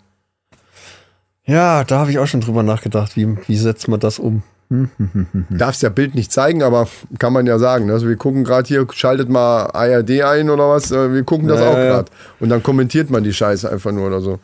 Ja, 1.44 1.84
da 1.84 1.98
habe 1.98 2.10
ich 2.10 2.18
auch 2.18 2.26
schon 2.26 2.40
drüber 2.40 2.62
nachgedacht. 2.62 3.16
Wie, 3.16 3.36
wie 3.48 3.56
setzt 3.56 3.88
man 3.88 4.00
das 4.00 4.18
um? 4.18 4.42
Darfst 5.50 5.82
ja 5.82 5.88
Bild 5.88 6.14
nicht 6.14 6.32
zeigen, 6.32 6.62
aber 6.62 6.88
kann 7.18 7.32
man 7.32 7.46
ja 7.46 7.58
sagen. 7.58 7.90
Also 7.90 8.08
wir 8.08 8.16
gucken 8.16 8.44
gerade 8.44 8.66
hier, 8.68 8.86
schaltet 8.92 9.28
mal 9.28 9.66
ARD 9.66 10.22
ein 10.22 10.50
oder 10.50 10.68
was, 10.68 10.90
äh, 10.90 11.12
wir 11.12 11.22
gucken 11.24 11.48
das 11.48 11.60
Ja, 11.60 11.68
auch 11.68 11.74
gerade. 11.74 12.10
Und 12.40 12.48
dann 12.48 12.62
kommentiert 12.62 13.10
man 13.10 13.22
die 13.24 13.32
Scheiße 13.32 13.70
einfach 13.70 13.92
nur 13.92 14.06
oder 14.06 14.20
so. 14.20 14.38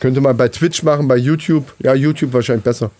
Könnte 0.00 0.20
man 0.20 0.36
bei 0.36 0.48
Twitch 0.48 0.82
machen, 0.82 1.08
bei 1.08 1.16
YouTube. 1.16 1.74
Ja, 1.78 1.94
YouTube 1.94 2.32
wahrscheinlich 2.32 2.64
besser. 2.64 2.90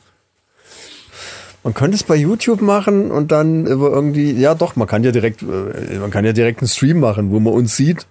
Man 1.62 1.74
könnte 1.74 1.96
es 1.96 2.02
bei 2.04 2.16
YouTube 2.16 2.62
machen 2.62 3.10
und 3.10 3.32
dann 3.32 3.66
über 3.66 3.90
irgendwie, 3.90 4.32
ja 4.32 4.54
doch, 4.54 4.76
man 4.76 4.88
kann 4.88 5.04
ja 5.04 5.12
direkt, 5.12 5.42
äh, 5.42 5.98
man 5.98 6.10
kann 6.10 6.24
ja 6.24 6.32
direkt 6.32 6.60
einen 6.60 6.68
Stream 6.68 7.00
machen, 7.00 7.30
wo 7.30 7.40
man 7.40 7.52
uns 7.52 7.76
sieht. 7.76 8.06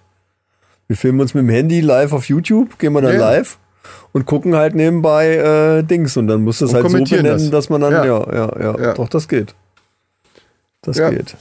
Wir 0.86 0.96
filmen 0.96 1.20
uns 1.20 1.34
mit 1.34 1.42
dem 1.44 1.50
Handy 1.50 1.80
live 1.80 2.12
auf 2.12 2.28
YouTube, 2.28 2.78
gehen 2.78 2.92
wir 2.92 3.00
dann 3.02 3.14
Ja. 3.14 3.18
live 3.30 3.58
und 4.12 4.26
gucken 4.26 4.54
halt 4.56 4.74
nebenbei 4.74 5.36
äh, 5.36 5.82
Dings 5.82 6.16
und 6.16 6.26
dann 6.26 6.42
muss 6.42 6.58
das 6.58 6.70
Und 6.70 6.76
halt 6.76 6.90
so 6.90 6.98
benennen, 7.16 7.24
das. 7.24 7.50
dass 7.50 7.68
man 7.68 7.80
dann, 7.80 7.92
Ja. 7.92 8.04
ja, 8.04 8.32
ja, 8.34 8.58
ja, 8.60 8.80
Ja. 8.80 8.94
doch, 8.94 9.08
das 9.08 9.28
geht. 9.28 9.54
Das 10.82 10.96
Ja. 10.98 11.10
geht. 11.10 11.36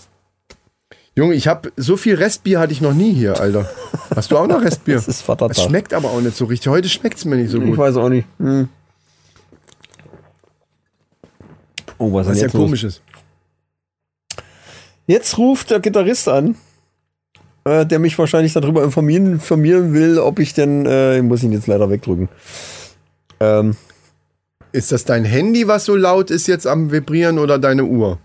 Junge, 1.15 1.33
ich 1.33 1.47
habe 1.47 1.71
so 1.75 1.97
viel 1.97 2.15
Restbier 2.15 2.59
hatte 2.59 2.71
ich 2.71 2.79
noch 2.81 2.93
nie 2.93 3.11
hier, 3.13 3.39
Alter. 3.39 3.69
Hast 4.15 4.31
du 4.31 4.37
auch 4.37 4.47
noch 4.47 4.61
Restbier? 4.63 4.95
Das 4.95 5.07
ist 5.07 5.21
Vatertag. 5.21 5.55
Das 5.57 5.65
schmeckt 5.65 5.93
aber 5.93 6.11
auch 6.11 6.21
nicht 6.21 6.35
so 6.37 6.45
richtig. 6.45 6.69
Heute 6.71 6.87
schmeckt 6.87 7.17
es 7.17 7.25
mir 7.25 7.35
nicht 7.35 7.49
so 7.51 7.57
Ich 7.59 7.65
gut. 7.65 7.77
weiß 7.77 7.97
auch 7.97 8.09
nicht. 8.09 8.27
Hm. 8.37 8.69
Oh, 11.97 12.13
was, 12.13 12.27
Was 12.27 12.37
ist 12.37 12.41
ja 12.43 12.47
komisch 12.49 12.83
ist. 12.83 13.01
Jetzt 15.07 15.37
ruft 15.37 15.71
der 15.71 15.79
Gitarrist 15.79 16.29
an, 16.29 16.55
äh, 17.65 17.85
der 17.85 17.99
mich 17.99 18.17
wahrscheinlich 18.17 18.53
darüber 18.53 18.83
informieren, 18.83 19.33
informieren 19.33 19.93
will, 19.93 20.19
ob 20.19 20.39
ich 20.39 20.53
denn, 20.53 20.85
äh, 20.85 21.17
ich 21.17 21.23
muss 21.23 21.43
ihn 21.43 21.51
jetzt 21.51 21.67
leider 21.67 21.89
wegdrücken. 21.89 22.29
Ähm, 23.39 23.75
Ist 24.71 24.91
das 24.91 25.05
dein 25.05 25.25
Handy, 25.25 25.67
was 25.67 25.85
so 25.85 25.95
laut 25.95 26.29
ist 26.31 26.47
jetzt 26.47 26.67
am 26.67 26.91
Vibrieren 26.91 27.39
oder 27.39 27.57
deine 27.59 27.83
Uhr? 27.85 28.19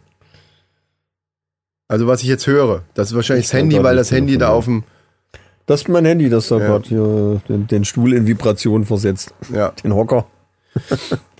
Also 1.88 2.06
was 2.06 2.22
ich 2.22 2.28
jetzt 2.28 2.46
höre. 2.46 2.82
Das 2.94 3.08
ist 3.10 3.14
wahrscheinlich 3.14 3.46
Ich 3.46 3.50
das 3.50 3.58
Handy, 3.60 3.82
weil 3.82 3.96
das 3.96 4.10
Handy 4.10 4.38
da 4.38 4.48
auf 4.50 4.64
dem... 4.64 4.84
das 5.66 5.82
ist 5.82 5.88
mein 5.88 6.04
Handy, 6.04 6.28
das 6.30 6.48
da 6.48 6.58
Ja. 6.58 6.66
gerade 6.78 7.40
den, 7.48 7.66
den 7.66 7.84
Stuhl 7.84 8.14
in 8.14 8.26
Vibration 8.26 8.84
versetzt. 8.84 9.34
Ja. 9.52 9.70
Den 9.82 9.94
Hocker. 9.94 10.26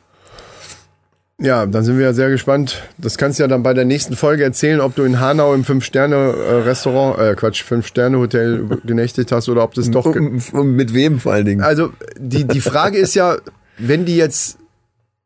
Ja, 1.40 1.66
dann 1.66 1.82
sind 1.82 1.98
wir 1.98 2.04
ja 2.04 2.12
sehr 2.12 2.30
gespannt. 2.30 2.82
Das 2.96 3.18
kannst 3.18 3.38
du 3.38 3.42
ja 3.42 3.48
dann 3.48 3.64
bei 3.64 3.74
der 3.74 3.84
nächsten 3.84 4.14
Folge 4.14 4.44
erzählen, 4.44 4.80
ob 4.80 4.94
du 4.94 5.02
in 5.02 5.18
Hanau 5.18 5.52
im 5.52 5.64
Fünf-Sterne-Restaurant, 5.64 7.18
äh, 7.18 7.34
Quatsch, 7.34 7.64
Fünf-Sterne-Hotel 7.64 8.80
genächtigt 8.84 9.32
hast 9.32 9.48
oder 9.48 9.64
ob 9.64 9.74
das 9.74 9.90
doch... 9.90 10.06
Und, 10.06 10.42
und 10.52 10.76
mit 10.76 10.94
wem 10.94 11.18
vor 11.18 11.32
allen 11.32 11.46
Dingen? 11.46 11.62
Also, 11.62 11.90
die, 12.16 12.44
die 12.44 12.60
Frage 12.60 12.98
ist 12.98 13.14
ja, 13.14 13.36
wenn 13.78 14.04
die 14.04 14.16
jetzt 14.16 14.58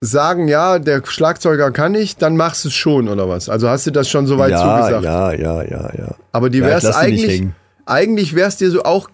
sagen, 0.00 0.48
ja, 0.48 0.78
der 0.78 1.02
Schlagzeuger 1.04 1.70
kann 1.72 1.92
nicht, 1.92 2.22
dann 2.22 2.36
machst 2.36 2.64
du 2.64 2.68
es 2.68 2.74
schon, 2.74 3.08
oder 3.08 3.28
was? 3.28 3.48
Also 3.48 3.68
hast 3.68 3.86
du 3.86 3.90
das 3.90 4.08
schon 4.08 4.26
soweit 4.26 4.52
ja, 4.52 4.58
zugesagt? 4.60 5.04
ja, 5.04 5.32
ja, 5.32 5.62
ja, 5.62 5.90
ja. 5.98 6.14
Aber 6.32 6.50
die 6.50 6.58
Ja, 6.58 6.66
ich 6.66 6.70
wär's 6.70 6.82
lass 6.84 7.00
die 7.00 7.12
nicht 7.12 7.28
eigentlich, 7.28 7.52
eigentlich 7.84 8.34
wär's 8.34 8.56
dir 8.56 8.70
so 8.70 8.84
auch, 8.84 9.10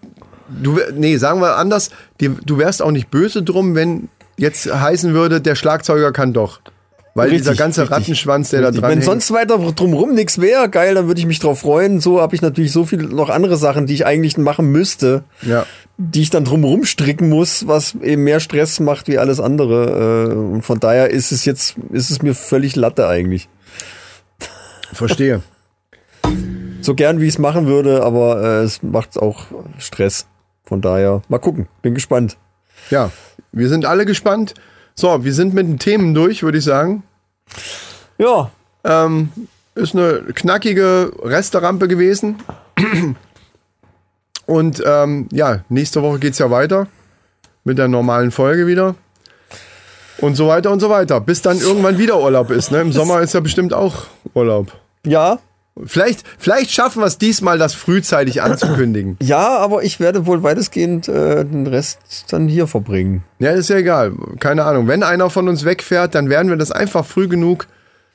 du, 0.48 0.78
nee, 0.94 1.16
sagen 1.16 1.40
wir 1.40 1.56
anders, 1.56 1.90
die, 2.20 2.28
du 2.28 2.58
wärst 2.58 2.82
auch 2.82 2.90
nicht 2.90 3.10
böse 3.10 3.42
drum, 3.42 3.74
wenn 3.74 4.08
jetzt 4.36 4.72
heißen 4.72 5.14
würde, 5.14 5.40
der 5.40 5.54
Schlagzeuger 5.54 6.12
kann 6.12 6.32
doch. 6.32 6.60
Weil 7.16 7.28
Richtig, 7.28 7.42
dieser 7.42 7.54
ganze 7.54 7.82
richtig, 7.82 7.96
Rattenschwanz, 7.96 8.50
der 8.50 8.60
da 8.60 8.66
Richtig. 8.66 8.80
dran 8.80 8.90
Wenn 8.90 8.98
hängt, 8.98 9.04
sonst 9.04 9.30
weiter 9.30 9.56
drumrum 9.58 10.14
nichts 10.14 10.40
wäre, 10.40 10.68
geil, 10.68 10.96
dann 10.96 11.06
würde 11.06 11.20
ich 11.20 11.26
mich 11.26 11.38
drauf 11.38 11.60
freuen. 11.60 12.00
So 12.00 12.20
habe 12.20 12.34
ich 12.34 12.42
natürlich 12.42 12.72
so 12.72 12.84
viel 12.84 13.04
noch 13.04 13.30
andere 13.30 13.56
Sachen, 13.56 13.86
die 13.86 13.94
ich 13.94 14.04
eigentlich 14.04 14.36
machen 14.36 14.72
müsste, 14.72 15.22
ja, 15.42 15.64
die 15.96 16.22
ich 16.22 16.30
dann 16.30 16.44
drumherum 16.44 16.84
stricken 16.84 17.28
muss, 17.28 17.68
was 17.68 17.94
eben 18.02 18.24
mehr 18.24 18.40
Stress 18.40 18.80
macht 18.80 19.06
wie 19.06 19.18
alles 19.18 19.38
andere. 19.38 20.28
Äh, 20.28 20.34
Und 20.34 20.62
von 20.62 20.80
daher 20.80 21.10
ist 21.10 21.30
es 21.30 21.44
jetzt, 21.44 21.76
ist 21.92 22.10
es 22.10 22.20
mir 22.20 22.34
völlig 22.34 22.74
Latte 22.74 23.06
eigentlich. 23.06 23.48
verstehe. 24.92 25.40
So 26.80 26.94
gern 26.94 27.20
wie 27.20 27.24
ich 27.26 27.34
es 27.34 27.38
machen 27.38 27.66
würde, 27.66 28.02
aber 28.02 28.42
äh, 28.42 28.62
es 28.64 28.82
macht 28.82 29.18
auch 29.18 29.46
Stress. 29.78 30.26
Von 30.64 30.80
daher, 30.80 31.22
mal 31.28 31.38
gucken, 31.38 31.68
bin 31.80 31.94
gespannt. 31.94 32.36
Ja, 32.90 33.10
wir 33.52 33.68
sind 33.68 33.84
alle 33.86 34.04
gespannt. 34.04 34.54
So, 34.94 35.24
wir 35.24 35.32
sind 35.34 35.54
mit 35.54 35.66
den 35.66 35.78
Themen 35.78 36.14
durch, 36.14 36.42
würde 36.42 36.58
ich 36.58 36.64
sagen. 36.64 37.02
Ja, 38.18 38.50
Ähm, 38.84 39.30
ist 39.74 39.94
eine 39.96 40.20
knackige 40.34 41.10
Resterampe 41.22 41.88
gewesen. 41.88 42.36
Und 44.46 44.82
ähm, 44.86 45.28
ja, 45.32 45.64
nächste 45.68 46.02
Woche 46.02 46.18
geht's 46.18 46.38
ja 46.38 46.50
weiter 46.50 46.86
mit 47.64 47.78
der 47.78 47.88
normalen 47.88 48.30
Folge 48.30 48.66
wieder. 48.66 48.94
Und 50.18 50.36
so 50.36 50.46
weiter 50.48 50.70
und 50.70 50.80
so 50.80 50.90
weiter. 50.90 51.20
Bis 51.20 51.42
dann 51.42 51.58
irgendwann 51.58 51.98
wieder 51.98 52.20
Urlaub 52.20 52.50
ist. 52.50 52.70
Ne? 52.70 52.80
Im 52.82 52.92
Sommer 52.92 53.20
ist 53.20 53.32
ja 53.34 53.40
bestimmt 53.40 53.72
auch 53.72 54.04
Urlaub. 54.34 54.72
ja, 55.06 55.38
Vielleicht, 55.82 56.24
vielleicht 56.38 56.70
schaffen 56.70 57.02
wir 57.02 57.06
es 57.06 57.18
diesmal, 57.18 57.58
das 57.58 57.74
frühzeitig 57.74 58.42
anzukündigen. 58.42 59.16
ja, 59.22 59.58
aber 59.58 59.82
ich 59.82 59.98
werde 59.98 60.24
wohl 60.24 60.44
weitestgehend 60.44 61.08
äh, 61.08 61.44
den 61.44 61.66
Rest 61.66 61.98
dann 62.28 62.46
hier 62.46 62.68
verbringen. 62.68 63.24
Ja, 63.40 63.50
ist 63.50 63.70
ja 63.70 63.76
egal. 63.76 64.12
Keine 64.38 64.64
Ahnung. 64.64 64.86
Wenn 64.86 65.02
einer 65.02 65.30
von 65.30 65.48
uns 65.48 65.64
wegfährt, 65.64 66.14
dann 66.14 66.28
werden 66.28 66.48
wir 66.48 66.56
das 66.56 66.70
einfach 66.70 67.04
früh 67.04 67.26
genug 67.26 67.66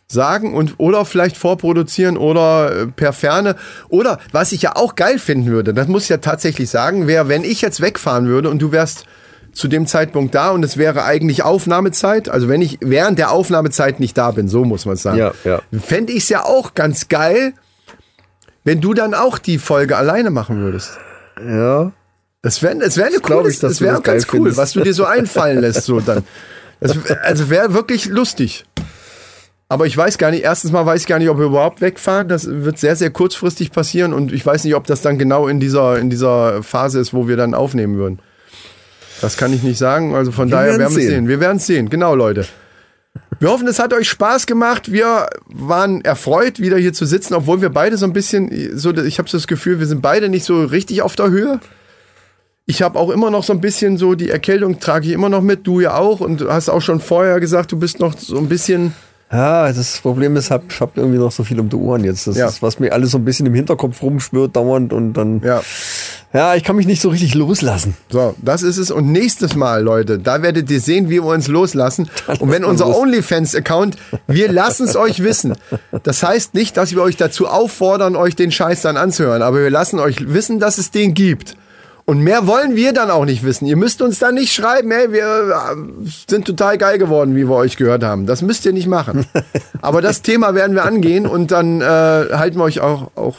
sagen 0.07 0.53
und 0.53 0.75
oder 0.77 1.05
vielleicht 1.05 1.37
vorproduzieren 1.37 2.17
oder 2.17 2.71
äh, 2.71 2.87
per 2.87 3.11
Ferne. 3.11 3.57
Oder 3.89 4.19
was 4.31 4.53
ich 4.53 4.61
ja 4.61 4.75
auch 4.75 4.95
geil 4.95 5.19
finden 5.19 5.47
würde, 5.47 5.73
das 5.73 5.87
muss 5.87 6.03
ich 6.03 6.09
ja 6.09 6.17
tatsächlich 6.17 6.69
sagen, 6.69 7.07
wäre, 7.07 7.27
wenn 7.27 7.43
ich 7.43 7.61
jetzt 7.61 7.81
wegfahren 7.81 8.27
würde 8.27 8.49
und 8.49 8.61
du 8.61 8.71
wärst 8.71 9.05
zu 9.53 9.67
dem 9.67 9.85
Zeitpunkt 9.87 10.35
da 10.35 10.51
und 10.51 10.63
es 10.63 10.77
wäre 10.77 11.03
eigentlich 11.03 11.43
Aufnahmezeit, 11.43 12.29
also 12.29 12.47
wenn 12.47 12.61
ich 12.61 12.77
während 12.81 13.19
der 13.19 13.31
Aufnahmezeit 13.31 13.99
nicht 13.99 14.17
da 14.17 14.31
bin, 14.31 14.47
so 14.47 14.65
muss 14.65 14.85
man 14.85 14.95
es 14.95 15.03
sagen, 15.03 15.17
Ja, 15.17 15.33
ja. 15.43 15.61
fände 15.79 16.13
ich 16.13 16.23
es 16.23 16.29
ja 16.29 16.45
auch 16.45 16.73
ganz 16.73 17.07
geil, 17.07 17.53
wenn 18.63 18.81
du 18.81 18.93
dann 18.93 19.13
auch 19.13 19.37
die 19.37 19.57
Folge 19.57 19.97
alleine 19.97 20.29
machen 20.29 20.59
würdest. 20.59 20.97
Ja. 21.45 21.91
Es 22.41 22.61
wäre 22.63 22.77
es 22.79 22.97
wär 22.97 23.07
eine 23.07 23.19
glaub 23.19 23.41
coole, 23.41 23.51
ich, 23.51 23.59
das 23.59 23.77
das 23.77 23.79
geil 23.79 23.99
ganz 24.01 24.25
cool, 24.27 24.31
findest. 24.39 24.57
was 24.57 24.71
du 24.73 24.81
dir 24.81 24.93
so 24.93 25.05
einfallen 25.05 25.59
lässt, 25.59 25.83
so 25.83 25.99
dann. 25.99 26.23
Das, 26.79 26.97
also 27.23 27.49
wäre 27.49 27.73
wirklich 27.73 28.05
lustig. 28.05 28.65
Aber 29.67 29.85
ich 29.85 29.95
weiß 29.95 30.17
gar 30.17 30.31
nicht, 30.31 30.43
erstens 30.43 30.71
mal 30.71 30.85
weiß 30.85 31.01
ich 31.01 31.07
gar 31.07 31.19
nicht, 31.19 31.29
ob 31.29 31.37
wir 31.37 31.45
überhaupt 31.45 31.81
wegfahren. 31.81 32.27
Das 32.27 32.47
wird 32.49 32.79
sehr, 32.79 32.95
sehr 32.95 33.11
kurzfristig 33.11 33.71
passieren 33.71 34.13
und 34.13 34.31
ich 34.31 34.43
weiß 34.45 34.63
nicht, 34.63 34.75
ob 34.75 34.87
das 34.87 35.01
dann 35.01 35.19
genau 35.19 35.47
in 35.47 35.59
dieser, 35.59 35.99
in 35.99 36.09
dieser 36.09 36.63
Phase 36.63 36.99
ist, 36.99 37.13
wo 37.13 37.27
wir 37.27 37.37
dann 37.37 37.53
aufnehmen 37.53 37.97
würden. 37.97 38.19
Das 39.21 39.37
kann 39.37 39.53
ich 39.53 39.63
nicht 39.63 39.77
sagen. 39.77 40.15
Also 40.15 40.31
von 40.31 40.47
Wir 40.49 40.55
daher 40.55 40.71
werden 40.71 40.81
wir 40.81 40.87
es 40.87 40.93
sehen. 40.95 41.09
sehen. 41.09 41.27
Wir 41.27 41.39
werden 41.39 41.57
es 41.57 41.65
sehen. 41.65 41.89
Genau, 41.89 42.15
Leute. 42.15 42.45
Wir 43.39 43.49
hoffen, 43.49 43.67
es 43.67 43.79
hat 43.79 43.93
euch 43.93 44.09
Spaß 44.09 44.45
gemacht. 44.47 44.91
Wir 44.91 45.27
waren 45.47 46.01
erfreut, 46.01 46.59
wieder 46.59 46.77
hier 46.77 46.93
zu 46.93 47.05
sitzen, 47.05 47.33
obwohl 47.33 47.61
wir 47.61 47.69
beide 47.69 47.97
so 47.97 48.05
ein 48.05 48.13
bisschen, 48.13 48.77
so, 48.77 48.93
ich 48.93 49.17
habe 49.17 49.29
so 49.29 49.37
das 49.37 49.47
Gefühl, 49.47 49.79
wir 49.79 49.87
sind 49.87 50.01
beide 50.01 50.29
nicht 50.29 50.43
so 50.45 50.63
richtig 50.63 51.01
auf 51.01 51.15
der 51.15 51.29
Höhe. 51.29 51.59
Ich 52.65 52.81
habe 52.81 52.99
auch 52.99 53.09
immer 53.09 53.31
noch 53.31 53.43
so 53.43 53.53
ein 53.53 53.61
bisschen 53.61 53.97
so, 53.97 54.13
die 54.13 54.29
Erkältung 54.29 54.79
trage 54.79 55.07
ich 55.07 55.13
immer 55.13 55.29
noch 55.29 55.41
mit, 55.41 55.65
du 55.65 55.79
ja 55.79 55.95
auch. 55.95 56.19
Und 56.19 56.41
du 56.41 56.51
hast 56.51 56.69
auch 56.69 56.81
schon 56.81 56.99
vorher 56.99 57.39
gesagt, 57.39 57.71
du 57.71 57.79
bist 57.79 57.99
noch 57.99 58.17
so 58.17 58.37
ein 58.37 58.47
bisschen 58.49 58.93
Ja, 59.31 59.71
das 59.71 59.99
Problem 59.99 60.35
ist, 60.37 60.49
hab, 60.49 60.63
ich 60.71 60.81
habe 60.81 60.93
irgendwie 60.95 61.19
noch 61.19 61.31
so 61.31 61.43
viel 61.43 61.59
um 61.59 61.69
die 61.69 61.75
Ohren 61.75 62.03
jetzt. 62.03 62.25
Das 62.25 62.35
Ja. 62.35 62.47
ist, 62.47 62.63
was 62.63 62.79
mir 62.79 62.91
alles 62.93 63.11
so 63.11 63.19
ein 63.19 63.25
bisschen 63.25 63.45
im 63.45 63.53
Hinterkopf 63.53 64.01
rumschwirrt 64.01 64.55
dauernd 64.55 64.91
und 64.91 65.13
dann. 65.13 65.41
Ja. 65.43 65.61
Ja, 66.33 66.55
ich 66.55 66.63
kann 66.63 66.75
mich 66.75 66.85
nicht 66.87 67.01
so 67.01 67.09
richtig 67.09 67.33
loslassen. 67.35 67.95
So, 68.09 68.35
das 68.41 68.61
ist 68.63 68.77
es. 68.77 68.91
Und 68.91 69.11
nächstes 69.11 69.55
Mal, 69.55 69.81
Leute, 69.83 70.19
da 70.19 70.41
werdet 70.43 70.69
ihr 70.69 70.79
sehen, 70.79 71.05
wie 71.09 71.13
wir 71.21 71.25
uns 71.25 71.47
loslassen. 71.47 72.07
Und 72.39 72.51
wenn 72.51 72.63
unser. 72.63 72.87
OnlyFans-Account, 72.95 73.97
wir 74.27 74.51
lassen 74.51 74.85
es 74.87 74.95
euch 74.95 75.23
wissen. 75.23 75.55
Das 76.03 76.21
heißt 76.21 76.53
nicht, 76.53 76.77
dass 76.77 76.91
wir 76.91 77.01
euch 77.01 77.17
dazu 77.17 77.47
auffordern, 77.47 78.15
euch 78.15 78.35
den 78.35 78.51
Scheiß 78.51 78.81
dann 78.83 78.95
anzuhören. 78.97 79.41
Aber 79.41 79.59
wir 79.61 79.69
lassen 79.71 79.99
euch 79.99 80.31
wissen, 80.33 80.59
dass 80.59 80.77
es 80.77 80.91
den 80.91 81.13
gibt. 81.15 81.55
Und 82.09 82.21
mehr 82.23 82.47
wollen 82.47 82.75
wir 82.75 82.91
dann 82.91 83.11
auch 83.11 83.23
nicht 83.23 83.43
wissen. 83.43 83.67
Ihr 83.67 83.77
müsst 83.77 84.01
uns 84.01 84.17
dann 84.17 84.33
nicht 84.33 84.51
schreiben, 84.51 84.89
ey, 84.89 85.11
wir 85.11 85.21
äh, 85.21 86.09
sind 86.27 86.43
total 86.47 86.79
geil 86.79 86.97
geworden, 86.97 87.35
wie 87.35 87.47
wir 87.47 87.53
euch 87.53 87.77
gehört 87.77 88.03
haben. 88.03 88.25
Das 88.25 88.41
müsst 88.41 88.65
ihr 88.65 88.73
nicht 88.73 88.87
machen. 88.87 89.27
Aber 89.83 90.01
das 90.01 90.23
Thema 90.23 90.55
werden 90.55 90.73
wir 90.73 90.85
angehen 90.85 91.27
und 91.27 91.51
dann 91.51 91.81
äh, 91.81 91.85
halten 91.85 92.57
wir 92.57 92.63
euch 92.63 92.79
auch, 92.81 93.11
auch 93.13 93.35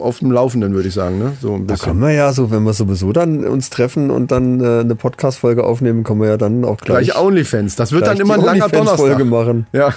auf 0.00 0.20
dem 0.20 0.30
Laufenden, 0.30 0.72
würde 0.72 0.88
ich 0.88 0.94
sagen. 0.94 1.18
Ne? 1.18 1.34
So 1.42 1.52
ein 1.54 1.66
Da 1.66 1.74
bisschen. 1.74 1.88
können 1.90 2.00
wir 2.00 2.12
ja 2.12 2.32
so, 2.32 2.50
wenn 2.50 2.62
wir 2.62 2.72
sowieso 2.72 3.12
dann 3.12 3.44
uns 3.46 3.68
treffen 3.68 4.10
und 4.10 4.30
dann 4.32 4.58
äh, 4.58 4.80
eine 4.80 4.94
Podcast-Folge 4.94 5.62
aufnehmen, 5.62 6.02
können 6.02 6.22
wir 6.22 6.28
ja 6.28 6.36
dann 6.38 6.64
auch 6.64 6.78
gleich, 6.78 7.08
Gleich 7.08 7.20
OnlyFans. 7.20 7.76
Das 7.76 7.92
wird 7.92 8.06
dann 8.06 8.16
immer 8.18 8.36
ein 8.36 8.40
langer 8.40 8.70
Donnerstag. 8.70 9.22
machen. 9.26 9.66
Ja, 9.74 9.90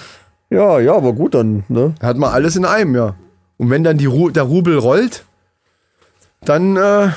Ja, 0.50 0.82
ja, 0.82 0.94
aber 0.94 1.14
gut, 1.14 1.34
dann, 1.34 1.64
ne? 1.70 1.96
hat 2.02 2.18
man 2.18 2.34
alles 2.34 2.58
in 2.58 2.66
einem, 2.66 2.94
ja. 2.94 3.16
Und 3.56 3.70
wenn 3.70 3.86
dann 3.86 3.98
die 3.98 4.06
Ru 4.06 4.32
der 4.32 4.44
Rubel 4.44 4.78
rollt, 4.78 5.24
dann. 6.44 6.76
Äh 6.76 7.08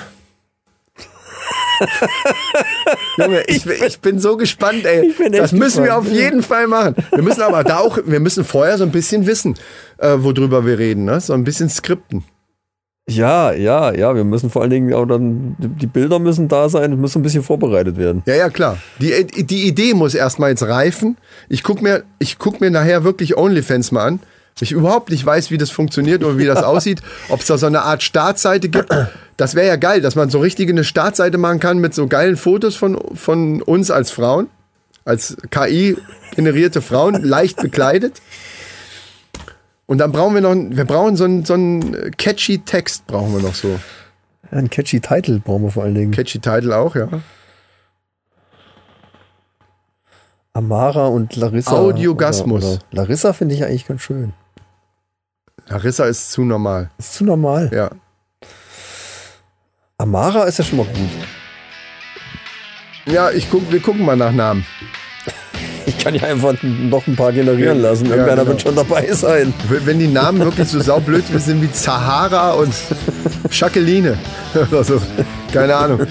Junge, 3.18 3.42
ich, 3.46 3.66
ich 3.66 4.00
bin 4.00 4.18
so 4.18 4.36
gespannt, 4.36 4.84
ey. 4.84 5.14
Das 5.32 5.52
müssen 5.52 5.84
wir 5.84 5.94
gespannt. 5.94 6.06
auf 6.06 6.12
jeden 6.12 6.42
Fall 6.42 6.66
machen. 6.66 6.94
Wir 7.10 7.22
müssen 7.22 7.42
aber 7.42 7.64
da 7.64 7.78
auch, 7.78 7.98
wir 8.04 8.20
müssen 8.20 8.44
vorher 8.44 8.78
so 8.78 8.84
ein 8.84 8.90
bisschen 8.90 9.26
wissen, 9.26 9.56
äh, 9.98 10.16
worüber 10.18 10.64
wir 10.66 10.78
reden, 10.78 11.04
ne? 11.04 11.20
So 11.20 11.32
ein 11.32 11.44
bisschen 11.44 11.68
skripten. 11.68 12.24
Ja, 13.08 13.52
ja, 13.52 13.92
ja, 13.92 14.14
wir 14.14 14.24
müssen 14.24 14.50
vor 14.50 14.62
allen 14.62 14.70
Dingen 14.70 14.94
auch 14.94 15.04
dann, 15.04 15.56
die 15.58 15.86
Bilder 15.86 16.20
müssen 16.20 16.46
da 16.46 16.68
sein, 16.68 17.00
müssen 17.00 17.20
ein 17.20 17.22
bisschen 17.22 17.42
vorbereitet 17.42 17.96
werden. 17.96 18.22
Ja, 18.26 18.36
ja, 18.36 18.48
klar. 18.50 18.78
Die, 19.00 19.44
die 19.44 19.66
Idee 19.66 19.94
muss 19.94 20.14
erstmal 20.14 20.50
jetzt 20.50 20.62
reifen. 20.62 21.16
Ich 21.48 21.64
guck 21.64 21.82
mir, 21.82 22.04
ich 22.20 22.38
guck 22.38 22.60
mir 22.60 22.70
nachher 22.70 23.02
wirklich 23.02 23.36
OnlyFans 23.36 23.90
mal 23.90 24.06
an. 24.06 24.20
Ich 24.60 24.72
überhaupt 24.72 25.10
nicht 25.10 25.24
weiß, 25.24 25.50
wie 25.50 25.58
das 25.58 25.70
funktioniert 25.70 26.22
oder 26.22 26.38
wie 26.38 26.46
das 26.46 26.62
aussieht. 26.62 27.02
Ob 27.28 27.40
es 27.40 27.46
da 27.46 27.58
so 27.58 27.66
eine 27.66 27.82
Art 27.82 28.02
Startseite 28.02 28.68
gibt. 28.68 28.90
Das 29.36 29.54
wäre 29.54 29.66
ja 29.66 29.76
geil, 29.76 30.00
dass 30.00 30.16
man 30.16 30.28
so 30.28 30.38
richtig 30.38 30.68
eine 30.68 30.84
Startseite 30.84 31.38
machen 31.38 31.60
kann 31.60 31.78
mit 31.78 31.94
so 31.94 32.06
geilen 32.06 32.36
Fotos 32.36 32.76
von, 32.76 32.98
von 33.14 33.62
uns 33.62 33.90
als 33.90 34.10
Frauen. 34.10 34.48
Als 35.04 35.36
KI-generierte 35.50 36.82
Frauen, 36.82 37.22
leicht 37.24 37.56
bekleidet. 37.56 38.20
Und 39.86 39.98
dann 39.98 40.12
brauchen 40.12 40.34
wir 40.34 40.40
noch, 40.40 40.54
wir 40.54 40.84
brauchen 40.84 41.16
so 41.16 41.24
einen, 41.24 41.44
so 41.44 41.54
einen 41.54 42.12
catchy 42.16 42.58
Text, 42.58 43.06
brauchen 43.06 43.34
wir 43.34 43.42
noch 43.42 43.54
so. 43.54 43.80
Ja, 44.52 44.58
ein 44.58 44.70
catchy 44.70 45.00
Title 45.00 45.40
brauchen 45.40 45.64
wir 45.64 45.70
vor 45.70 45.84
allen 45.84 45.94
Dingen. 45.94 46.12
Catchy 46.12 46.38
Title 46.38 46.76
auch, 46.76 46.94
ja. 46.94 47.08
Amara 50.52 51.06
und 51.06 51.34
Larissa. 51.36 51.72
Audiogasmus. 51.72 52.64
Oder, 52.64 52.72
oder 52.74 52.82
Larissa 52.90 53.32
finde 53.32 53.54
ich 53.54 53.64
eigentlich 53.64 53.86
ganz 53.86 54.02
schön. 54.02 54.32
Larissa 55.70 56.04
ist 56.06 56.32
zu 56.32 56.44
normal. 56.44 56.90
Ist 56.98 57.14
zu 57.14 57.24
normal. 57.24 57.70
Ja. 57.72 57.90
Amara 59.98 60.44
ist 60.44 60.58
ja 60.58 60.64
schon 60.64 60.78
mal 60.78 60.86
gut. 60.86 61.10
Ja, 63.06 63.30
ich 63.30 63.48
guck, 63.50 63.70
wir 63.70 63.80
gucken 63.80 64.04
mal 64.04 64.16
nach 64.16 64.32
Namen. 64.32 64.66
Ich 65.86 65.96
kann 65.98 66.14
ja 66.14 66.22
einfach 66.24 66.54
noch 66.62 67.06
ein 67.06 67.14
paar 67.16 67.32
generieren 67.32 67.80
lassen. 67.80 68.06
ja, 68.06 68.12
Irgendeiner 68.12 68.42
genau. 68.42 68.50
wird 68.52 68.62
schon 68.62 68.74
dabei 68.76 69.12
sein. 69.12 69.54
Wenn 69.68 69.98
die 69.98 70.08
Namen 70.08 70.40
wirklich 70.40 70.68
so 70.68 70.80
saublöd 70.80 71.24
sind 71.36 71.62
wie 71.62 71.70
Zahara 71.70 72.52
und 72.52 72.74
Jacqueline 73.50 74.18
oder 74.70 74.84
so. 74.84 75.00
Keine 75.52 75.76
Ahnung. 75.76 76.06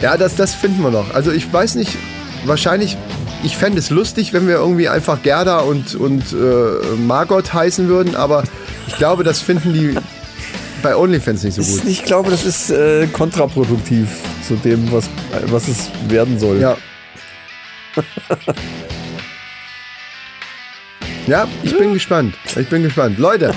Ja, 0.00 0.16
das, 0.16 0.34
das 0.34 0.54
finden 0.54 0.82
wir 0.82 0.90
noch. 0.90 1.14
Also 1.14 1.30
ich 1.32 1.52
weiß 1.52 1.76
nicht, 1.76 1.96
wahrscheinlich, 2.46 2.96
ich 3.42 3.56
fände 3.56 3.78
es 3.78 3.90
lustig, 3.90 4.32
wenn 4.32 4.46
wir 4.48 4.56
irgendwie 4.56 4.88
einfach 4.88 5.22
Gerda 5.22 5.60
und, 5.60 5.94
und 5.94 6.32
äh, 6.32 6.96
Margot 6.96 7.52
heißen 7.52 7.88
würden, 7.88 8.14
aber 8.16 8.44
ich 8.88 8.96
glaube, 8.96 9.22
das 9.22 9.40
finden 9.40 9.72
die 9.72 9.94
bei 10.82 10.96
OnlyFans 10.96 11.42
nicht 11.44 11.54
so 11.54 11.62
gut. 11.62 11.84
ich 11.86 12.04
glaube, 12.04 12.30
das 12.30 12.44
ist 12.44 12.70
äh, 12.70 13.06
kontraproduktiv 13.08 14.08
zu 14.46 14.56
dem, 14.56 14.90
was, 14.90 15.08
was 15.46 15.68
es 15.68 15.90
werden 16.08 16.38
soll. 16.38 16.60
Ja. 16.60 16.76
Ja, 21.26 21.46
ich 21.62 21.76
bin 21.76 21.92
gespannt. 21.92 22.34
Ich 22.56 22.70
bin 22.70 22.82
gespannt. 22.82 23.18
Leute, 23.18 23.52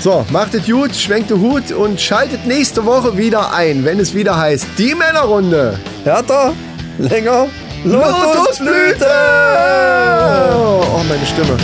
so, 0.00 0.24
macht 0.30 0.54
es 0.54 0.64
gut, 0.64 0.96
schwenkt 0.96 1.28
den 1.28 1.38
Hut 1.38 1.72
und 1.72 2.00
schaltet 2.00 2.46
nächste 2.46 2.86
Woche 2.86 3.18
wieder 3.18 3.52
ein, 3.52 3.84
wenn 3.84 4.00
es 4.00 4.14
wieder 4.14 4.38
heißt, 4.38 4.66
die 4.78 4.94
Männerrunde. 4.94 5.78
Härter, 6.04 6.54
länger, 6.96 7.48
Lotusblüte! 7.84 9.06
Oh, 10.54 11.02
meine 11.06 11.26
Stimme. 11.26 11.58